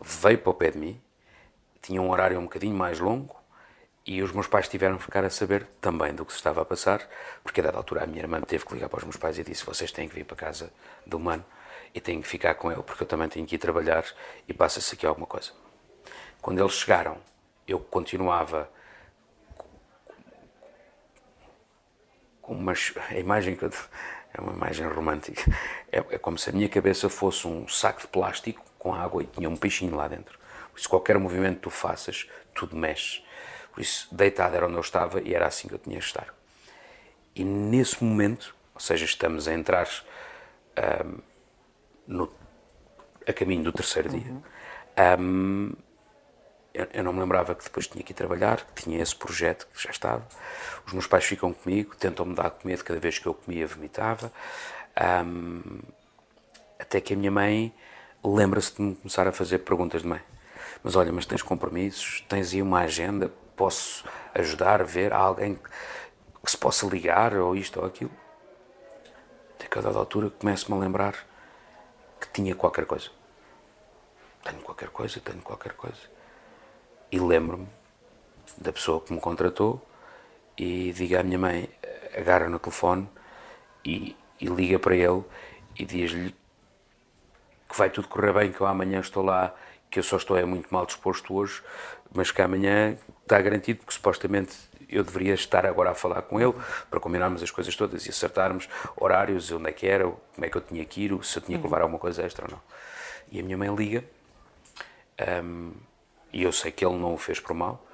veio 0.00 0.38
para 0.38 0.50
o 0.50 0.54
pé 0.54 0.70
de 0.70 0.78
mim, 0.78 1.00
tinha 1.82 2.00
um 2.00 2.10
horário 2.10 2.38
um 2.38 2.44
bocadinho 2.44 2.74
mais 2.74 2.98
longo, 2.98 3.40
e 4.06 4.22
os 4.22 4.32
meus 4.32 4.46
pais 4.46 4.68
tiveram 4.68 4.96
que 4.96 5.04
ficar 5.04 5.24
a 5.24 5.30
saber 5.30 5.66
também 5.80 6.14
do 6.14 6.24
que 6.24 6.32
se 6.32 6.38
estava 6.38 6.62
a 6.62 6.64
passar, 6.64 7.06
porque 7.44 7.60
a 7.60 7.64
dada 7.64 7.76
altura 7.76 8.04
a 8.04 8.06
minha 8.06 8.22
irmã 8.22 8.40
teve 8.40 8.64
que 8.64 8.74
ligar 8.74 8.88
para 8.88 8.98
os 8.98 9.04
meus 9.04 9.16
pais 9.16 9.38
e 9.38 9.44
disse: 9.44 9.64
Vocês 9.64 9.92
têm 9.92 10.08
que 10.08 10.14
vir 10.14 10.24
para 10.24 10.36
casa 10.36 10.72
do 11.06 11.18
mano 11.18 11.44
e 11.94 12.00
têm 12.00 12.20
que 12.20 12.26
ficar 12.26 12.54
com 12.54 12.72
ele, 12.72 12.82
porque 12.82 13.02
eu 13.02 13.06
também 13.06 13.28
tenho 13.28 13.46
que 13.46 13.56
ir 13.56 13.58
trabalhar 13.58 14.04
e 14.48 14.54
passa-se 14.54 14.94
aqui 14.94 15.06
alguma 15.06 15.26
coisa. 15.26 15.52
Quando 16.40 16.58
eles 16.58 16.72
chegaram, 16.72 17.18
eu 17.68 17.78
continuava 17.78 18.70
com 22.40 22.54
uma 22.54 22.72
a 23.10 23.18
imagem 23.18 23.54
que 23.54 23.64
eu, 23.64 23.70
é 24.32 24.40
uma 24.40 24.52
imagem 24.52 24.86
romântica. 24.88 25.42
É, 25.92 25.98
é 25.98 26.18
como 26.18 26.38
se 26.38 26.48
a 26.48 26.52
minha 26.52 26.68
cabeça 26.68 27.08
fosse 27.08 27.46
um 27.46 27.68
saco 27.68 28.00
de 28.00 28.06
plástico 28.06 28.69
com 28.80 28.92
água 28.94 29.22
e 29.22 29.26
tinha 29.26 29.48
um 29.48 29.56
peixinho 29.56 29.94
lá 29.94 30.08
dentro. 30.08 30.36
Por 30.72 30.78
isso, 30.78 30.88
qualquer 30.88 31.18
movimento 31.18 31.56
que 31.56 31.62
tu 31.62 31.70
faças, 31.70 32.26
tudo 32.54 32.74
mexe. 32.74 33.22
Por 33.72 33.80
isso, 33.80 34.12
deitado 34.12 34.56
era 34.56 34.66
onde 34.66 34.74
eu 34.74 34.80
estava 34.80 35.20
e 35.20 35.32
era 35.32 35.46
assim 35.46 35.68
que 35.68 35.74
eu 35.74 35.78
tinha 35.78 35.98
de 35.98 36.04
estar. 36.04 36.34
E 37.36 37.44
nesse 37.44 38.02
momento, 38.02 38.56
ou 38.74 38.80
seja, 38.80 39.04
estamos 39.04 39.46
a 39.46 39.54
entrar 39.54 39.86
um, 41.06 41.18
no, 42.06 42.32
a 43.28 43.32
caminho 43.32 43.62
do 43.62 43.72
terceiro 43.72 44.08
dia, 44.08 44.34
um, 45.20 45.72
eu, 46.72 46.86
eu, 46.92 47.04
não 47.04 47.12
me 47.12 47.20
lembrava 47.20 47.54
que 47.54 47.64
depois 47.64 47.86
tinha 47.86 48.02
que 48.02 48.12
ir 48.12 48.14
trabalhar, 48.14 48.64
que 48.74 48.84
tinha 48.84 49.02
esse 49.02 49.14
projeto 49.14 49.68
que 49.72 49.82
já 49.82 49.90
estava. 49.90 50.26
Os 50.86 50.92
meus 50.92 51.06
pais 51.06 51.24
ficam 51.24 51.52
comigo, 51.52 51.94
tentam-me 51.96 52.34
dar 52.34 52.46
a 52.46 52.50
comer 52.50 52.82
cada 52.82 52.98
vez 52.98 53.18
que 53.18 53.26
eu 53.26 53.34
comia, 53.34 53.66
vomitava. 53.66 54.32
Um, 55.24 55.80
até 56.78 57.00
que 57.00 57.12
a 57.12 57.16
minha 57.16 57.30
mãe 57.30 57.74
lembra-se 58.22 58.74
de 58.74 58.82
me 58.82 58.94
começar 58.94 59.26
a 59.26 59.32
fazer 59.32 59.58
perguntas 59.58 60.02
de 60.02 60.08
mãe. 60.08 60.20
Mas 60.82 60.96
olha, 60.96 61.12
mas 61.12 61.26
tens 61.26 61.42
compromissos, 61.42 62.24
tens 62.28 62.52
aí 62.54 62.62
uma 62.62 62.80
agenda, 62.80 63.30
posso 63.56 64.04
ajudar 64.34 64.84
ver 64.84 65.12
alguém 65.12 65.58
que 66.42 66.50
se 66.50 66.56
possa 66.56 66.86
ligar 66.86 67.34
ou 67.34 67.54
isto 67.54 67.80
ou 67.80 67.86
aquilo. 67.86 68.10
Até 69.54 69.66
que 69.66 69.78
a 69.78 69.82
dada 69.82 69.98
altura 69.98 70.30
começo-me 70.30 70.76
a 70.76 70.80
lembrar 70.80 71.14
que 72.20 72.28
tinha 72.32 72.54
qualquer 72.54 72.86
coisa. 72.86 73.10
Tenho 74.42 74.60
qualquer 74.62 74.88
coisa, 74.88 75.20
tenho 75.20 75.42
qualquer 75.42 75.72
coisa. 75.74 76.00
E 77.12 77.18
lembro-me 77.18 77.68
da 78.56 78.72
pessoa 78.72 79.00
que 79.00 79.12
me 79.12 79.20
contratou 79.20 79.84
e 80.56 80.92
diga 80.92 81.20
à 81.20 81.22
minha 81.22 81.38
mãe, 81.38 81.68
agarra 82.16 82.48
no 82.48 82.58
telefone 82.58 83.08
e, 83.84 84.16
e 84.40 84.46
liga 84.46 84.78
para 84.78 84.96
ele 84.96 85.22
e 85.78 85.84
diz-lhe 85.84 86.34
que 87.70 87.78
vai 87.78 87.88
tudo 87.90 88.08
correr 88.08 88.32
bem, 88.32 88.52
que 88.52 88.60
eu 88.60 88.66
amanhã 88.66 89.00
estou 89.00 89.24
lá 89.24 89.54
que 89.90 89.98
eu 89.98 90.02
só 90.02 90.16
estou 90.16 90.36
é 90.36 90.44
muito 90.44 90.68
mal 90.72 90.86
disposto 90.86 91.34
hoje, 91.34 91.62
mas 92.14 92.30
que 92.30 92.40
amanhã 92.40 92.96
está 93.22 93.40
garantido, 93.40 93.80
porque 93.80 93.92
supostamente 93.92 94.56
eu 94.88 95.02
deveria 95.02 95.34
estar 95.34 95.66
agora 95.66 95.90
a 95.90 95.94
falar 95.94 96.22
com 96.22 96.40
ele 96.40 96.54
para 96.88 97.00
combinarmos 97.00 97.42
as 97.42 97.50
coisas 97.50 97.74
todas 97.74 98.06
e 98.06 98.10
acertarmos 98.10 98.68
horários, 98.96 99.50
onde 99.50 99.68
é 99.68 99.72
que 99.72 99.86
era, 99.86 100.04
como 100.04 100.44
é 100.44 100.48
que 100.48 100.56
eu 100.56 100.60
tinha 100.60 100.84
que 100.84 101.02
ir, 101.02 101.24
se 101.24 101.38
eu 101.38 101.42
tinha 101.42 101.58
que 101.58 101.64
levar 101.64 101.82
alguma 101.82 101.98
coisa 101.98 102.22
extra 102.22 102.44
ou 102.44 102.52
não. 102.52 102.60
E 103.30 103.40
a 103.40 103.42
minha 103.42 103.58
mãe 103.58 103.74
liga, 103.74 104.04
um, 105.44 105.72
e 106.32 106.42
eu 106.42 106.52
sei 106.52 106.70
que 106.70 106.84
ele 106.84 106.96
não 106.96 107.14
o 107.14 107.18
fez 107.18 107.40
por 107.40 107.54
mal. 107.54 107.84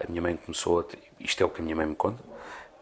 A 0.00 0.08
minha 0.08 0.20
mãe 0.20 0.36
começou 0.36 0.80
a. 0.80 0.84
Isto 1.20 1.42
é 1.42 1.46
o 1.46 1.48
que 1.48 1.60
a 1.60 1.64
minha 1.64 1.76
mãe 1.76 1.86
me 1.86 1.94
conta. 1.94 2.22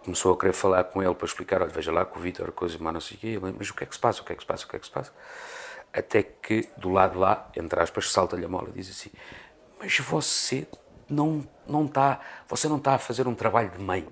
Começou 0.03 0.33
a 0.33 0.39
querer 0.39 0.53
falar 0.55 0.85
com 0.85 1.03
ele 1.03 1.15
para 1.15 1.27
explicar: 1.27 1.61
olha, 1.63 1.71
veja 1.71 1.93
lá 1.93 2.05
com 2.05 2.19
o 2.19 2.23
Vitor, 2.23 2.51
coisa, 2.53 2.77
mas 2.81 2.93
não 2.93 3.01
sei 3.01 3.17
o 3.17 3.21
quê. 3.21 3.39
Mas 3.59 3.71
o 3.71 3.75
que 3.75 3.85
é 3.85 3.87
que 3.87 3.95
se 3.95 4.01
passa? 4.01 4.23
O 4.23 4.25
que 4.25 4.33
é 4.33 4.37
que 4.37 4.43
se 4.43 4.47
passa? 4.47 4.65
O 4.65 4.69
que 4.69 4.77
é 4.77 4.79
que 4.79 4.87
se 4.87 4.93
passa? 4.93 5.13
Até 5.93 6.23
que 6.23 6.69
do 6.77 6.91
lado 6.91 7.19
lá, 7.19 7.51
entre 7.57 7.81
aspas, 7.81 8.11
salta-lhe 8.11 8.45
a 8.45 8.49
mola 8.49 8.69
e 8.71 8.73
diz 8.73 8.91
assim: 8.91 9.11
Mas 9.79 9.99
você 9.99 10.67
não, 11.09 11.47
não 11.67 11.87
está, 11.87 12.21
você 12.49 12.69
não 12.69 12.77
está 12.77 12.95
a 12.95 12.99
fazer 12.99 13.27
um 13.27 13.35
trabalho 13.35 13.71
de 13.71 13.79
mãe. 13.79 14.07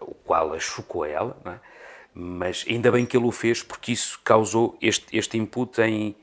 O 0.00 0.14
qual 0.14 0.52
a 0.52 0.58
chocou 0.58 1.04
ela, 1.04 1.36
é? 1.46 1.58
mas 2.12 2.64
ainda 2.68 2.90
bem 2.90 3.06
que 3.06 3.16
ele 3.16 3.26
o 3.26 3.30
fez 3.30 3.62
porque 3.62 3.92
isso 3.92 4.20
causou 4.24 4.76
este, 4.80 5.16
este 5.16 5.38
input 5.38 5.80
em 5.80 6.16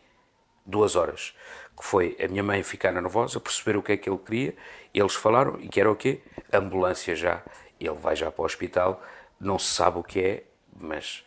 duas 0.66 0.96
horas. 0.96 1.34
Que 1.78 1.84
foi 1.84 2.18
a 2.24 2.28
minha 2.28 2.44
mãe 2.44 2.64
ficar 2.64 2.92
nervosa, 2.92 3.40
perceber 3.40 3.78
o 3.78 3.84
que 3.84 3.94
é 3.94 3.98
que 3.98 4.10
ele 4.10 4.18
queria, 4.18 4.56
eles 4.94 5.14
falaram, 5.14 5.60
e 5.60 5.68
que 5.68 5.80
era 5.80 5.92
o 5.92 5.96
quê? 5.96 6.22
Ambulância 6.52 7.16
já, 7.16 7.44
ele 7.80 7.96
vai 7.96 8.16
já 8.16 8.32
para 8.32 8.42
o 8.42 8.46
hospital, 8.46 9.04
não 9.40 9.60
se 9.60 9.74
sabe 9.74 10.00
o 10.00 10.04
que 10.04 10.20
é, 10.22 10.44
mas 10.80 11.26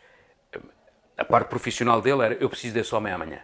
a 1.19 1.25
parte 1.25 1.49
profissional 1.49 2.01
dele 2.01 2.23
era 2.23 2.35
eu 2.35 2.49
preciso 2.49 2.75
desse 2.75 2.95
homem 2.95 3.13
amanhã. 3.13 3.41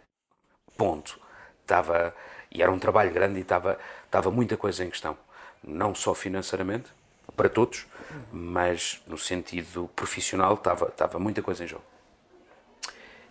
Ponto. 0.76 1.20
Estava, 1.60 2.14
e 2.50 2.62
era 2.62 2.70
um 2.70 2.78
trabalho 2.78 3.12
grande 3.12 3.38
e 3.38 3.42
estava, 3.42 3.78
estava 4.04 4.30
muita 4.30 4.56
coisa 4.56 4.84
em 4.84 4.90
questão. 4.90 5.18
Não 5.62 5.94
só 5.94 6.14
financeiramente, 6.14 6.90
para 7.36 7.48
todos, 7.48 7.86
mas 8.32 9.02
no 9.06 9.18
sentido 9.18 9.90
profissional 9.96 10.54
estava, 10.54 10.86
estava 10.88 11.18
muita 11.18 11.42
coisa 11.42 11.64
em 11.64 11.66
jogo. 11.66 11.84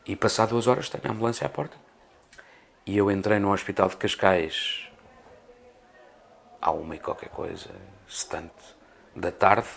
E 0.06 0.16
passado 0.16 0.50
duas 0.50 0.68
horas 0.68 0.90
tenho 0.90 1.08
a 1.08 1.12
ambulância 1.12 1.48
à 1.48 1.50
porta. 1.50 1.78
E 2.86 2.98
eu 2.98 3.10
entrei 3.10 3.40
no 3.40 3.54
hospital 3.54 3.88
de 3.88 3.96
Cascais 3.96 4.90
à 6.62 6.72
uma 6.72 6.96
e 6.96 7.00
qualquer 7.00 7.30
coisa, 7.30 7.70
setante 8.08 8.52
da 9.16 9.32
tarde, 9.32 9.70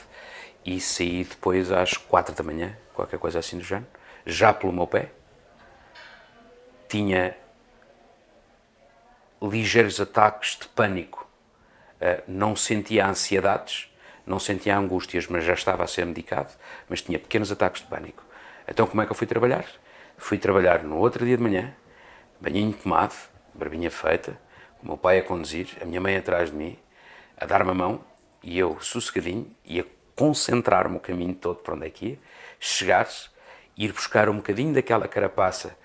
e 0.64 0.80
saí 0.80 1.22
depois 1.22 1.70
às 1.70 1.96
quatro 1.96 2.34
da 2.34 2.42
manhã, 2.42 2.76
qualquer 2.94 3.18
coisa 3.18 3.38
assim 3.38 3.58
do 3.58 3.64
género, 3.64 3.86
já 4.26 4.52
pelo 4.52 4.72
meu 4.72 4.86
pé. 4.86 5.10
Tinha 6.88 7.36
ligeiros 9.40 10.00
ataques 10.00 10.58
de 10.58 10.68
pânico, 10.68 11.28
uh, 12.00 12.22
não 12.26 12.56
sentia 12.56 13.06
ansiedades, 13.06 13.90
não 14.26 14.38
sentia 14.38 14.76
angústias, 14.76 15.26
mas 15.28 15.44
já 15.44 15.54
estava 15.54 15.84
a 15.84 15.86
ser 15.86 16.04
medicado, 16.04 16.50
mas 16.88 17.00
tinha 17.00 17.18
pequenos 17.18 17.52
ataques 17.52 17.82
de 17.82 17.88
pânico. 17.88 18.24
Então 18.66 18.86
como 18.86 19.00
é 19.02 19.06
que 19.06 19.12
eu 19.12 19.16
fui 19.16 19.26
trabalhar? 19.26 19.64
Fui 20.18 20.38
trabalhar 20.38 20.82
no 20.82 20.98
outro 20.98 21.24
dia 21.24 21.36
de 21.36 21.42
manhã, 21.42 21.72
banhinho 22.40 22.72
tomado, 22.72 23.14
barbinha 23.54 23.90
feita, 23.90 24.38
o 24.82 24.86
meu 24.86 24.96
pai 24.96 25.18
a 25.18 25.22
conduzir, 25.22 25.68
a 25.80 25.84
minha 25.84 26.00
mãe 26.00 26.16
atrás 26.16 26.50
de 26.50 26.56
mim, 26.56 26.78
a 27.36 27.46
dar-me 27.46 27.70
a 27.70 27.74
mão, 27.74 28.04
e 28.42 28.58
eu 28.58 28.78
sossegadinho, 28.80 29.54
e 29.64 29.80
a 29.80 29.84
concentrar-me 30.14 30.96
o 30.96 31.00
caminho 31.00 31.34
todo 31.34 31.56
para 31.56 31.74
onde 31.74 31.86
é 31.86 31.90
que 31.90 32.06
ia, 32.06 32.18
chegar-se, 32.58 33.28
ir 33.76 33.92
buscar 33.92 34.28
um 34.28 34.36
bocadinho 34.36 34.72
daquela 34.72 35.06
carapaça, 35.06 35.76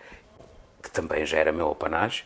que 0.82 0.90
também 0.90 1.26
já 1.26 1.38
era 1.38 1.52
meu 1.52 1.72
apanágio, 1.72 2.26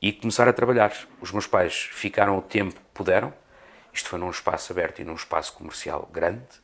e 0.00 0.12
começar 0.12 0.48
a 0.48 0.52
trabalhar. 0.52 0.92
Os 1.20 1.30
meus 1.32 1.46
pais 1.46 1.88
ficaram 1.92 2.36
o 2.38 2.42
tempo 2.42 2.74
que 2.74 2.86
puderam, 2.92 3.32
isto 3.92 4.08
foi 4.08 4.18
num 4.18 4.30
espaço 4.30 4.72
aberto 4.72 5.00
e 5.00 5.04
num 5.04 5.14
espaço 5.14 5.52
comercial 5.54 6.08
grande, 6.12 6.62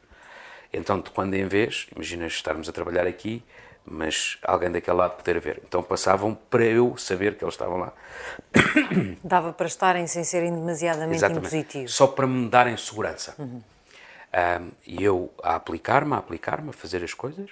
então 0.72 1.00
de 1.00 1.10
quando 1.10 1.34
em 1.34 1.46
vez, 1.46 1.86
imagina 1.94 2.26
estarmos 2.26 2.68
a 2.68 2.72
trabalhar 2.72 3.06
aqui, 3.06 3.42
mas 3.90 4.38
alguém 4.42 4.70
daquele 4.70 4.96
lado 4.96 5.16
poder 5.16 5.40
ver. 5.40 5.62
Então 5.66 5.82
passavam 5.82 6.34
para 6.34 6.64
eu 6.64 6.96
saber 6.96 7.36
que 7.36 7.44
eles 7.44 7.54
estavam 7.54 7.78
lá. 7.78 7.92
Dava 9.24 9.52
para 9.52 9.66
estarem 9.66 10.06
sem 10.06 10.24
serem 10.24 10.52
demasiadamente 10.52 11.16
Exatamente. 11.16 11.46
impositivos. 11.46 11.94
Só 11.94 12.06
para 12.06 12.26
me 12.26 12.48
darem 12.48 12.76
segurança. 12.76 13.34
Uhum. 13.38 13.62
Um, 14.30 14.70
e 14.86 15.02
eu 15.02 15.32
a 15.42 15.54
aplicar-me, 15.54 16.12
a 16.12 16.18
aplicar-me, 16.18 16.68
a 16.68 16.72
fazer 16.72 17.02
as 17.02 17.14
coisas. 17.14 17.50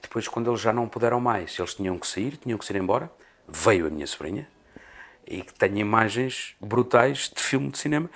Depois, 0.00 0.26
quando 0.26 0.50
eles 0.50 0.60
já 0.60 0.72
não 0.72 0.88
puderam 0.88 1.20
mais, 1.20 1.58
eles 1.58 1.74
tinham 1.74 1.98
que 1.98 2.06
sair, 2.06 2.36
tinham 2.36 2.58
que 2.58 2.72
ir 2.72 2.76
embora, 2.76 3.10
veio 3.46 3.86
a 3.86 3.90
minha 3.90 4.06
sobrinha, 4.06 4.48
e 5.26 5.42
que 5.42 5.54
tenho 5.54 5.78
imagens 5.78 6.54
brutais 6.60 7.30
de 7.34 7.42
filme 7.42 7.70
de 7.70 7.78
cinema. 7.78 8.10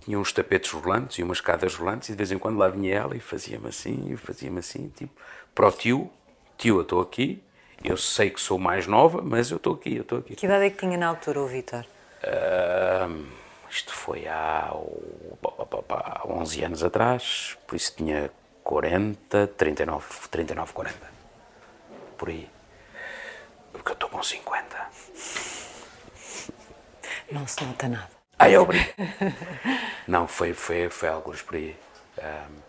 Tinha 0.00 0.18
uns 0.18 0.32
tapetes 0.32 0.70
rolantes 0.70 1.18
e 1.18 1.22
umas 1.22 1.38
escadas 1.38 1.74
rolantes, 1.74 2.08
e 2.08 2.12
de 2.12 2.18
vez 2.18 2.30
em 2.30 2.38
quando 2.38 2.58
lá 2.58 2.68
vinha 2.68 2.94
ela 2.94 3.16
e 3.16 3.20
fazia-me 3.20 3.68
assim, 3.68 4.12
e 4.12 4.16
fazia-me 4.16 4.58
assim, 4.58 4.92
tipo, 4.94 5.12
para 5.54 5.68
o 5.68 5.72
tio, 5.72 6.10
tio, 6.58 6.76
eu 6.76 6.82
estou 6.82 7.00
aqui, 7.00 7.42
eu 7.82 7.96
sei 7.96 8.30
que 8.30 8.40
sou 8.40 8.58
mais 8.58 8.86
nova, 8.86 9.20
mas 9.22 9.50
eu 9.50 9.56
estou 9.56 9.74
aqui, 9.74 9.96
eu 9.96 10.02
estou 10.02 10.18
aqui. 10.18 10.36
Que 10.36 10.46
idade 10.46 10.64
é 10.64 10.70
que 10.70 10.78
tinha 10.78 10.96
na 10.96 11.08
altura 11.08 11.40
o 11.40 11.46
Vitor? 11.46 11.84
Uh, 12.22 13.24
isto 13.70 13.92
foi 13.92 14.26
há, 14.26 14.70
há 14.72 16.22
11 16.26 16.64
anos 16.64 16.84
atrás, 16.84 17.56
por 17.66 17.76
isso 17.76 17.94
tinha 17.96 18.30
40, 18.62 19.48
39, 19.48 20.06
39, 20.30 20.72
40. 20.72 21.13
Por 22.16 22.28
aí. 22.28 22.48
Porque 23.72 23.90
eu 23.90 23.94
estou 23.94 24.08
com 24.08 24.22
50. 24.22 24.76
Não 27.30 27.46
se 27.46 27.64
nota 27.64 27.88
nada. 27.88 28.10
Ai, 28.38 28.56
obrigado. 28.56 28.94
Não, 30.06 30.26
foi, 30.26 30.52
foi, 30.52 30.88
foi 30.90 31.08
alguns 31.08 31.42
por 31.42 31.56
aí. 31.56 31.76
Um, 32.18 32.64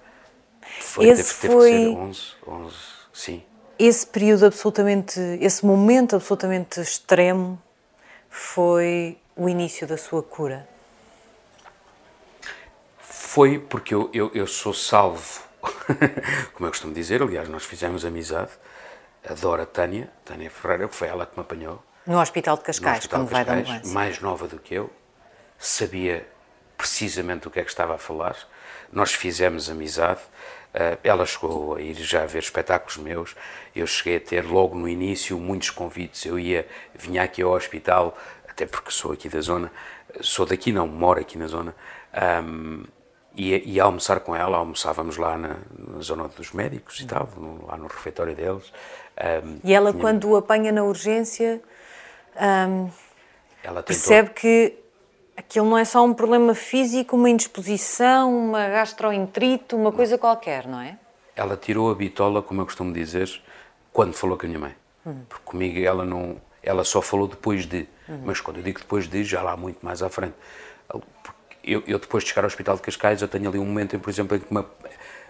foi, 0.80 1.08
Esse 1.08 1.41
teve, 1.41 1.41
teve 1.41 1.54
foi... 1.54 1.72
que 1.72 1.78
ser 1.78 1.98
11, 1.98 2.22
11, 2.48 2.76
sim. 3.14 3.43
Esse 3.78 4.08
período 4.08 4.46
absolutamente, 4.46 5.20
esse 5.41 5.66
momento 5.66 6.16
absolutamente 6.16 6.80
extremo 6.80 7.62
foi 8.30 9.18
o 9.36 9.50
início 9.50 9.86
da 9.86 9.98
sua 9.98 10.24
cura? 10.24 10.68
Foi 13.00 13.60
porque 13.60 13.93
eu, 13.93 14.10
eu, 14.14 14.32
eu 14.34 14.48
sou 14.48 14.74
salvo, 14.74 15.41
como 16.54 16.68
eu 16.68 16.70
costumo 16.70 16.93
dizer, 16.93 17.22
aliás, 17.22 17.50
nós 17.50 17.66
fizemos 17.66 18.06
amizade, 18.06 18.52
adoro 19.30 19.61
a 19.61 19.65
Tânia, 19.65 20.09
Tânia 20.23 20.49
Ferreira, 20.49 20.88
que 20.88 20.95
foi 20.95 21.07
ela 21.07 21.26
que 21.26 21.36
me 21.38 21.41
apanhou. 21.41 21.84
No 22.05 22.19
Hospital 22.19 22.57
de 22.57 22.63
Cascais, 22.63 22.99
hospital 22.99 23.19
como 23.19 23.30
Cascais, 23.30 23.47
vai 23.47 23.55
da 23.55 23.61
ambulância. 23.61 23.93
Mais 23.93 24.19
nova 24.19 24.47
do 24.47 24.59
que 24.59 24.76
eu, 24.76 24.91
sabia 25.57 26.28
precisamente 26.78 27.47
o 27.47 27.51
que 27.51 27.59
é 27.59 27.63
que 27.63 27.69
estava 27.69 27.95
a 27.95 27.97
falar, 27.97 28.38
nós 28.91 29.13
fizemos 29.13 29.69
amizade, 29.69 30.21
eh, 30.73 30.97
ela 31.03 31.26
chegou 31.26 31.76
a 31.76 31.82
ir 31.82 31.95
já 31.95 32.23
a 32.23 32.26
ver 32.26 32.39
espetáculos 32.39 32.97
meus, 32.97 33.36
eu 33.76 33.88
cheguei 33.88 34.17
a 34.17 34.19
ter 34.19 34.45
logo 34.45 34.76
no 34.76 34.88
início 34.88 35.38
muitos 35.39 35.69
convites, 35.69 36.26
eu 36.26 36.38
ia, 36.38 36.67
vinha 36.93 37.23
aqui 37.23 37.41
ao 37.41 37.51
hospital, 37.51 38.17
até 38.47 38.65
porque 38.65 38.91
sou 38.91 39.13
aqui 39.13 39.30
da 39.30 39.41
zona, 39.41 39.71
sou 40.21 40.45
daqui 40.45 40.71
não, 40.71 40.88
moro 40.88 41.19
aqui 41.19 41.38
na 41.38 41.47
zona, 41.47 41.76
um, 42.43 42.84
ia, 43.36 43.64
ia 43.64 43.84
almoçar 43.84 44.20
com 44.20 44.36
ela, 44.36 44.58
almoçávamos 44.58 45.18
lá 45.18 45.38
na, 45.38 45.58
na 45.78 46.02
zona 46.02 46.28
dos 46.28 46.52
médicos 46.52 47.00
e 47.00 47.06
tal, 47.06 47.30
no, 47.38 47.66
lá 47.68 47.78
no 47.78 47.88
refeitório 47.88 48.36
deles. 48.36 48.72
Um, 49.44 49.60
e 49.64 49.74
ela, 49.74 49.92
tinha... 49.92 50.02
quando 50.02 50.30
o 50.30 50.36
apanha 50.36 50.72
na 50.72 50.84
urgência, 50.84 51.62
um, 52.36 52.90
tentou... 53.62 53.84
percebe 53.84 54.30
que 54.32 54.78
aquilo 55.38 55.70
não 55.70 55.78
é 55.78 55.86
só 55.86 56.04
um 56.04 56.14
problema 56.14 56.56
físico, 56.56 57.16
uma 57.16 57.30
indisposição, 57.30 58.36
uma 58.36 58.68
gastroenterite, 58.68 59.76
uma 59.76 59.92
coisa 59.92 60.18
qualquer, 60.18 60.68
não 60.68 60.80
é? 60.80 60.98
Ela 61.36 61.58
tirou 61.58 61.92
a 61.92 61.96
bitola, 61.96 62.42
como 62.42 62.62
eu 62.62 62.66
costumo 62.66 62.94
dizer, 62.94 63.30
quando 63.92 64.14
falou 64.14 64.38
com 64.38 64.46
a 64.46 64.50
minha 64.50 64.60
mãe. 64.60 64.76
Hum. 65.06 65.22
Porque 65.28 65.44
comigo 65.46 65.80
ela 65.80 66.06
não, 66.06 66.42
ela 66.64 66.84
só 66.84 67.02
falou 67.02 67.28
depois 67.28 67.66
de, 67.66 67.88
uhum. 68.08 68.22
mas 68.26 68.40
quando 68.40 68.58
eu 68.58 68.64
digo 68.64 68.80
depois 68.80 69.08
de, 69.08 69.24
já 69.24 69.42
lá 69.42 69.56
muito 69.56 69.86
mais 69.86 70.02
à 70.02 70.10
frente. 70.10 70.36
Eu, 71.66 71.84
eu, 71.88 71.97
depois 71.97 72.24
de 72.24 72.30
chegar 72.30 72.43
ao 72.43 72.47
Hospital 72.47 72.76
de 72.76 72.84
Cascais, 72.84 73.22
eu 73.22 73.28
tenho 73.28 73.49
ali 73.49 73.57
um 73.57 73.66
momento, 73.66 73.95
em, 73.95 73.99
por 73.99 74.09
exemplo, 74.09 74.38
em 74.38 74.39
que 74.39 74.53
me, 74.53 74.63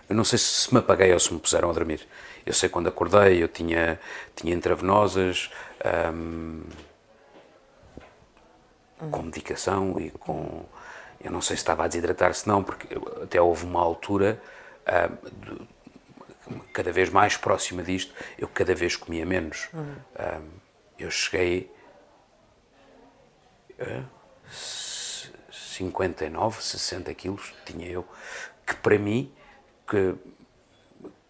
eu 0.09 0.15
não 0.15 0.25
sei 0.25 0.37
se 0.37 0.71
me 0.73 0.79
apaguei 0.79 1.11
ou 1.13 1.19
se 1.19 1.33
me 1.33 1.39
puseram 1.39 1.69
a 1.69 1.73
dormir. 1.73 2.05
Eu 2.45 2.53
sei 2.53 2.69
quando 2.69 2.87
acordei, 2.87 3.41
eu 3.41 3.47
tinha, 3.47 3.99
tinha 4.35 4.53
intravenosas, 4.53 5.49
hum, 6.13 6.61
com 9.09 9.21
medicação 9.23 9.99
e 9.99 10.11
com. 10.11 10.65
Eu 11.23 11.31
não 11.31 11.41
sei 11.41 11.55
se 11.55 11.61
estava 11.61 11.85
a 11.85 11.87
desidratar-se, 11.87 12.47
não, 12.47 12.63
porque 12.63 12.87
até 13.23 13.41
houve 13.41 13.65
uma 13.65 13.81
altura, 13.81 14.39
hum, 16.49 16.59
cada 16.71 16.91
vez 16.91 17.09
mais 17.09 17.35
próxima 17.37 17.81
disto, 17.81 18.13
eu 18.37 18.47
cada 18.47 18.75
vez 18.75 18.95
comia 18.95 19.25
menos. 19.25 19.69
Uhum. 19.73 19.95
Um, 20.19 20.49
eu 20.99 21.09
cheguei 21.09 21.71
59, 25.75 26.61
60 26.61 27.13
quilos, 27.13 27.53
tinha 27.65 27.87
eu, 27.87 28.05
que 28.65 28.75
para 28.75 28.97
mim, 28.97 29.31
que, 29.87 30.15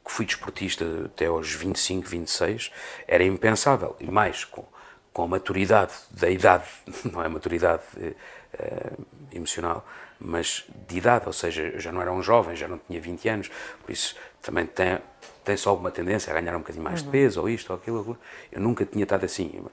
que 0.04 0.12
fui 0.12 0.26
desportista 0.26 0.86
até 1.06 1.26
aos 1.26 1.52
25, 1.52 2.08
26, 2.08 2.72
era 3.08 3.24
impensável. 3.24 3.96
E 4.00 4.10
mais, 4.10 4.46
com, 4.46 4.66
com 5.12 5.24
a 5.24 5.28
maturidade 5.28 5.94
da 6.12 6.30
idade, 6.30 6.66
não 7.12 7.24
é 7.24 7.28
maturidade 7.28 7.84
uh, 7.98 9.06
emocional, 9.32 9.86
mas 10.20 10.66
de 10.88 10.98
idade, 10.98 11.26
ou 11.28 11.34
seja, 11.34 11.64
eu 11.64 11.80
já 11.80 11.92
não 11.92 12.02
era 12.02 12.12
um 12.12 12.22
jovem, 12.22 12.56
já 12.56 12.68
não 12.68 12.78
tinha 12.78 13.02
20 13.02 13.30
anos, 13.30 13.52
por 13.82 13.92
isso 13.92 14.16
também 14.42 14.66
tem, 14.66 15.00
tem 15.44 15.58
só 15.58 15.72
alguma 15.72 15.92
tendência 15.92 16.32
a 16.32 16.40
ganhar 16.40 16.56
um 16.56 16.60
bocadinho 16.60 16.84
mais 16.84 17.02
uhum. 17.02 17.08
de 17.08 17.12
peso, 17.12 17.42
ou 17.42 17.50
isto, 17.50 17.70
ou 17.72 17.78
aquilo, 17.78 18.00
aquilo. 18.00 18.18
Eu 18.52 18.62
nunca 18.62 18.86
tinha 18.86 19.04
estado 19.04 19.26
assim. 19.26 19.66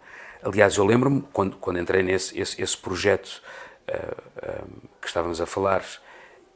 Aliás, 0.42 0.76
eu 0.76 0.84
lembro-me, 0.84 1.22
quando, 1.32 1.56
quando 1.56 1.78
entrei 1.78 2.02
nesse 2.02 2.38
esse, 2.38 2.60
esse 2.60 2.76
projeto 2.76 3.42
que 5.00 5.06
estávamos 5.06 5.40
a 5.40 5.46
falar, 5.46 5.84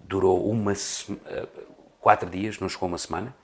durou 0.00 0.48
uma 0.50 0.72
uh, 0.72 1.48
quatro 2.00 2.30
dias, 2.30 2.58
não 2.58 2.68
chegou 2.68 2.88
uma 2.88 2.98
semana. 2.98 3.34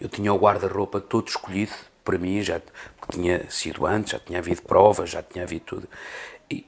Eu 0.00 0.08
tinha 0.08 0.32
o 0.32 0.38
guarda-roupa 0.38 1.00
todo 1.00 1.28
escolhido 1.28 1.72
para 2.04 2.18
mim, 2.18 2.42
já 2.42 2.60
porque 3.00 3.18
tinha 3.18 3.50
sido 3.50 3.86
antes, 3.86 4.12
já 4.12 4.18
tinha 4.18 4.38
havido 4.38 4.62
provas, 4.62 5.10
já 5.10 5.22
tinha 5.22 5.44
havido 5.44 5.64
tudo. 5.64 5.88
E 6.50 6.66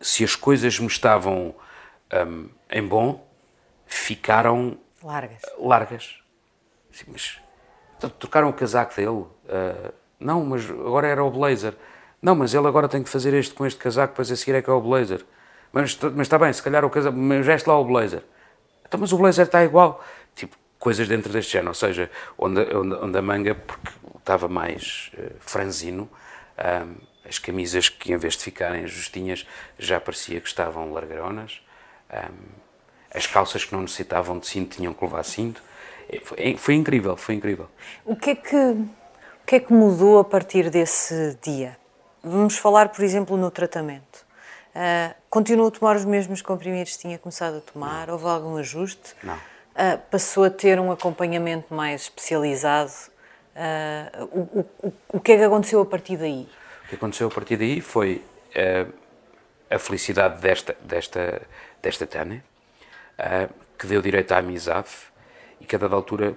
se 0.00 0.22
as 0.22 0.36
coisas 0.36 0.78
me 0.78 0.86
estavam 0.86 1.54
um, 2.12 2.48
em 2.70 2.86
bom, 2.86 3.26
ficaram 3.86 4.78
largas. 5.02 5.42
largas. 5.58 6.18
Sim, 6.92 7.06
mas 7.08 7.38
então, 7.96 8.10
trocaram 8.10 8.48
o 8.48 8.52
casaco 8.52 8.94
dele. 8.94 9.08
Uh, 9.08 9.92
não, 10.20 10.44
mas 10.44 10.68
agora 10.70 11.08
era 11.08 11.24
o 11.24 11.30
blazer. 11.30 11.74
Não, 12.20 12.34
mas 12.34 12.54
ele 12.54 12.66
agora 12.66 12.88
tem 12.88 13.02
que 13.02 13.08
fazer 13.08 13.34
este 13.34 13.54
com 13.54 13.66
este 13.66 13.78
casaco, 13.78 14.12
depois 14.12 14.30
a 14.30 14.36
seguir 14.36 14.56
é 14.56 14.62
que 14.62 14.70
é 14.70 14.72
o 14.72 14.80
blazer. 14.80 15.24
Mas, 15.72 15.98
mas 16.00 16.20
está 16.20 16.38
bem, 16.38 16.52
se 16.52 16.62
calhar 16.62 16.84
o 16.84 16.90
casaco, 16.90 17.16
mas 17.16 17.44
veste 17.44 17.68
lá 17.68 17.78
o 17.78 17.84
blazer. 17.84 18.22
Então, 18.86 18.98
mas 18.98 19.12
o 19.12 19.18
blazer 19.18 19.46
está 19.46 19.62
igual. 19.64 20.02
Tipo, 20.34 20.56
coisas 20.78 21.08
dentro 21.08 21.32
deste 21.32 21.52
género, 21.52 21.70
ou 21.70 21.74
seja, 21.74 22.10
onde, 22.38 22.60
onde, 22.74 22.94
onde 22.94 23.18
a 23.18 23.22
manga, 23.22 23.54
porque 23.54 23.90
estava 24.16 24.48
mais 24.48 25.10
uh, 25.14 25.34
franzino, 25.40 26.08
um, 26.58 26.94
as 27.28 27.38
camisas 27.38 27.88
que 27.88 28.12
em 28.12 28.16
vez 28.16 28.36
de 28.36 28.44
ficarem 28.44 28.86
justinhas 28.86 29.46
já 29.78 30.00
parecia 30.00 30.40
que 30.40 30.48
estavam 30.48 30.92
largaronas, 30.92 31.60
um, 32.10 32.34
as 33.14 33.26
calças 33.26 33.64
que 33.64 33.72
não 33.72 33.82
necessitavam 33.82 34.38
de 34.38 34.46
cinto 34.46 34.76
tinham 34.76 34.92
que 34.92 35.04
levar 35.04 35.22
cinto. 35.24 35.62
Foi, 36.24 36.56
foi 36.56 36.74
incrível, 36.74 37.16
foi 37.16 37.34
incrível. 37.34 37.68
O 38.04 38.16
que 38.16 38.30
é 38.30 38.34
que, 38.34 38.56
o 38.56 38.88
que 39.46 39.56
é 39.56 39.60
que 39.60 39.72
mudou 39.72 40.18
a 40.18 40.24
partir 40.24 40.70
desse 40.70 41.36
dia? 41.42 41.76
Vamos 42.22 42.56
falar, 42.56 42.88
por 42.90 43.04
exemplo, 43.04 43.36
no 43.36 43.50
tratamento. 43.50 44.26
Uh, 44.74 45.14
continuou 45.28 45.68
a 45.68 45.70
tomar 45.70 45.96
os 45.96 46.04
mesmos 46.04 46.42
comprimidos 46.42 46.92
que 46.92 46.98
tinha 47.00 47.18
começado 47.18 47.58
a 47.58 47.60
tomar? 47.60 48.06
Não. 48.06 48.14
Houve 48.14 48.26
algum 48.26 48.56
ajuste? 48.56 49.14
Não. 49.22 49.34
uh, 49.34 49.98
passou 50.10 50.44
a 50.44 50.50
ter 50.50 50.78
um 50.78 50.92
acompanhamento 50.92 51.74
mais 51.74 52.02
especializado. 52.02 52.92
Uh, 53.56 54.24
o, 54.32 54.86
o, 54.86 54.92
o 55.14 55.20
que 55.20 55.32
é 55.32 55.36
que 55.38 55.42
aconteceu 55.42 55.80
a 55.80 55.86
partir 55.86 56.16
daí? 56.16 56.48
O 56.84 56.88
que 56.88 56.94
aconteceu 56.94 57.26
a 57.26 57.30
partir 57.30 57.56
daí 57.56 57.80
foi 57.80 58.22
a 59.70 59.78
felicidade 59.78 60.40
desta, 60.40 60.76
desta, 60.80 61.42
desta 61.82 62.06
Tânia, 62.06 62.42
que 63.78 63.86
deu 63.86 64.00
direito 64.00 64.32
à 64.32 64.38
amizade 64.38 64.88
e 65.60 65.66
que 65.66 65.76
a 65.76 65.78
dada 65.78 65.94
altura 65.94 66.36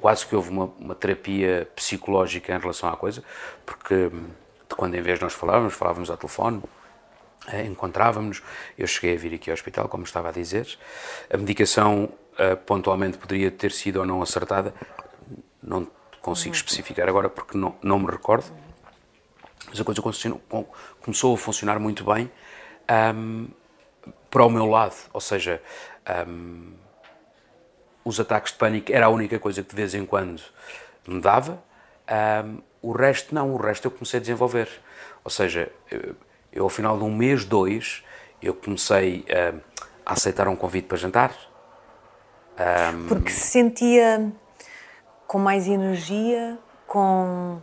quase 0.00 0.26
que 0.26 0.34
houve 0.34 0.50
uma, 0.50 0.64
uma 0.78 0.94
terapia 0.94 1.68
psicológica 1.74 2.54
em 2.54 2.58
relação 2.58 2.88
à 2.88 2.96
coisa, 2.96 3.22
porque 3.64 4.10
de 4.68 4.74
quando 4.76 4.94
em 4.94 5.02
vez 5.02 5.20
nós 5.20 5.32
falávamos, 5.32 5.74
falávamos 5.74 6.10
ao 6.10 6.16
telefone, 6.16 6.62
eh, 7.48 7.64
encontrávamos, 7.64 8.42
eu 8.76 8.86
cheguei 8.86 9.16
a 9.16 9.18
vir 9.18 9.34
aqui 9.34 9.50
ao 9.50 9.54
hospital, 9.54 9.88
como 9.88 10.04
estava 10.04 10.28
a 10.28 10.32
dizer, 10.32 10.78
a 11.32 11.36
medicação 11.36 12.08
eh, 12.36 12.54
pontualmente 12.54 13.18
poderia 13.18 13.50
ter 13.50 13.72
sido 13.72 14.00
ou 14.00 14.06
não 14.06 14.20
acertada, 14.22 14.74
não 15.62 15.86
consigo 16.20 16.54
especificar 16.54 17.08
agora 17.08 17.28
porque 17.28 17.56
não, 17.56 17.74
não 17.82 17.98
me 17.98 18.10
recordo, 18.10 18.46
mas 19.68 19.80
a 19.80 19.84
coisa 19.84 20.02
começou 21.00 21.34
a 21.34 21.38
funcionar 21.38 21.78
muito 21.78 22.04
bem 22.04 22.30
um, 23.14 23.48
para 24.30 24.44
o 24.44 24.50
meu 24.50 24.66
lado, 24.66 24.94
ou 25.12 25.20
seja, 25.20 25.62
um, 26.26 26.72
os 28.04 28.18
ataques 28.18 28.52
de 28.52 28.58
pânico 28.58 28.92
era 28.92 29.06
a 29.06 29.08
única 29.08 29.38
coisa 29.38 29.62
que 29.62 29.70
de 29.70 29.76
vez 29.76 29.94
em 29.94 30.06
quando 30.06 30.42
me 31.06 31.20
dava, 31.20 31.62
um, 32.44 32.62
o 32.82 32.92
resto 32.92 33.34
não, 33.34 33.54
o 33.54 33.56
resto 33.56 33.86
eu 33.86 33.90
comecei 33.90 34.18
a 34.18 34.20
desenvolver. 34.20 34.68
Ou 35.24 35.30
seja, 35.30 35.70
eu, 36.52 36.64
ao 36.64 36.68
final 36.68 36.96
de 36.96 37.04
um 37.04 37.14
mês, 37.14 37.44
dois, 37.44 38.02
eu 38.42 38.54
comecei 38.54 39.24
uh, 39.28 39.60
a 40.04 40.12
aceitar 40.12 40.48
um 40.48 40.56
convite 40.56 40.86
para 40.86 40.96
jantar. 40.96 41.34
Um, 42.58 43.08
Porque 43.08 43.30
se 43.30 43.46
sentia 43.50 44.32
com 45.26 45.38
mais 45.38 45.68
energia, 45.68 46.58
com 46.86 47.60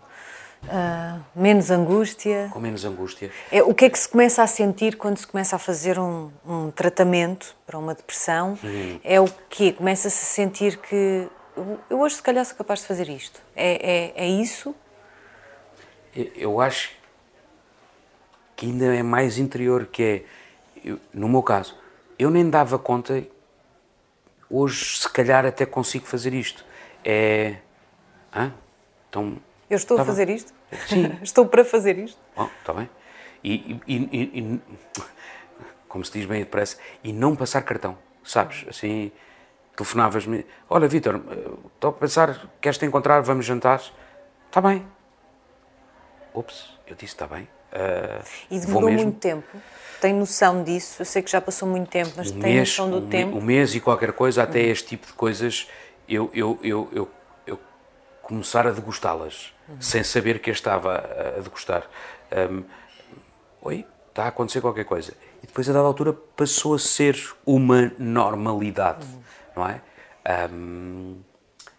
uh, 0.64 1.26
menos 1.36 1.72
angústia. 1.72 2.50
Com 2.54 2.60
menos 2.60 2.86
angústia. 2.86 3.32
É, 3.52 3.64
o 3.64 3.74
que 3.74 3.86
é 3.86 3.90
que 3.90 4.00
se 4.00 4.08
começa 4.08 4.44
a 4.44 4.48
sentir 4.48 4.98
quando 4.98 5.18
se 5.18 5.28
começa 5.28 5.56
a 5.56 5.60
fazer 5.60 5.98
um, 6.00 6.32
um 6.46 6.72
tratamento 6.72 7.56
para 7.66 7.78
uma 7.78 7.96
depressão? 7.96 8.58
Uhum. 8.64 9.00
É 9.04 9.20
o 9.20 9.28
quê? 9.50 9.74
Começa-se 9.74 10.24
a 10.24 10.28
sentir 10.28 10.78
que 10.78 11.28
eu 11.90 12.00
hoje 12.00 12.16
se 12.16 12.24
calhar 12.24 12.46
sou 12.46 12.56
capaz 12.56 12.82
de 12.82 12.88
fazer 12.88 13.10
isto. 13.10 13.42
É, 13.56 14.14
é, 14.16 14.26
é 14.26 14.28
isso? 14.28 14.76
Eu 16.16 16.62
acho 16.62 16.92
que 18.56 18.66
ainda 18.66 18.96
é 18.96 19.04
mais 19.04 19.38
interior, 19.38 19.86
que 19.86 20.04
é, 20.04 20.26
eu, 20.84 21.00
no 21.14 21.28
meu 21.28 21.44
caso, 21.44 21.78
eu 22.18 22.30
nem 22.30 22.50
dava 22.50 22.80
conta, 22.80 23.26
hoje 24.50 24.98
se 24.98 25.10
calhar 25.10 25.46
até 25.46 25.66
consigo 25.66 26.06
fazer 26.06 26.34
isto. 26.34 26.66
É. 27.04 27.58
Hã? 28.34 28.54
Então. 29.10 29.38
Eu 29.70 29.76
estou 29.76 29.98
tá 29.98 30.04
a 30.04 30.06
fazer 30.06 30.28
bem. 30.28 30.36
isto? 30.36 30.54
Sim. 30.88 31.18
estou 31.22 31.46
para 31.46 31.66
fazer 31.66 31.98
isto? 31.98 32.20
Bom, 32.36 32.50
está 32.60 32.74
bem. 32.74 32.90
E, 33.44 33.80
e, 33.86 33.96
e, 33.96 34.40
e, 34.40 34.62
como 35.88 36.04
se 36.04 36.12
diz 36.12 36.26
bem 36.26 36.40
depressa, 36.40 36.78
e 37.04 37.14
não 37.14 37.36
passar 37.36 37.62
cartão, 37.62 37.98
sabes? 38.24 38.66
Assim, 38.68 39.12
telefonavas-me: 39.76 40.46
Olha, 40.70 40.88
Vitor, 40.88 41.22
estou 41.74 41.90
a 41.90 41.94
pensar, 41.94 42.50
queres 42.62 42.78
te 42.78 42.86
encontrar, 42.86 43.22
vamos 43.22 43.46
jantar? 43.46 43.82
Está 44.48 44.62
bem. 44.62 44.86
Ups, 46.40 46.78
eu 46.88 46.96
disse: 46.96 47.14
Está 47.14 47.28
bem. 47.28 47.44
Uh, 47.72 48.24
e 48.50 48.60
demorou 48.60 48.92
muito 48.92 49.20
tempo? 49.20 49.48
Tem 50.00 50.14
noção 50.14 50.64
disso? 50.64 51.02
Eu 51.02 51.06
sei 51.06 51.22
que 51.22 51.32
já 51.32 51.42
passou 51.42 51.68
muito 51.68 51.90
tempo, 51.90 52.12
mas 52.16 52.32
um 52.32 52.40
tem 52.40 52.56
mês, 52.56 52.70
noção 52.70 52.90
do 52.90 53.06
um 53.06 53.10
tempo? 53.10 53.38
Um 53.38 53.42
mês 53.42 53.76
e 53.76 53.80
qualquer 53.80 54.14
coisa, 54.14 54.44
até 54.44 54.60
uhum. 54.62 54.72
este 54.72 54.88
tipo 54.90 55.08
de 55.08 55.14
coisas, 55.14 55.68
eu, 56.08 56.30
eu, 56.34 56.60
eu, 56.62 56.90
eu, 56.92 57.12
eu 57.48 57.60
começar 58.22 58.68
a 58.68 58.72
degustá-las, 58.72 59.54
uhum. 59.68 59.82
sem 59.82 60.04
saber 60.04 60.40
que 60.40 60.50
eu 60.50 60.54
estava 60.54 60.98
a 61.38 61.42
degustar. 61.42 61.84
Um, 62.52 62.64
Oi, 63.62 63.84
está 64.10 64.26
a 64.26 64.28
acontecer 64.28 64.62
qualquer 64.62 64.86
coisa. 64.86 65.14
E 65.42 65.48
depois, 65.48 65.68
a 65.68 65.74
dada 65.74 65.88
altura, 65.88 66.14
passou 66.14 66.76
a 66.76 66.80
ser 66.80 67.36
uma 67.46 67.92
normalidade, 67.98 69.06
uhum. 69.06 69.22
não 69.56 69.68
é? 69.68 69.82
Um, 70.52 71.18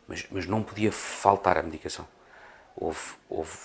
mas, 0.09 0.27
mas 0.31 0.47
não 0.47 0.63
podia 0.65 0.91
faltar 0.91 1.57
a 1.57 1.63
medicação. 1.63 2.07
Houve, 2.77 3.15
houve 3.29 3.57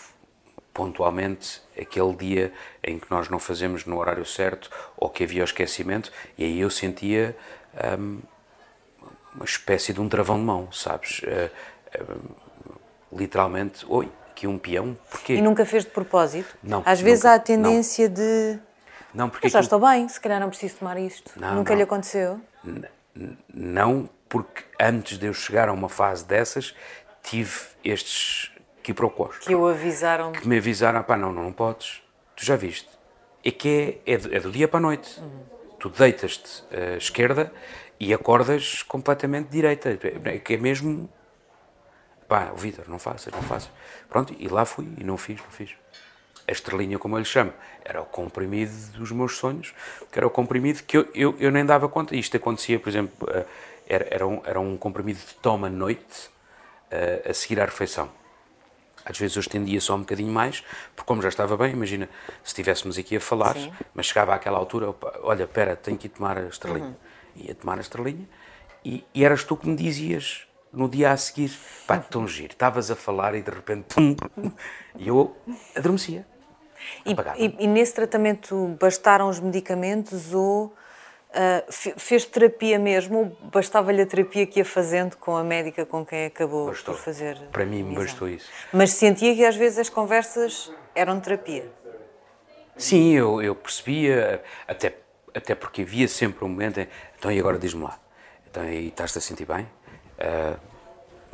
pontualmente 0.74 1.62
aquele 1.80 2.14
dia 2.16 2.54
em 2.84 2.98
que 2.98 3.10
nós 3.12 3.30
não 3.30 3.40
fazemos 3.40 3.86
no 3.86 3.98
horário 3.98 4.26
certo 4.26 4.70
ou 4.96 5.10
que 5.10 5.24
havia 5.24 5.42
o 5.42 5.46
esquecimento, 5.46 6.12
e 6.38 6.44
aí 6.44 6.60
eu 6.60 6.70
sentia 6.70 7.36
um, 8.00 8.20
uma 9.36 9.46
espécie 9.46 9.94
de 9.94 10.02
um 10.02 10.08
travão 10.08 10.38
de 10.38 10.44
mão, 10.44 10.72
sabes? 10.72 11.20
Uh, 11.20 12.02
uh, 12.02 13.18
literalmente, 13.18 13.86
oi, 13.88 14.10
aqui 14.30 14.48
um 14.48 14.58
peão, 14.58 14.98
porquê? 15.10 15.36
E 15.36 15.42
nunca 15.42 15.66
fez 15.66 15.84
de 15.84 15.92
propósito? 15.92 16.56
Não. 16.64 16.84
Às 16.86 17.02
vezes 17.02 17.26
há 17.26 17.36
a 17.36 17.40
tendência 17.40 18.08
não. 18.08 18.16
de. 18.16 18.60
Não, 19.14 19.30
porque. 19.30 19.50
já 19.50 19.60
estou 19.60 19.80
bem, 19.80 20.08
se 20.08 20.20
calhar 20.20 20.40
não 20.40 20.50
preciso 20.50 20.78
tomar 20.78 20.98
isto. 20.98 21.32
Não, 21.36 21.56
nunca 21.56 21.72
não. 21.72 21.78
lhe 21.78 21.84
aconteceu? 21.84 22.40
N 22.64 22.88
não, 23.54 24.10
porque 24.30 24.64
antes 24.80 25.18
de 25.18 25.26
eu 25.26 25.34
chegar 25.34 25.68
a 25.68 25.74
uma 25.74 25.90
fase 25.90 26.24
dessas, 26.24 26.74
tive 27.22 27.52
estes 27.84 28.52
quiprocós. 28.92 29.40
Que 29.40 29.56
o 29.56 29.68
avisaram. 29.68 30.32
Que 30.32 30.48
me 30.48 30.58
avisaram, 30.58 31.02
pá, 31.04 31.18
não, 31.18 31.32
não, 31.32 31.44
não 31.44 31.54
podes, 31.54 32.04
tu 32.36 32.46
já 32.46 32.56
viste. 32.56 32.90
É 33.44 33.52
que 33.52 34.02
é, 34.06 34.14
é, 34.14 34.18
do, 34.18 34.36
é 34.36 34.40
do 34.40 34.52
dia 34.52 34.68
para 34.68 34.78
a 34.78 34.82
noite. 34.82 35.20
Uhum. 35.20 35.44
Tu 35.80 35.90
deitas-te 35.90 36.64
à 36.76 36.98
esquerda 36.98 37.52
e 38.00 38.14
acordas 38.14 38.84
completamente 38.84 39.50
direita. 39.50 39.98
É 40.26 40.38
que 40.38 40.54
é 40.54 40.58
mesmo. 40.58 41.10
Pá, 42.28 42.52
Vitor, 42.56 42.88
não 42.88 43.00
faças, 43.00 43.34
não 43.34 43.42
faças. 43.42 43.72
Pronto, 44.08 44.36
e 44.38 44.48
lá 44.48 44.64
fui 44.64 44.88
e 44.98 45.04
não 45.04 45.18
fiz, 45.18 45.42
não 45.42 45.50
fiz. 45.50 45.72
A 46.48 46.52
estrelinha, 46.52 46.98
como 46.98 47.16
eu 47.16 47.20
lhe 47.20 47.26
chamo, 47.26 47.54
era 47.84 48.02
o 48.02 48.06
comprimido 48.06 48.72
dos 48.94 49.12
meus 49.12 49.38
sonhos, 49.38 49.74
que 50.12 50.20
era 50.20 50.26
o 50.26 50.30
comprimido 50.30 50.84
que 50.84 50.98
eu, 50.98 51.08
eu, 51.14 51.36
eu 51.40 51.52
nem 51.52 51.66
dava 51.66 51.90
conta. 51.90 52.16
Isto 52.16 52.38
acontecia, 52.38 52.80
por 52.80 52.90
exemplo, 52.90 53.28
eh, 53.32 53.46
era, 53.88 54.08
era, 54.10 54.28
um, 54.28 54.42
era 54.46 54.60
um 54.60 54.78
comprimido 54.78 55.20
de 55.20 55.34
toma 55.36 55.70
noite 55.70 56.30
eh, 56.90 57.22
a 57.30 57.34
seguir 57.34 57.60
à 57.60 57.66
refeição 57.66 58.10
às 59.06 59.18
vezes 59.18 59.36
eu 59.36 59.40
estendia 59.40 59.80
só 59.82 59.96
um 59.96 60.00
bocadinho 60.00 60.32
mais, 60.32 60.64
porque 60.96 61.08
como 61.08 61.22
já 61.22 61.30
estava 61.30 61.58
bem, 61.58 61.72
imagina 61.72 62.10
se 62.44 62.50
estivéssemos 62.50 62.98
aqui 62.98 63.16
a 63.16 63.22
falar, 63.22 63.56
Sim. 63.56 63.72
mas 63.94 64.06
chegava 64.06 64.34
àquela 64.34 64.58
altura, 64.58 64.90
opa, 64.90 65.20
olha, 65.24 65.44
espera, 65.44 65.76
tenho 65.76 65.98
que 65.98 66.08
ir 66.08 66.10
tomar 66.10 66.38
a 66.38 66.48
estrelinha. 66.48 66.88
Uhum. 66.88 67.44
Ia 67.44 67.56
tomar 67.56 67.78
a 67.78 67.82
estrelinha 67.82 68.28
e, 68.84 69.04
e, 69.14 69.24
eras 69.24 69.44
tu 69.44 69.56
que 69.56 69.68
me 69.68 69.76
dizias 69.76 70.48
no 70.74 70.88
dia 70.88 71.12
a 71.12 71.18
seguir, 71.18 71.52
pá, 71.86 71.98
tão 71.98 72.28
giro, 72.28 72.54
estavas 72.54 72.90
a 72.90 72.96
falar 72.96 73.36
e 73.36 73.42
de 73.42 73.52
repente, 73.52 73.94
pum, 73.94 74.16
e 74.98 75.08
eu 75.08 75.36
adormecia. 75.76 76.26
E, 77.06 77.12
e, 77.12 77.56
e, 77.60 77.68
nesse 77.68 77.94
tratamento 77.94 78.76
bastaram 78.80 79.30
os 79.30 79.40
medicamentos 79.40 80.34
ou 80.34 80.76
Uh, 81.32 81.96
fez 81.98 82.26
terapia 82.26 82.78
mesmo 82.78 83.38
bastava-lhe 83.54 84.02
a 84.02 84.06
terapia 84.06 84.46
que 84.46 84.60
ia 84.60 84.66
fazendo 84.66 85.16
com 85.16 85.38
a 85.38 85.44
médica 85.46 85.86
com 85.86 86.06
quem 86.06 86.26
acabou 86.26 86.68
bastou. 86.68 86.94
por 86.94 87.02
fazer? 87.02 87.38
Para 87.54 87.66
mim, 87.66 87.84
me 87.84 87.96
bastou 87.96 88.28
isso. 88.28 88.50
Mas 88.74 88.92
sentia 88.92 89.34
que 89.34 89.46
às 89.46 89.56
vezes 89.56 89.80
as 89.80 89.88
conversas 89.88 90.70
eram 90.94 91.22
terapia? 91.22 91.72
Sim, 92.76 93.14
eu, 93.14 93.42
eu 93.42 93.56
percebia, 93.56 94.44
até, 94.68 94.98
até 95.34 95.56
porque 95.56 95.84
havia 95.84 96.06
sempre 96.10 96.44
um 96.44 96.50
momento 96.50 96.82
em, 96.82 96.88
então 97.18 97.32
e 97.32 97.40
agora 97.40 97.58
diz-me 97.58 97.84
lá, 97.84 97.98
então 98.50 98.66
e 98.66 98.90
estás-te 98.90 99.18
a 99.18 99.22
sentir 99.22 99.46
bem? 99.46 99.64
Uh, 100.20 100.60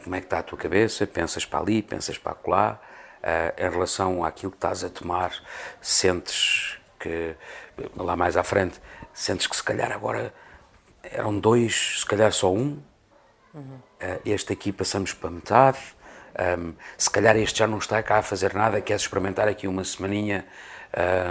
como 0.04 0.16
é 0.16 0.20
que 0.20 0.28
está 0.28 0.38
a 0.40 0.44
tua 0.44 0.60
cabeça? 0.60 1.08
Pensas 1.08 1.44
para 1.44 1.60
ali, 1.60 1.82
pensas 1.82 2.20
para 2.20 2.38
lá? 2.46 2.80
Uh, 3.24 3.66
em 3.66 3.70
relação 3.72 4.24
àquilo 4.24 4.52
que 4.52 4.58
estás 4.58 4.84
a 4.84 4.90
tomar, 4.90 5.34
sentes 5.82 6.78
que 7.00 7.36
lá 7.96 8.16
mais 8.16 8.38
à 8.38 8.44
frente 8.44 8.80
Sentes 9.18 9.48
que 9.48 9.56
se 9.56 9.64
calhar 9.64 9.92
agora 9.92 10.32
eram 11.02 11.40
dois, 11.40 12.02
se 12.02 12.06
calhar 12.06 12.32
só 12.32 12.54
um. 12.54 12.80
Uhum. 13.52 13.80
este 14.24 14.54
aqui 14.54 14.72
passamos 14.72 15.12
para 15.12 15.32
metade. 15.32 15.80
Um, 16.60 16.74
se 16.96 17.10
calhar 17.10 17.36
este 17.36 17.58
já 17.58 17.66
não 17.66 17.80
está 17.80 18.04
cá 18.04 18.20
a 18.20 18.22
fazer 18.22 18.54
nada, 18.54 18.80
queres 18.80 19.02
experimentar 19.02 19.48
aqui 19.48 19.68
uma 19.68 19.84
semaninha 19.84 20.46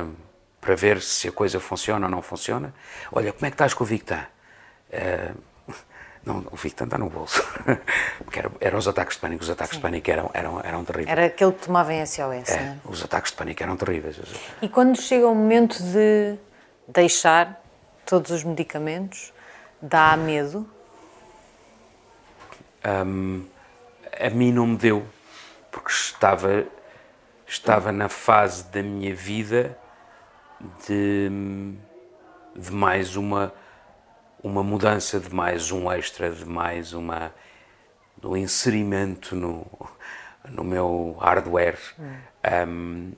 um, 0.02 0.14
para 0.60 0.74
ver 0.74 1.00
se 1.00 1.28
a 1.28 1.32
coisa 1.32 1.60
funciona 1.60 2.06
ou 2.06 2.10
não 2.10 2.20
funciona. 2.20 2.74
Olha, 3.12 3.32
como 3.32 3.46
é 3.46 3.50
que 3.50 3.54
estás 3.54 3.72
com 3.72 3.84
o 3.84 3.86
Victan? 3.86 4.26
Uh, 4.90 5.72
não, 6.26 6.44
o 6.50 6.56
Victan 6.56 6.86
está 6.86 6.98
no 6.98 7.08
bolso. 7.08 7.40
Porque 8.18 8.40
eram, 8.40 8.50
eram 8.60 8.78
os 8.80 8.88
ataques 8.88 9.14
de 9.14 9.20
pânico. 9.20 9.44
Os 9.44 9.50
ataques 9.50 9.76
Sim. 9.76 9.78
de 9.78 9.82
pânico 9.82 10.10
eram, 10.10 10.28
eram, 10.34 10.60
eram 10.60 10.84
terríveis. 10.84 11.16
Era 11.16 11.26
aquele 11.26 11.52
que 11.52 11.66
tomava 11.66 11.94
em 11.94 12.04
SOS, 12.04 12.48
é, 12.48 12.60
né? 12.60 12.80
Os 12.84 13.04
ataques 13.04 13.30
de 13.30 13.36
pânico 13.36 13.62
eram 13.62 13.76
terríveis. 13.76 14.20
E 14.60 14.68
quando 14.68 15.00
chega 15.00 15.28
o 15.28 15.34
momento 15.36 15.80
de 15.80 16.36
deixar 16.88 17.64
todos 18.06 18.30
os 18.30 18.44
medicamentos? 18.44 19.32
Dá 19.82 20.16
medo? 20.16 20.66
Um, 22.86 23.44
a 24.18 24.30
mim 24.30 24.52
não 24.52 24.68
me 24.68 24.76
deu, 24.76 25.04
porque 25.70 25.90
estava, 25.90 26.64
estava 27.46 27.90
na 27.92 28.08
fase 28.08 28.64
da 28.70 28.82
minha 28.82 29.14
vida 29.14 29.76
de, 30.86 31.28
de 32.54 32.70
mais 32.70 33.16
uma 33.16 33.52
uma 34.42 34.62
mudança 34.62 35.18
de 35.18 35.34
mais 35.34 35.72
um 35.72 35.90
extra, 35.90 36.30
de 36.30 36.44
mais 36.44 36.92
uma 36.92 37.34
do 38.16 38.36
inserimento 38.36 39.34
no, 39.34 39.66
no 40.48 40.62
meu 40.62 41.16
hardware, 41.18 41.78
um, 42.68 43.12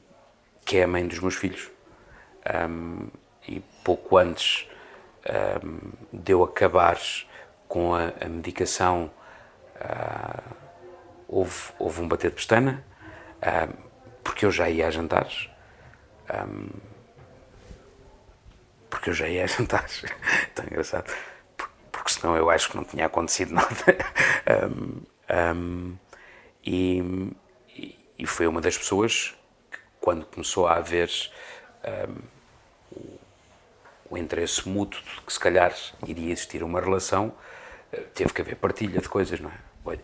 que 0.64 0.78
é 0.78 0.84
a 0.84 0.86
mãe 0.86 1.06
dos 1.06 1.18
meus 1.18 1.34
filhos. 1.34 1.70
Um, 2.70 3.08
e 3.46 3.60
pouco 3.82 4.16
antes 4.16 4.67
um, 5.28 5.92
de 6.12 6.32
eu 6.32 6.42
acabar 6.42 6.98
com 7.66 7.94
a, 7.94 8.12
a 8.20 8.28
medicação, 8.28 9.10
uh, 9.76 10.54
houve, 11.28 11.72
houve 11.78 12.00
um 12.00 12.08
bater 12.08 12.30
de 12.30 12.36
pestana, 12.36 12.84
uh, 13.38 13.76
porque 14.24 14.44
eu 14.44 14.50
já 14.50 14.68
ia 14.68 14.88
a 14.88 14.90
jantares. 14.90 15.50
Um, 16.32 16.68
porque 18.90 19.10
eu 19.10 19.14
já 19.14 19.28
ia 19.28 19.44
a 19.44 19.46
jantares. 19.46 20.02
Tão 20.54 20.64
engraçado. 20.64 21.12
Porque 21.92 22.10
senão 22.10 22.36
eu 22.36 22.48
acho 22.48 22.70
que 22.70 22.76
não 22.76 22.84
tinha 22.84 23.06
acontecido 23.06 23.52
nada. 23.54 23.68
Um, 25.54 25.96
e, 26.64 27.32
e, 28.18 28.26
foi 28.26 28.46
uma 28.46 28.60
das 28.60 28.76
pessoas 28.76 29.34
que, 29.70 29.78
quando 30.00 30.26
começou 30.26 30.66
a 30.66 30.76
haver 30.76 31.10
o 34.10 34.16
interesse 34.16 34.68
mútuo 34.68 35.00
de 35.00 35.20
que 35.22 35.32
se 35.32 35.40
calhar 35.40 35.74
iria 36.06 36.32
existir 36.32 36.62
uma 36.62 36.80
relação, 36.80 37.32
eh, 37.92 38.00
teve 38.14 38.32
que 38.32 38.40
haver 38.40 38.56
partilha 38.56 39.00
de 39.00 39.08
coisas, 39.08 39.40
não 39.40 39.50
é? 39.50 39.54
Olha, 39.84 40.00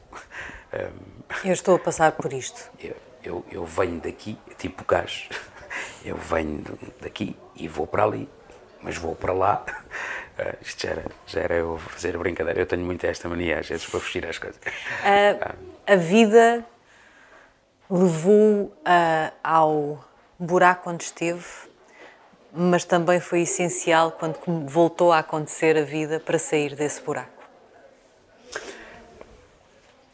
eu 1.44 1.52
estou 1.52 1.76
a 1.76 1.78
passar 1.78 2.12
por 2.12 2.32
isto. 2.32 2.70
Eu, 2.80 2.96
eu, 3.22 3.44
eu 3.50 3.64
venho 3.64 4.00
daqui, 4.00 4.38
tipo 4.58 4.84
gás, 4.84 5.28
eu 6.04 6.16
venho 6.16 6.62
daqui 7.00 7.36
e 7.56 7.68
vou 7.68 7.86
para 7.86 8.04
ali, 8.04 8.28
mas 8.82 8.96
vou 8.96 9.14
para 9.14 9.32
lá. 9.32 9.64
Uh, 10.38 10.56
isto 10.60 10.82
já 10.82 10.90
era, 10.90 11.04
já 11.26 11.40
era 11.40 11.54
eu 11.54 11.78
fazer 11.78 12.16
brincadeira. 12.18 12.60
Eu 12.60 12.66
tenho 12.66 12.84
muito 12.84 13.04
esta 13.04 13.28
mania, 13.28 13.60
às 13.60 13.68
vezes, 13.68 13.86
para 13.86 14.00
fugir 14.00 14.26
às 14.26 14.38
coisas. 14.38 14.58
Uh, 14.58 15.54
a 15.86 15.96
vida 15.96 16.64
levou 17.88 18.64
uh, 18.64 19.32
ao 19.42 20.04
buraco 20.38 20.90
onde 20.90 21.04
esteve, 21.04 21.44
mas 22.54 22.84
também 22.84 23.20
foi 23.20 23.40
essencial 23.42 24.12
quando 24.12 24.38
voltou 24.66 25.12
a 25.12 25.18
acontecer 25.18 25.76
a 25.76 25.82
vida 25.82 26.20
para 26.20 26.38
sair 26.38 26.76
desse 26.76 27.00
buraco. 27.02 27.32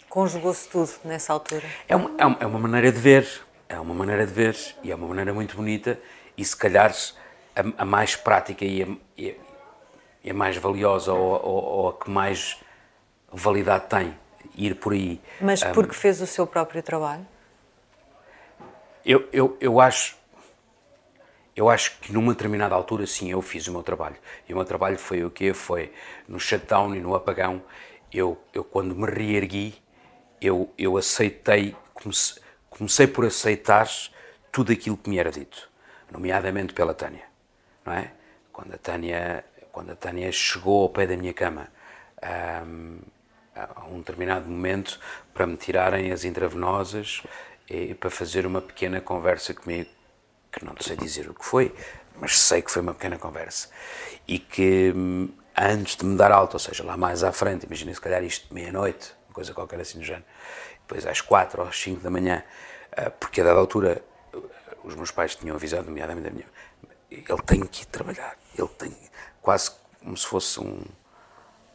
Conjugou-se 0.09 0.68
tudo 0.68 0.91
nessa 1.05 1.32
altura? 1.32 1.62
É 1.86 1.95
uma, 1.95 2.11
é 2.41 2.47
uma 2.47 2.59
maneira 2.59 2.91
de 2.91 2.99
ver, 2.99 3.28
é 3.68 3.78
uma 3.78 3.95
maneira 3.95 4.26
de 4.26 4.32
ver 4.32 4.57
e 4.82 4.91
é 4.91 4.95
uma 4.95 5.07
maneira 5.07 5.32
muito 5.32 5.55
bonita 5.55 6.01
e 6.36 6.45
se 6.45 6.57
calhar 6.57 6.93
a, 7.55 7.82
a 7.82 7.84
mais 7.84 8.16
prática 8.16 8.64
e 8.64 8.82
a, 8.82 9.32
e 10.24 10.30
a 10.30 10.34
mais 10.34 10.57
valiosa 10.57 11.12
ou, 11.12 11.32
ou, 11.45 11.64
ou, 11.64 11.88
a 11.91 11.93
que 11.93 12.11
mais 12.11 12.59
validade 13.30 13.84
tem 13.88 14.16
ir 14.57 14.74
por 14.74 14.93
aí. 14.93 15.20
Mas 15.41 15.62
porque 15.62 15.93
um, 15.93 15.99
fez 15.99 16.20
o 16.20 16.26
seu 16.26 16.47
próprio 16.47 16.82
trabalho? 16.82 17.26
Eu, 19.05 19.28
eu, 19.32 19.57
eu 19.61 19.80
acho 19.80 20.16
eu 21.61 21.68
acho 21.68 21.98
que 22.00 22.12
numa 22.12 22.32
determinada 22.32 22.74
altura 22.74 23.06
sim 23.06 23.30
eu 23.30 23.42
fiz 23.42 23.66
o 23.66 23.72
meu 23.72 23.82
trabalho 23.82 24.16
e 24.48 24.52
o 24.52 24.56
meu 24.56 24.64
trabalho 24.64 24.98
foi 24.98 25.24
o 25.24 25.30
quê? 25.30 25.52
Foi 25.52 25.92
no 26.26 26.40
shutdown 26.40 26.94
e 26.94 27.00
no 27.00 27.14
apagão 27.14 27.62
eu, 28.12 28.42
eu 28.54 28.64
quando 28.64 28.94
me 28.94 29.06
reergui 29.06 29.74
eu, 30.40 30.72
eu 30.78 30.96
aceitei 30.96 31.76
comecei, 31.92 32.42
comecei 32.70 33.06
por 33.06 33.26
aceitar 33.26 33.86
tudo 34.50 34.72
aquilo 34.72 34.96
que 34.96 35.11
me 35.11 35.18
era 35.18 35.30
dito 35.30 35.68
nomeadamente 36.11 36.72
pela 36.72 36.94
Tânia 36.94 37.24
não 37.84 37.92
é? 37.92 38.11
Quando 38.52 38.74
a 38.74 38.78
Tânia, 38.78 39.44
quando 39.72 39.92
a 39.92 39.96
Tânia 39.96 40.30
chegou 40.32 40.82
ao 40.82 40.88
pé 40.88 41.06
da 41.06 41.16
minha 41.16 41.32
cama, 41.32 41.68
a 42.22 43.84
um 43.86 43.98
determinado 43.98 44.48
momento, 44.48 44.98
para 45.32 45.46
me 45.46 45.56
tirarem 45.56 46.12
as 46.12 46.24
intravenosas 46.24 47.22
e 47.68 47.94
para 47.94 48.11
fazer 48.11 48.46
uma 48.46 48.61
pequena 48.61 49.00
conversa 49.00 49.54
comigo, 49.54 49.88
que 50.51 50.64
não 50.64 50.74
sei 50.80 50.96
dizer 50.96 51.28
o 51.28 51.34
que 51.34 51.44
foi, 51.44 51.74
mas 52.20 52.38
sei 52.38 52.62
que 52.62 52.70
foi 52.70 52.82
uma 52.82 52.94
pequena 52.94 53.18
conversa. 53.18 53.68
E 54.26 54.38
que 54.38 54.92
hum, 54.94 55.28
antes 55.57 55.96
de 55.96 56.05
me 56.05 56.16
dar 56.16 56.32
alta, 56.32 56.57
ou 56.57 56.61
seja, 56.61 56.84
lá 56.84 56.96
mais 56.96 57.22
à 57.22 57.32
frente, 57.32 57.66
imagina 57.66 57.92
se 57.94 58.01
calhar 58.01 58.22
isto 58.22 58.53
meia-noite, 58.53 59.14
coisa 59.32 59.55
qualquer 59.55 59.80
assim 59.80 59.98
do 59.98 60.05
género, 60.05 60.24
depois 60.80 61.07
às 61.07 61.20
quatro 61.20 61.62
ou 61.62 61.68
às 61.68 61.80
cinco 61.80 62.01
da 62.01 62.11
manhã, 62.11 62.42
ah, 62.92 63.11
porque 63.11 63.40
a 63.40 63.44
dada 63.44 63.59
altura 63.59 64.03
os 64.82 64.94
meus 64.94 65.11
pais 65.11 65.34
tinham 65.34 65.55
avisado, 65.57 65.86
nomeadamente 65.86 66.28
a 66.28 66.30
minha, 66.30 66.46
ele 67.11 67.42
tem 67.44 67.61
que 67.66 67.82
ir 67.82 67.86
trabalhar, 67.86 68.36
ele 68.57 68.68
tem 68.68 68.96
quase 69.42 69.72
como 70.03 70.16
se 70.16 70.26
fosse 70.26 70.59
um, 70.61 70.82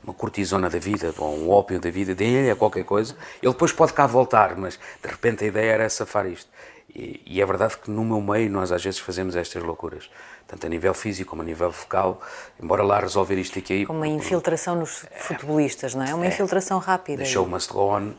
uma 0.04 0.14
cortisona 0.14 0.70
da 0.70 0.80
vida, 0.80 1.14
ou 1.18 1.38
um 1.38 1.50
ópio 1.50 1.80
da 1.80 1.90
vida, 1.90 2.16
é 2.24 2.56
qualquer 2.56 2.84
coisa, 2.84 3.16
ele 3.42 3.52
depois 3.52 3.72
pode 3.72 3.94
cá 3.94 4.08
voltar, 4.08 4.56
mas 4.56 4.80
de 5.02 5.08
repente 5.08 5.44
a 5.44 5.48
ideia 5.48 5.72
era 5.72 5.90
safar 5.90 6.26
isto. 6.26 6.50
E, 6.96 7.22
e, 7.26 7.42
é 7.42 7.46
verdade 7.46 7.78
que 7.78 7.92
no 7.92 8.06
meu 8.06 8.22
meio 8.22 8.50
nós 8.50 8.72
às 8.72 8.82
vezes 8.82 9.00
fazemos 9.00 9.36
estas 9.36 9.62
loucuras, 9.62 10.10
tanto 10.48 10.66
a 10.66 10.70
nível 10.70 10.94
físico 10.94 11.32
como 11.32 11.42
a 11.42 11.46
nível 11.46 11.70
vocal, 11.70 12.22
embora 12.58 12.84
lá 12.84 13.02
resolver 13.02 13.36
isto 13.36 13.60
aqui... 13.60 13.86
Como 13.86 14.00
uma 14.00 14.08
infiltração 14.08 14.76
nos 14.76 15.04
é, 15.12 15.20
futebolistas, 15.20 15.94
não 15.94 16.04
é? 16.04 16.16
Uma 16.16 16.24
é, 16.24 16.30
infiltração 16.30 16.80
rápida. 16.80 17.24
The 17.24 17.30
show 17.30 17.46
must 17.46 17.74
go 17.74 17.82
on, 17.82 18.12
uh, 18.12 18.16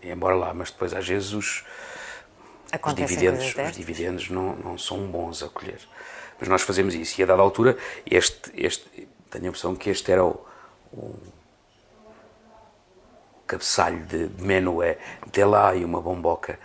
embora 0.00 0.36
lá, 0.36 0.54
mas 0.54 0.70
depois 0.70 0.94
às 0.94 1.08
vezes 1.08 1.32
os, 1.32 1.64
os 2.86 2.94
dividendos, 2.94 3.52
os 3.56 3.76
dividendos 3.76 4.30
não, 4.30 4.54
não 4.54 4.78
são 4.78 4.98
bons 5.08 5.42
a 5.42 5.48
colher. 5.48 5.80
Mas 6.38 6.48
nós 6.48 6.62
fazemos 6.62 6.94
isso. 6.94 7.20
E 7.20 7.24
a 7.24 7.26
dada 7.26 7.42
altura, 7.42 7.76
este, 8.08 8.52
este, 8.54 9.08
tenho 9.28 9.46
a 9.46 9.48
impressão 9.48 9.74
que 9.74 9.90
este 9.90 10.12
era 10.12 10.24
o, 10.24 10.40
o 10.92 11.16
cabeçalho 13.48 14.04
de, 14.04 14.28
de 14.28 14.44
menu 14.44 14.82
é 14.82 14.98
dê 15.32 15.44
lá 15.44 15.74
e 15.74 15.84
uma 15.84 16.00
bomboca, 16.00 16.58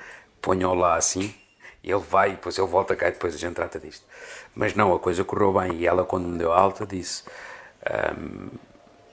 ponham 0.44 0.76
lá 0.76 0.96
assim, 0.96 1.34
ele 1.84 1.98
vai, 1.98 2.32
depois 2.32 2.56
ele 2.58 2.68
volta 2.68 2.96
cá 2.96 3.08
e 3.08 3.12
depois 3.14 3.34
a 3.34 3.38
gente 3.40 3.56
trata 3.56 3.80
disto. 3.80 4.06
Mas 4.54 4.76
não, 4.76 4.94
a 4.94 5.00
coisa 5.00 5.24
correu 5.24 5.54
bem 5.54 5.78
e 5.78 5.88
ela, 5.88 6.06
quando 6.06 6.28
me 6.28 6.38
deu 6.38 6.54
alta, 6.54 6.86
disse: 6.86 7.24
um, 8.20 8.50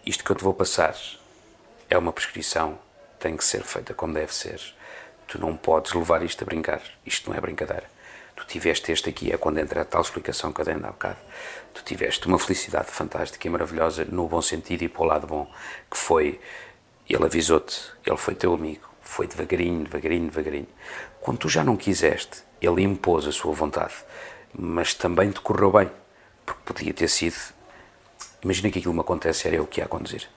Isto 0.04 0.22
que 0.22 0.30
eu 0.30 0.36
te 0.36 0.44
vou 0.44 0.52
passar 0.52 0.94
é 1.88 1.96
uma 1.96 2.12
prescrição, 2.12 2.78
tem 3.18 3.34
que 3.34 3.44
ser 3.44 3.62
feita 3.62 3.94
como 3.94 4.12
deve 4.12 4.34
ser. 4.34 4.60
Tu 5.26 5.40
não 5.40 5.56
podes 5.56 5.94
levar 5.94 6.22
isto 6.22 6.42
a 6.42 6.44
brincar. 6.44 6.82
Isto 7.06 7.30
não 7.30 7.36
é 7.36 7.40
brincadeira 7.40 7.86
tu 8.40 8.46
tiveste 8.46 8.90
este 8.90 9.10
aqui, 9.10 9.32
é 9.32 9.36
quando 9.36 9.58
entra 9.58 9.82
a 9.82 9.84
tal 9.84 10.00
explicação 10.00 10.52
que 10.52 10.60
eu 10.60 10.64
dei 10.64 10.74
há 10.74 10.78
bocado, 10.78 11.18
tu 11.74 11.82
tiveste 11.84 12.26
uma 12.26 12.38
felicidade 12.38 12.90
fantástica 12.90 13.46
e 13.46 13.50
maravilhosa, 13.50 14.04
no 14.06 14.26
bom 14.26 14.40
sentido 14.40 14.82
e 14.82 14.88
para 14.88 15.02
o 15.02 15.04
lado 15.04 15.26
bom, 15.26 15.50
que 15.90 15.96
foi, 15.96 16.40
ele 17.08 17.24
avisou-te, 17.24 17.92
ele 18.04 18.16
foi 18.16 18.34
teu 18.34 18.54
amigo, 18.54 18.88
foi 19.02 19.26
devagarinho, 19.26 19.84
devagarinho, 19.84 20.30
devagarinho. 20.30 20.68
Quando 21.20 21.38
tu 21.38 21.48
já 21.48 21.62
não 21.62 21.76
quiseste, 21.76 22.42
ele 22.60 22.82
impôs 22.82 23.26
a 23.26 23.32
sua 23.32 23.52
vontade, 23.52 23.94
mas 24.56 24.94
também 24.94 25.30
te 25.30 25.40
correu 25.40 25.72
bem, 25.72 25.90
porque 26.44 26.60
podia 26.64 26.94
ter 26.94 27.08
sido, 27.08 27.36
imagina 28.42 28.70
que 28.70 28.78
aquilo 28.78 28.94
me 28.94 29.00
acontece, 29.00 29.46
era 29.46 29.56
eu 29.56 29.66
que 29.66 29.80
ia 29.80 29.84
a 29.84 29.88
conduzir. 29.88 30.28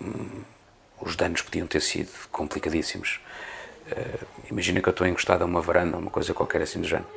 Hum, 0.00 0.42
os 1.00 1.16
danos 1.16 1.42
podiam 1.42 1.66
ter 1.66 1.80
sido 1.80 2.10
complicadíssimos 2.30 3.20
Uh, 3.90 4.26
imagina 4.50 4.80
que 4.80 4.88
eu 4.88 4.92
estou 4.92 5.06
encostado 5.06 5.42
a 5.42 5.44
uma 5.44 5.60
varanda, 5.60 5.96
uma 5.96 6.10
coisa 6.10 6.32
qualquer 6.32 6.62
assim 6.62 6.80
do 6.80 6.86
género. 6.86 7.08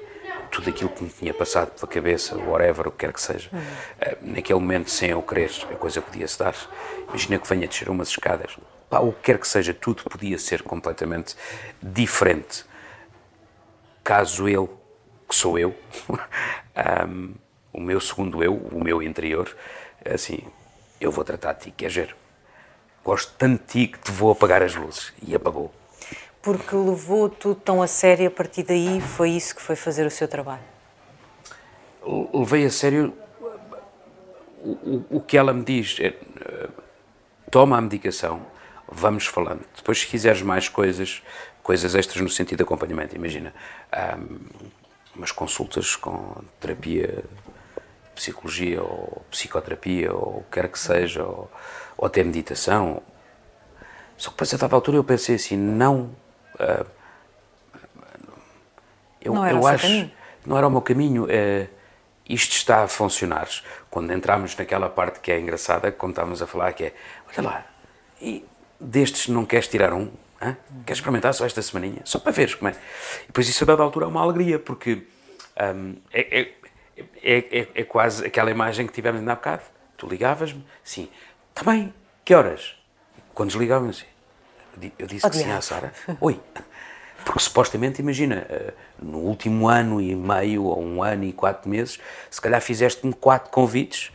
Tudo 0.52 0.70
aquilo 0.70 0.90
que 0.90 1.04
me 1.04 1.10
tinha 1.10 1.34
passado 1.34 1.72
pela 1.72 1.88
cabeça, 1.88 2.36
whatever, 2.38 2.88
o 2.88 2.92
que 2.92 3.00
quer 3.00 3.14
que 3.14 3.22
seja, 3.22 3.50
uh, 3.54 4.18
naquele 4.22 4.60
momento, 4.60 4.90
sem 4.90 5.10
eu 5.10 5.22
querer, 5.22 5.52
a 5.72 5.76
coisa 5.76 6.02
podia-se 6.02 6.40
dar. 6.40 6.56
Imagina 7.10 7.38
que 7.38 7.48
venha 7.48 7.68
descer 7.68 7.90
umas 7.90 8.10
escadas, 8.10 8.58
pá, 8.90 9.00
o 9.00 9.12
que 9.14 9.22
quer 9.24 9.40
que 9.40 9.48
seja, 9.48 9.74
tudo 9.74 10.04
podia 10.04 10.38
ser 10.38 10.62
completamente 10.64 11.36
diferente. 11.82 12.66
Caso 14.04 14.48
ele, 14.48 14.70
que 15.28 15.36
sou 15.36 15.58
eu, 15.58 15.76
um, 17.08 17.34
o 17.74 17.82
meu 17.82 18.00
segundo 18.00 18.44
eu, 18.44 18.56
o 18.56 18.84
meu 18.84 19.02
interior, 19.02 19.56
assim, 20.06 20.40
eu 21.02 21.12
vou 21.12 21.24
tratar 21.24 21.54
de 21.54 21.66
ti, 21.66 21.72
quer 21.72 21.90
ver? 21.90 22.16
Gosto 23.04 23.34
tanto 23.38 23.62
de 23.62 23.88
ti 23.88 23.88
que 23.88 24.00
te 24.00 24.12
vou 24.12 24.32
apagar 24.32 24.62
as 24.62 24.76
luzes. 24.76 25.14
E 25.22 25.36
apagou 25.36 25.74
porque 26.46 26.76
levou 26.76 27.28
tudo 27.28 27.56
tão 27.56 27.82
a 27.82 27.88
sério 27.88 28.28
a 28.28 28.32
partir 28.32 28.62
daí, 28.62 29.02
foi 29.02 29.32
isso 29.32 29.56
que 29.56 29.62
foi 29.64 29.76
fazer 29.76 30.06
o 30.06 30.12
seu 30.12 30.28
trabalho? 30.28 30.62
Levei 32.32 32.68
a 32.68 32.70
sério 32.70 33.12
o, 34.64 34.70
o, 34.70 35.06
o 35.10 35.20
que 35.20 35.36
ela 35.36 35.52
me 35.52 35.64
diz. 35.64 35.98
É, 36.00 36.14
toma 37.50 37.80
a 37.80 37.82
medicação, 37.82 38.46
vamos 38.96 39.26
falando. 39.26 39.64
Depois, 39.76 40.00
se 40.00 40.08
quiseres 40.08 40.42
mais 40.42 40.70
coisas, 40.70 41.22
coisas 41.62 41.96
extras 41.96 42.22
no 42.22 42.30
sentido 42.30 42.58
de 42.58 42.64
acompanhamento, 42.64 43.16
imagina, 43.16 43.54
um, 44.18 44.40
umas 45.16 45.32
consultas 45.32 45.96
com 45.96 46.44
terapia, 46.60 47.24
psicologia 48.16 48.82
ou 48.82 49.26
psicoterapia, 49.30 50.14
ou 50.14 50.40
o 50.40 50.44
que 50.44 50.60
quer 50.60 50.70
que 50.70 50.80
seja, 50.80 51.24
ou, 51.24 51.52
ou 51.98 52.08
até 52.08 52.24
meditação. 52.24 53.02
Só 54.18 54.30
que 54.30 54.36
depois, 54.36 54.54
a 54.54 54.58
dada 54.58 54.76
altura, 54.76 54.98
eu 54.98 55.04
pensei 55.04 55.36
assim: 55.36 55.58
não 55.58 56.16
eu, 59.26 59.34
não 59.34 59.46
era 59.46 59.58
eu 59.58 59.68
acho 59.68 59.88
caminho. 59.88 60.12
não 60.46 60.58
era 60.58 60.68
o 60.68 60.72
meu 60.72 60.82
caminho. 60.82 61.28
É, 61.30 61.68
isto 62.28 62.54
está 62.54 62.84
a 62.84 62.88
funcionar. 62.88 63.48
Quando 63.90 64.12
entramos 64.12 64.56
naquela 64.56 64.90
parte 64.90 65.20
que 65.20 65.32
é 65.32 65.40
engraçada, 65.40 65.92
quando 65.92 66.12
estávamos 66.12 66.42
a 66.42 66.48
falar, 66.48 66.74
que 66.74 66.86
é, 66.86 66.94
olha 67.30 67.48
lá, 67.48 67.66
e 68.22 68.46
destes 68.86 69.28
não 69.28 69.46
queres 69.46 69.68
tirar 69.68 69.94
um? 69.94 70.10
Hã? 70.42 70.56
Queres 70.86 71.00
experimentar 71.00 71.34
só 71.34 71.46
esta 71.46 71.62
semaninha? 71.62 72.02
Só 72.06 72.20
para 72.20 72.32
veres 72.32 72.56
como 72.56 72.70
é. 72.70 72.74
E 73.24 73.28
depois 73.28 73.48
isso 73.48 73.64
a 73.64 73.68
dada 73.68 73.84
altura 73.84 74.06
é 74.06 74.10
uma 74.10 74.22
alegria, 74.22 74.60
porque 74.60 75.04
um, 75.76 75.96
é, 76.12 76.40
é, 76.40 76.54
é, 77.24 77.38
é, 77.60 77.68
é, 77.76 77.84
quase 77.84 78.26
aquela 78.26 78.52
imagem 78.52 78.86
que 78.86 78.94
tivemos 78.94 79.20
ainda 79.20 79.32
há 79.32 79.36
bocado. 79.36 79.64
Tu 79.98 80.08
ligavas-me, 80.08 80.66
sim, 80.84 81.10
está 81.50 81.70
bem, 81.70 81.94
que 82.24 82.34
horas? 82.34 82.76
Quando 83.34 83.50
desligava-me 83.50 83.90
assim, 83.90 84.06
eu 85.00 85.08
disse 85.08 85.30
que 85.30 85.36
sim 85.36 85.52
à 85.52 85.62
Sara. 85.62 85.94
Oi. 86.20 86.40
Porque 87.24 87.40
supostamente, 87.40 88.02
imagina, 88.02 88.46
eh, 88.50 88.74
no 89.02 89.18
último 89.18 89.68
ano 89.68 90.00
e 90.00 90.16
meio, 90.16 90.66
ou 90.66 90.82
um 90.82 91.02
ano 91.02 91.24
e 91.24 91.34
quatro 91.34 91.68
meses, 91.68 92.00
se 92.30 92.40
calhar 92.40 92.62
fizeste-me 92.62 93.14
quatro 93.14 93.50
convites. 93.50 94.12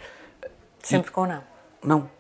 Sempre 0.80 1.10
e... 1.10 1.12
com 1.12 1.26
não. 1.26 1.42
Não. 1.82 2.10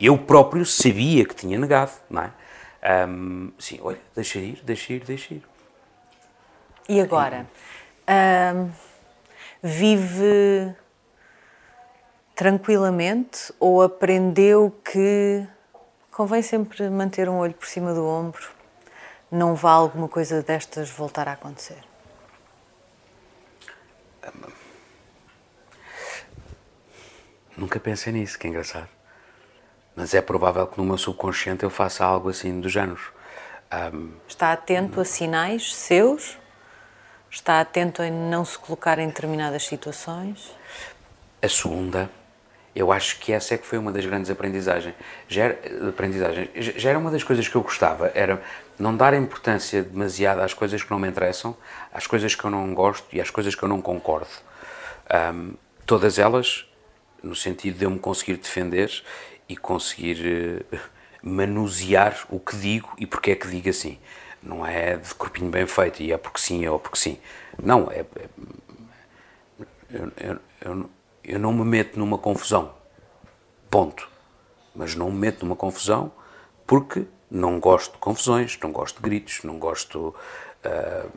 Eu 0.00 0.18
próprio 0.18 0.64
sabia 0.64 1.24
que 1.24 1.34
tinha 1.34 1.58
negado, 1.58 1.92
não 2.10 2.22
é? 2.22 3.06
Um, 3.08 3.52
sim, 3.58 3.78
olha, 3.82 3.98
deixa 4.14 4.38
ir, 4.38 4.62
deixa 4.62 4.92
ir, 4.92 5.04
deixa 5.04 5.34
ir. 5.34 5.42
E 6.88 7.00
agora? 7.00 7.46
Vive 9.62 10.74
tranquilamente 12.34 13.52
ou 13.58 13.82
aprendeu 13.82 14.70
que 14.84 15.46
convém 16.12 16.42
sempre 16.42 16.88
manter 16.90 17.28
um 17.28 17.38
olho 17.38 17.54
por 17.54 17.66
cima 17.66 17.92
do 17.92 18.06
ombro 18.06 18.56
não 19.30 19.54
vá 19.54 19.72
alguma 19.72 20.08
coisa 20.08 20.42
destas 20.42 20.88
voltar 20.90 21.28
a 21.28 21.32
acontecer? 21.32 21.82
Nunca 27.56 27.80
pensei 27.80 28.12
nisso, 28.12 28.38
que 28.38 28.46
é 28.46 28.50
engraçado. 28.50 28.95
Mas 29.96 30.12
é 30.12 30.20
provável 30.20 30.66
que 30.66 30.76
no 30.78 30.84
meu 30.84 30.98
subconsciente 30.98 31.64
eu 31.64 31.70
faça 31.70 32.04
algo 32.04 32.28
assim 32.28 32.60
do 32.60 32.68
género. 32.68 33.00
Um, 33.92 34.10
Está 34.28 34.52
atento 34.52 35.00
a 35.00 35.04
sinais 35.04 35.74
seus? 35.74 36.38
Está 37.30 37.60
atento 37.60 38.02
a 38.02 38.10
não 38.10 38.44
se 38.44 38.58
colocar 38.58 38.98
em 38.98 39.08
determinadas 39.08 39.66
situações? 39.66 40.54
A 41.42 41.48
segunda, 41.48 42.10
eu 42.74 42.92
acho 42.92 43.18
que 43.18 43.32
essa 43.32 43.54
é 43.54 43.58
que 43.58 43.66
foi 43.66 43.78
uma 43.78 43.90
das 43.90 44.04
grandes 44.04 44.30
aprendizagens. 44.30 44.94
Já 45.26 45.44
era, 45.44 45.88
aprendizagens. 45.88 46.50
Já 46.54 46.90
era 46.90 46.98
uma 46.98 47.10
das 47.10 47.24
coisas 47.24 47.48
que 47.48 47.56
eu 47.56 47.62
gostava, 47.62 48.12
era 48.14 48.42
não 48.78 48.94
dar 48.94 49.14
importância 49.14 49.82
demasiada 49.82 50.44
às 50.44 50.52
coisas 50.52 50.82
que 50.82 50.90
não 50.90 50.98
me 50.98 51.08
interessam, 51.08 51.56
às 51.92 52.06
coisas 52.06 52.34
que 52.34 52.44
eu 52.44 52.50
não 52.50 52.74
gosto 52.74 53.06
e 53.14 53.20
às 53.20 53.30
coisas 53.30 53.54
que 53.54 53.62
eu 53.62 53.68
não 53.68 53.80
concordo. 53.80 54.28
Um, 55.34 55.54
todas 55.86 56.18
elas, 56.18 56.66
no 57.22 57.34
sentido 57.34 57.78
de 57.78 57.84
eu 57.84 57.90
me 57.90 57.98
conseguir 57.98 58.36
defender 58.36 58.90
e 59.48 59.56
conseguir 59.56 60.64
uh, 60.72 60.78
manusear 61.22 62.26
o 62.30 62.38
que 62.38 62.56
digo 62.56 62.92
e 62.98 63.06
porque 63.06 63.32
é 63.32 63.34
que 63.36 63.48
digo 63.48 63.68
assim. 63.68 63.98
Não 64.42 64.64
é 64.64 64.96
de 64.96 65.14
corpinho 65.14 65.50
bem 65.50 65.66
feito 65.66 66.02
e 66.02 66.12
é 66.12 66.16
porque 66.16 66.38
sim 66.38 66.64
é 66.64 66.70
ou 66.70 66.78
porque 66.78 66.98
sim. 66.98 67.18
Não, 67.60 67.90
é, 67.90 68.00
é 68.00 68.28
eu, 69.90 70.12
eu, 70.16 70.38
eu, 70.60 70.90
eu 71.24 71.38
não 71.38 71.52
me 71.52 71.64
meto 71.64 71.98
numa 71.98 72.18
confusão. 72.18 72.74
Ponto. 73.70 74.08
Mas 74.74 74.94
não 74.94 75.10
me 75.10 75.18
meto 75.18 75.44
numa 75.44 75.56
confusão 75.56 76.12
porque 76.66 77.06
não 77.30 77.58
gosto 77.58 77.92
de 77.92 77.98
confusões, 77.98 78.58
não 78.62 78.72
gosto 78.72 78.96
de 78.96 79.02
gritos, 79.02 79.42
não 79.42 79.58
gosto 79.58 80.14
uh, 80.64 81.10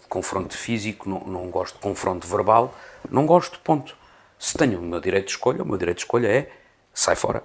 de 0.00 0.06
confronto 0.08 0.56
físico, 0.56 1.08
não, 1.08 1.20
não 1.20 1.50
gosto 1.50 1.74
de 1.74 1.80
confronto 1.80 2.26
verbal, 2.26 2.74
não 3.10 3.26
gosto, 3.26 3.58
ponto. 3.60 3.96
Se 4.38 4.56
tenho 4.56 4.78
o 4.78 4.82
meu 4.82 5.00
direito 5.00 5.26
de 5.26 5.32
escolha, 5.32 5.62
o 5.62 5.66
meu 5.66 5.76
direito 5.76 5.98
de 5.98 6.04
escolha 6.04 6.28
é 6.28 6.52
sai 6.98 7.14
fora, 7.14 7.44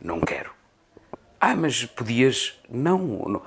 não 0.00 0.20
quero. 0.20 0.50
Ah, 1.38 1.54
mas 1.54 1.84
podias. 1.84 2.58
Não, 2.68 2.98
não, 2.98 3.42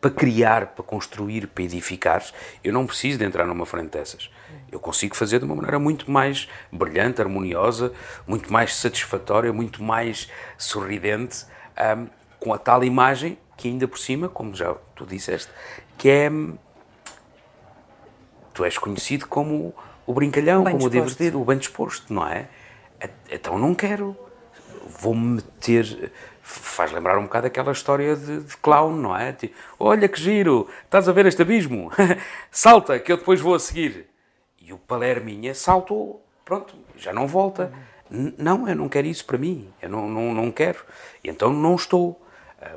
Para 0.00 0.10
criar, 0.12 0.68
para 0.68 0.84
construir, 0.84 1.48
para 1.48 1.64
edificar, 1.64 2.24
eu 2.62 2.72
não 2.72 2.86
preciso 2.86 3.18
de 3.18 3.24
entrar 3.24 3.46
numa 3.46 3.66
frente 3.66 3.90
dessas. 3.90 4.30
Eu 4.70 4.78
consigo 4.78 5.16
fazer 5.16 5.40
de 5.40 5.44
uma 5.44 5.56
maneira 5.56 5.78
muito 5.80 6.08
mais 6.08 6.48
brilhante, 6.70 7.20
harmoniosa, 7.20 7.92
muito 8.28 8.52
mais 8.52 8.76
satisfatória, 8.76 9.52
muito 9.52 9.82
mais 9.82 10.30
sorridente. 10.56 11.44
Um, 11.76 12.06
com 12.38 12.54
a 12.54 12.58
tal 12.58 12.84
imagem 12.84 13.36
que 13.56 13.68
ainda 13.68 13.86
por 13.86 13.98
cima, 13.98 14.28
como 14.28 14.54
já 14.54 14.74
tu 14.94 15.04
disseste, 15.04 15.50
que 15.98 16.08
é 16.08 16.30
tu 18.54 18.64
és 18.64 18.78
conhecido 18.78 19.26
como 19.26 19.74
o 20.06 20.14
brincalhão, 20.14 20.62
como 20.64 20.76
disposto. 20.76 20.86
o 20.86 20.90
divertido, 20.90 21.40
o 21.42 21.44
bem 21.44 21.58
disposto, 21.58 22.14
não 22.14 22.26
é? 22.26 22.48
Então 23.30 23.58
não 23.58 23.74
quero, 23.74 24.16
vou-me 25.00 25.36
meter, 25.36 26.12
faz 26.42 26.92
lembrar 26.92 27.18
um 27.18 27.24
bocado 27.24 27.46
aquela 27.46 27.72
história 27.72 28.14
de, 28.14 28.40
de 28.40 28.56
clown, 28.58 28.92
não 28.92 29.16
é? 29.16 29.32
Tipo, 29.32 29.54
olha 29.78 30.08
que 30.08 30.20
giro, 30.20 30.68
estás 30.84 31.08
a 31.08 31.12
ver 31.12 31.26
este 31.26 31.40
abismo? 31.40 31.90
Salta, 32.50 32.98
que 32.98 33.10
eu 33.10 33.16
depois 33.16 33.40
vou 33.40 33.54
a 33.54 33.58
seguir. 33.58 34.06
E 34.60 34.72
o 34.72 34.78
Palerminha 34.78 35.54
saltou, 35.54 36.24
pronto, 36.44 36.74
já 36.96 37.12
não 37.12 37.26
volta. 37.26 37.72
Não, 38.10 38.68
eu 38.68 38.74
não 38.74 38.88
quero 38.88 39.06
isso 39.06 39.24
para 39.24 39.38
mim, 39.38 39.72
eu 39.80 39.88
não, 39.88 40.08
não, 40.08 40.34
não 40.34 40.50
quero. 40.50 40.84
E 41.24 41.30
então 41.30 41.52
não 41.52 41.76
estou 41.76 42.20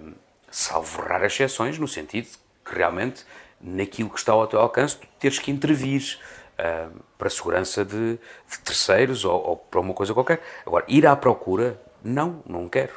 um, 0.01 0.13
salvo 0.49 1.01
raras 1.01 1.33
exceções, 1.33 1.77
no 1.77 1.87
sentido 1.87 2.27
que 2.63 2.75
realmente 2.75 3.25
naquilo 3.59 4.09
que 4.09 4.19
está 4.19 4.31
ao 4.31 4.47
teu 4.47 4.59
alcance 4.59 4.97
tu 4.97 5.07
teres 5.19 5.39
que 5.39 5.51
intervir 5.51 6.19
para 7.17 7.27
a 7.27 7.29
segurança 7.29 7.83
de, 7.83 8.13
de 8.13 8.59
terceiros 8.63 9.25
ou, 9.25 9.33
ou, 9.33 9.57
para 9.57 9.79
uma 9.79 9.93
coisa 9.93 10.13
qualquer. 10.13 10.41
Agora, 10.65 10.85
ir 10.87 11.05
à 11.05 11.15
procura, 11.15 11.79
não, 12.03 12.43
não 12.45 12.67
quero. 12.67 12.93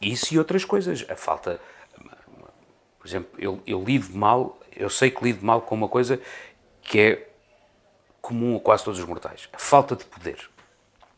Isso 0.00 0.34
e 0.34 0.38
outras 0.38 0.64
coisas. 0.64 1.04
A 1.08 1.16
falta. 1.16 1.60
Por 2.98 3.06
exemplo, 3.06 3.30
eu, 3.38 3.62
eu 3.66 3.82
lido 3.84 4.16
mal, 4.16 4.58
eu 4.74 4.90
sei 4.90 5.10
que 5.10 5.22
lido 5.22 5.44
mal 5.44 5.62
com 5.62 5.74
uma 5.74 5.88
coisa 5.88 6.20
que 6.82 6.98
é 6.98 7.28
comum 8.20 8.56
a 8.56 8.60
quase 8.60 8.84
todos 8.84 8.98
os 8.98 9.06
mortais: 9.06 9.48
a 9.52 9.58
falta 9.58 9.94
de 9.94 10.04
poder. 10.04 10.38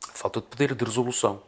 A 0.09 0.13
falta 0.13 0.41
de 0.41 0.47
poder 0.47 0.75
de 0.75 0.85
resolução. 0.85 1.43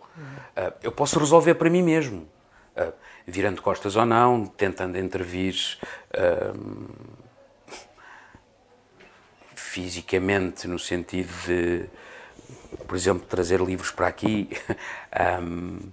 Uh, 0.57 0.73
eu 0.83 0.93
posso 0.93 1.19
resolver 1.19 1.55
para 1.55 1.71
mim 1.71 1.83
mesmo. 1.83 2.29
Uh, 2.77 2.93
virando 3.27 3.63
costas 3.63 3.97
ou 3.97 4.05
não, 4.05 4.47
tentando 4.47 4.99
intervir 4.99 5.55
um, 6.57 6.87
fisicamente, 9.55 10.67
no 10.67 10.79
sentido 10.79 11.31
de, 11.47 11.89
por 12.87 12.97
exemplo, 12.97 13.27
trazer 13.27 13.61
livros 13.61 13.91
para 13.91 14.07
aqui. 14.07 14.49
Um, 15.43 15.91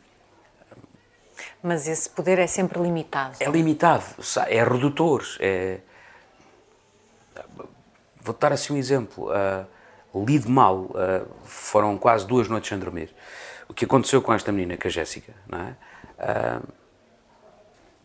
Mas 1.64 1.88
esse 1.88 2.08
poder 2.08 2.38
é 2.38 2.46
sempre 2.46 2.80
limitado. 2.80 3.36
É 3.40 3.50
limitado, 3.50 4.06
é 4.48 4.64
redutor. 4.64 5.26
É... 5.40 5.80
Vou 8.22 8.36
dar 8.40 8.54
assim 8.54 8.74
um 8.74 8.78
exemplo. 8.78 9.32
Uh, 9.32 9.66
lido 10.24 10.48
mal, 10.50 10.82
uh, 10.82 11.28
foram 11.44 11.98
quase 11.98 12.28
duas 12.28 12.48
noites 12.48 12.70
sem 12.70 12.78
dormir. 12.78 13.14
O 13.68 13.74
que 13.74 13.86
aconteceu 13.86 14.22
com 14.22 14.32
esta 14.32 14.52
menina, 14.52 14.78
com 14.78 14.88
a 14.88 14.92
Jéssica, 14.92 15.34
não 15.48 15.60
é? 15.60 15.76
Uh, 16.20 16.68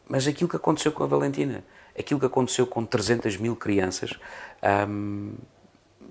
mas 0.08 0.26
aquilo 0.26 0.48
que 0.48 0.56
aconteceu 0.56 0.92
com 0.92 1.04
a 1.04 1.06
Valentina, 1.06 1.64
aquilo 1.98 2.20
que 2.20 2.26
aconteceu 2.26 2.66
com 2.66 2.84
300 2.84 3.36
mil 3.36 3.56
crianças, 3.56 4.18
hum, 4.88 5.34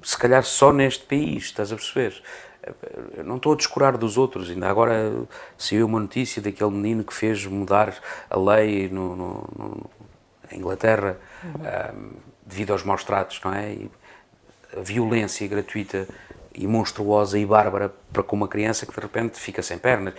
se 0.02 0.18
calhar 0.18 0.44
só 0.44 0.74
neste 0.74 1.06
país, 1.06 1.44
estás 1.44 1.72
a 1.72 1.76
perceber? 1.76 2.22
Eu 3.18 3.24
não 3.24 3.38
estou 3.38 3.54
a 3.54 3.56
descurar 3.56 3.98
dos 3.98 4.18
outros, 4.18 4.50
ainda 4.50 4.70
agora 4.70 5.24
saiu 5.58 5.86
uma 5.86 6.00
notícia 6.00 6.42
daquele 6.42 6.72
menino 6.72 7.04
que 7.04 7.14
fez 7.14 7.46
mudar 7.46 7.96
a 8.30 8.40
lei 8.40 8.88
no, 8.90 9.16
no, 9.16 9.50
no 9.58 9.90
em 10.52 10.58
Inglaterra 10.58 11.18
uhum. 11.44 12.00
um, 12.00 12.12
devido 12.46 12.72
aos 12.72 12.84
maus 12.84 13.04
tratos, 13.04 13.40
não 13.44 13.54
é? 13.54 13.72
E 13.72 13.92
a 14.78 14.82
violência 14.82 15.48
gratuita 15.48 16.08
e 16.54 16.68
monstruosa 16.68 17.40
e 17.40 17.46
bárbara 17.46 17.94
para 18.12 18.22
com 18.22 18.36
uma 18.36 18.48
criança 18.48 18.86
que 18.86 18.94
de 18.94 19.00
repente 19.00 19.40
fica 19.40 19.62
sem 19.62 19.78
pernas. 19.78 20.14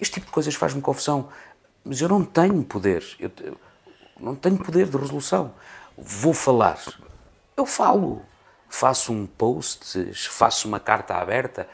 Este 0.00 0.14
tipo 0.14 0.26
de 0.26 0.32
coisas 0.32 0.54
faz-me 0.54 0.82
confusão 0.82 1.28
mas 1.86 2.00
eu 2.00 2.08
não 2.08 2.24
tenho 2.24 2.64
poder, 2.64 3.04
eu, 3.20 3.30
não 4.18 4.34
tenho 4.34 4.58
poder 4.58 4.86
de 4.88 4.96
resolução. 4.96 5.54
Vou 5.96 6.34
falar, 6.34 6.78
eu 7.56 7.64
falo, 7.64 8.22
faço 8.68 9.12
um 9.12 9.26
post, 9.26 10.12
faço 10.28 10.68
uma 10.68 10.80
carta 10.80 11.14
aberta, 11.14 11.68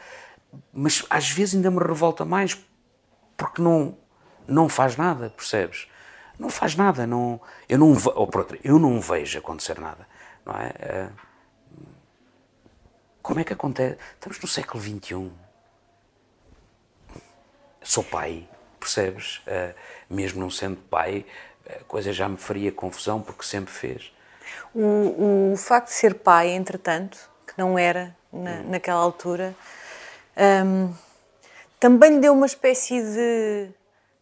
mas 0.72 1.04
às 1.08 1.30
vezes 1.30 1.54
ainda 1.54 1.70
me 1.70 1.78
revolta 1.78 2.24
mais 2.24 2.58
porque 3.36 3.60
não, 3.62 3.96
não 4.46 4.68
faz 4.68 4.96
nada, 4.96 5.30
percebes? 5.30 5.88
Não 6.38 6.50
faz 6.50 6.74
nada, 6.74 7.06
não, 7.06 7.40
eu, 7.68 7.78
não, 7.78 7.92
ou 8.14 8.26
por 8.26 8.40
outra, 8.40 8.58
eu 8.64 8.78
não 8.78 9.00
vejo 9.00 9.38
acontecer 9.38 9.78
nada, 9.78 10.06
não 10.44 10.54
é? 10.54 10.72
Eh, 10.78 11.08
como 13.22 13.38
é 13.38 13.44
que 13.44 13.52
acontece? 13.52 13.98
Estamos 14.14 14.40
no 14.40 14.48
século 14.48 14.82
XXI. 14.82 15.30
Sou 17.80 18.02
pai, 18.02 18.48
percebes? 18.80 19.38
Uh, 19.38 19.74
mesmo 20.10 20.40
não 20.40 20.50
sendo 20.50 20.76
pai, 20.76 21.24
a 21.68 21.84
coisa 21.84 22.12
já 22.12 22.28
me 22.28 22.36
faria 22.36 22.72
confusão 22.72 23.22
porque 23.22 23.44
sempre 23.44 23.72
fez. 23.72 24.12
O, 24.74 25.52
o 25.52 25.56
facto 25.56 25.88
de 25.88 25.94
ser 25.94 26.14
pai, 26.14 26.50
entretanto, 26.50 27.18
que 27.46 27.54
não 27.56 27.78
era 27.78 28.16
na, 28.32 28.62
naquela 28.62 29.00
altura. 29.00 29.54
Um, 30.36 30.92
também 31.78 32.14
lhe 32.14 32.20
deu 32.20 32.32
uma 32.32 32.46
espécie 32.46 33.02
de 33.02 33.68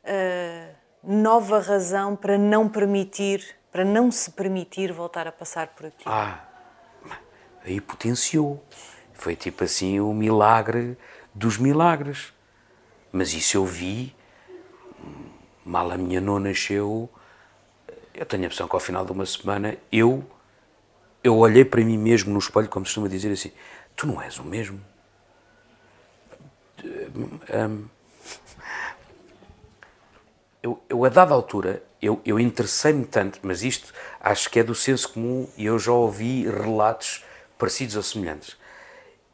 uh, 0.05 0.75
nova 1.03 1.61
razão 1.61 2.17
para 2.17 2.37
não 2.37 2.69
permitir, 2.69 3.57
para 3.71 3.85
não 3.85 4.11
se 4.11 4.31
permitir 4.31 4.93
voltar 4.93 5.27
a 5.27 5.33
passar 5.33 5.69
por 5.69 5.87
aqui. 5.87 6.05
Ah, 6.07 6.41
aí 7.65 7.81
potenciou. 7.81 8.63
Foi 9.15 9.37
tipo 9.37 9.65
assim 9.65 10.01
o 10.01 10.13
milagre 10.13 10.97
dos 11.35 11.59
milagres. 11.59 12.33
Mas 13.13 13.33
isso 13.33 13.57
eu 13.57 13.65
vi, 13.65 14.15
mal 15.65 15.91
a 15.91 15.99
minha 15.99 16.21
nona 16.21 16.51
nasceu, 16.51 17.11
eu 18.15 18.27
tenho 18.27 18.43
a 18.43 18.47
impressão 18.47 18.69
que 18.69 18.75
ao 18.75 18.81
final 18.81 19.05
de 19.05 19.13
uma 19.13 19.27
semana 19.27 19.77
eu, 19.91 20.25
eu 21.23 21.37
olhei 21.37 21.65
para 21.65 21.83
mim 21.83 21.99
mesmo 21.99 22.33
no 22.33 22.39
espelho, 22.39 22.69
como 22.69 22.85
costuma 22.85 23.09
dizer 23.09 23.33
assim, 23.33 23.53
tu 23.97 24.07
não 24.07 24.21
és 24.21 24.39
o 24.39 24.45
mesmo. 24.45 24.81
Um, 26.85 27.87
eu, 30.63 30.83
eu, 30.89 31.05
a 31.05 31.09
dada 31.09 31.33
altura, 31.33 31.83
eu, 32.01 32.21
eu 32.25 32.39
interessei-me 32.39 33.05
tanto, 33.05 33.41
mas 33.43 33.63
isto 33.63 33.93
acho 34.21 34.51
que 34.51 34.59
é 34.59 34.63
do 34.63 34.75
senso 34.75 35.13
comum 35.13 35.49
e 35.57 35.67
eu 35.67 35.79
já 35.79 35.93
ouvi 35.93 36.49
relatos 36.49 37.25
parecidos 37.59 37.97
ou 37.97 38.03
semelhantes. 38.03 38.57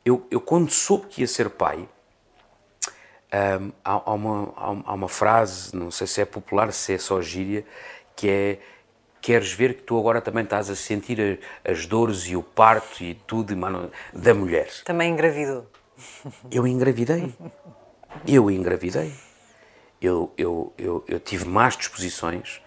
Eu, 0.04 0.26
eu 0.30 0.40
quando 0.40 0.70
soube 0.70 1.06
que 1.06 1.20
ia 1.22 1.26
ser 1.26 1.50
pai, 1.50 1.88
um, 3.60 3.72
há, 3.84 3.92
há, 3.92 4.12
uma, 4.12 4.52
há 4.56 4.94
uma 4.94 5.08
frase, 5.08 5.74
não 5.74 5.90
sei 5.90 6.06
se 6.06 6.20
é 6.20 6.24
popular, 6.24 6.72
se 6.72 6.94
é 6.94 6.98
só 6.98 7.20
gíria, 7.20 7.64
que 8.16 8.28
é 8.28 8.58
queres 9.20 9.52
ver 9.52 9.74
que 9.74 9.82
tu 9.82 9.98
agora 9.98 10.20
também 10.20 10.44
estás 10.44 10.70
a 10.70 10.76
sentir 10.76 11.40
as 11.64 11.84
dores 11.84 12.28
e 12.28 12.36
o 12.36 12.42
parto 12.42 13.02
e 13.02 13.14
tudo 13.14 13.56
mano, 13.56 13.90
da 14.12 14.32
mulher. 14.32 14.68
Também 14.84 15.12
engravidou. 15.12 15.66
Eu 16.50 16.66
engravidei. 16.66 17.34
Eu 18.26 18.50
engravidei. 18.50 19.12
Eu, 20.00 20.32
eu, 20.36 20.72
eu, 20.78 21.04
eu 21.08 21.18
tive 21.18 21.46
más 21.46 21.76
disposições, 21.76 22.60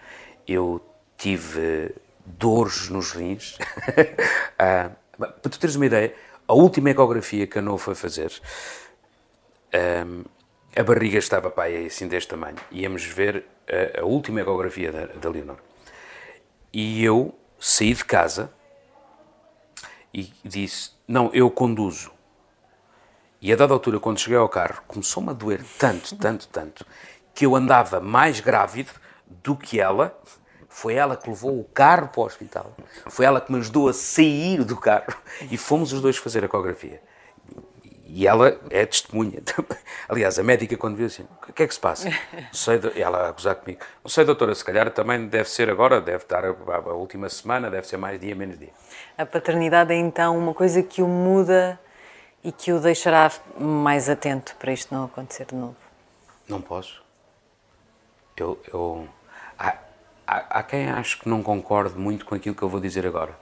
eu 0.46 0.84
tive 1.16 1.94
dores 2.26 2.88
nos 2.88 3.12
rins. 3.12 3.56
ah, 4.58 4.90
para 5.16 5.30
tu 5.30 5.58
teres 5.58 5.76
uma 5.76 5.86
ideia, 5.86 6.14
a 6.46 6.52
última 6.52 6.90
ecografia 6.90 7.46
que 7.46 7.58
a 7.58 7.62
Novo 7.62 7.78
foi 7.78 7.94
fazer, 7.94 8.32
um, 10.06 10.24
a 10.74 10.82
barriga 10.82 11.18
estava 11.18 11.50
pá, 11.50 11.66
assim 11.66 12.06
deste 12.06 12.28
tamanho. 12.28 12.56
Íamos 12.70 13.04
ver 13.04 13.44
a, 13.68 14.00
a 14.00 14.04
última 14.04 14.40
ecografia 14.40 14.92
da, 14.92 15.06
da 15.06 15.28
Leonor. 15.28 15.58
E 16.72 17.04
eu 17.04 17.34
saí 17.58 17.92
de 17.92 18.04
casa 18.04 18.52
e 20.14 20.32
disse: 20.44 20.92
Não, 21.06 21.30
eu 21.32 21.50
conduzo. 21.50 22.12
E 23.42 23.52
a 23.52 23.56
dada 23.56 23.72
altura, 23.72 23.98
quando 23.98 24.20
cheguei 24.20 24.38
ao 24.38 24.48
carro, 24.48 24.82
começou-me 24.86 25.30
a 25.30 25.32
doer 25.32 25.64
tanto, 25.78 26.14
tanto, 26.16 26.46
tanto, 26.48 26.86
que 27.34 27.46
eu 27.46 27.56
andava 27.56 27.98
mais 27.98 28.38
grávido 28.38 28.90
do 29.26 29.56
que 29.56 29.80
ela. 29.80 30.16
Foi 30.68 30.94
ela 30.94 31.16
que 31.16 31.28
levou 31.28 31.58
o 31.58 31.64
carro 31.64 32.08
para 32.08 32.20
o 32.20 32.24
hospital. 32.24 32.76
Foi 33.08 33.24
ela 33.24 33.40
que 33.40 33.50
me 33.50 33.58
ajudou 33.58 33.88
a 33.88 33.92
sair 33.92 34.62
do 34.62 34.76
carro. 34.76 35.16
E 35.50 35.56
fomos 35.56 35.92
os 35.92 36.00
dois 36.00 36.16
fazer 36.16 36.44
a 36.44 36.46
ecografia. 36.46 37.02
E 38.12 38.26
ela 38.26 38.58
é 38.70 38.84
testemunha. 38.84 39.40
Aliás, 40.08 40.36
a 40.38 40.42
médica, 40.42 40.76
quando 40.76 40.96
viu 40.96 41.06
assim, 41.06 41.24
o 41.48 41.52
que 41.52 41.62
é 41.62 41.66
que 41.66 41.72
se 41.72 41.78
passa? 41.78 42.10
Sei, 42.52 42.80
ela 42.96 43.26
a 43.26 43.28
acusar 43.28 43.54
comigo. 43.54 43.80
Não 44.02 44.10
sei, 44.10 44.24
doutora, 44.24 44.52
se 44.54 44.64
calhar 44.64 44.90
também 44.90 45.28
deve 45.28 45.48
ser 45.48 45.70
agora, 45.70 46.00
deve 46.00 46.24
estar 46.24 46.44
a, 46.44 46.48
a, 46.48 46.92
última 46.94 47.28
semana, 47.28 47.70
deve 47.70 47.86
ser 47.86 47.98
mais 47.98 48.20
dia, 48.20 48.34
menos 48.34 48.58
dia. 48.58 48.70
A 49.16 49.24
paternidade 49.24 49.92
é 49.92 49.96
então 49.96 50.36
uma 50.36 50.52
coisa 50.52 50.82
que 50.82 51.00
o 51.02 51.06
muda 51.06 51.78
e 52.42 52.50
que 52.50 52.72
o 52.72 52.80
deixará 52.80 53.30
mais 53.56 54.08
atento 54.08 54.56
para 54.56 54.72
isto 54.72 54.92
não 54.92 55.04
acontecer 55.04 55.46
de 55.46 55.54
novo? 55.54 55.76
Não 56.48 56.60
posso. 56.60 57.02
Eu. 58.36 58.60
eu 58.72 59.08
há, 59.56 59.76
há, 60.26 60.58
há 60.58 60.62
quem 60.64 60.90
acho 60.90 61.20
que 61.20 61.28
não 61.28 61.44
concorde 61.44 61.96
muito 61.96 62.24
com 62.24 62.34
aquilo 62.34 62.56
que 62.56 62.62
eu 62.62 62.68
vou 62.68 62.80
dizer 62.80 63.06
agora, 63.06 63.38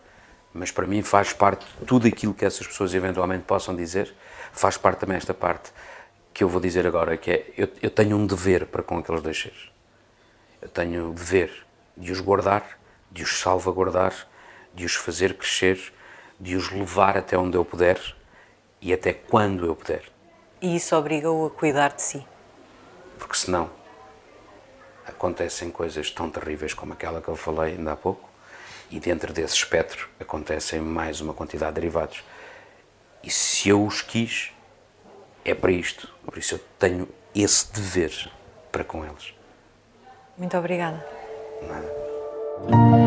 mas 0.53 0.71
para 0.71 0.87
mim 0.87 1.03
faz 1.03 1.33
parte 1.33 1.65
de 1.81 1.87
tudo 1.87 2.07
aquilo 2.07 2.35
que 2.35 2.45
essas 2.45 2.67
pessoas 2.67 2.93
eventualmente 2.93 3.45
possam 3.45 3.75
dizer 3.75 4.15
faz 4.59 4.77
parte 4.77 5.01
também 5.01 5.17
esta 5.17 5.33
parte 5.33 5.73
que 6.35 6.45
eu 6.45 6.49
vou 6.49 6.61
dizer 6.61 6.87
agora, 6.87 7.17
que 7.17 7.31
é, 7.31 7.51
eu, 7.57 7.69
eu 7.83 7.91
tenho 7.91 8.17
um 8.17 8.27
dever 8.27 8.67
para 8.67 8.83
com 8.83 8.99
aqueles 8.99 9.23
dois 9.23 9.41
seres. 9.41 9.71
Eu 10.61 10.69
tenho 10.69 11.11
o 11.11 11.15
dever 11.15 11.67
de 11.97 12.13
os 12.13 12.21
guardar, 12.21 12.79
de 13.11 13.23
os 13.23 13.41
salvaguardar, 13.41 14.15
de 14.75 14.85
os 14.85 14.95
fazer 14.95 15.35
crescer, 15.35 15.93
de 16.39 16.55
os 16.55 16.71
levar 16.71 17.17
até 17.17 17.37
onde 17.37 17.57
eu 17.57 17.65
puder 17.65 18.01
e 18.81 18.93
até 18.93 19.13
quando 19.13 19.67
eu 19.67 19.75
puder. 19.75 20.05
E 20.61 20.77
isso 20.77 20.95
obriga-o 20.95 21.47
a 21.47 21.51
cuidar 21.51 21.95
de 21.95 22.03
si? 22.03 22.27
Porque 23.19 23.37
senão 23.37 23.71
acontecem 25.07 25.71
coisas 25.71 26.11
tão 26.11 26.31
terríveis 26.31 26.75
como 26.75 26.93
aquela 26.93 27.21
que 27.21 27.29
eu 27.29 27.37
falei 27.37 27.75
ainda 27.75 27.93
há 27.93 27.97
pouco, 27.97 28.29
e 28.91 29.01
dentro 29.01 29.33
desse 29.33 29.55
espectro 29.55 30.09
acontecem 30.21 30.81
mais 30.81 31.21
uma 31.21 31.35
quantidade 31.35 31.75
de 31.75 31.81
derivados. 31.81 32.23
E 33.23 33.31
se 33.31 33.69
eu 33.69 33.85
os 33.85 34.03
quis, 34.03 34.53
é 35.45 35.55
para 35.55 35.71
isto. 35.73 36.13
Por 36.25 36.39
isso 36.39 36.55
eu 36.55 36.61
tenho 36.79 37.09
esse 37.35 37.73
dever 37.73 38.31
para 38.71 38.85
com 38.85 39.05
eles. 39.05 39.35
Muito 40.37 40.57
obrigada. 40.57 41.05
Nada. 41.63 42.98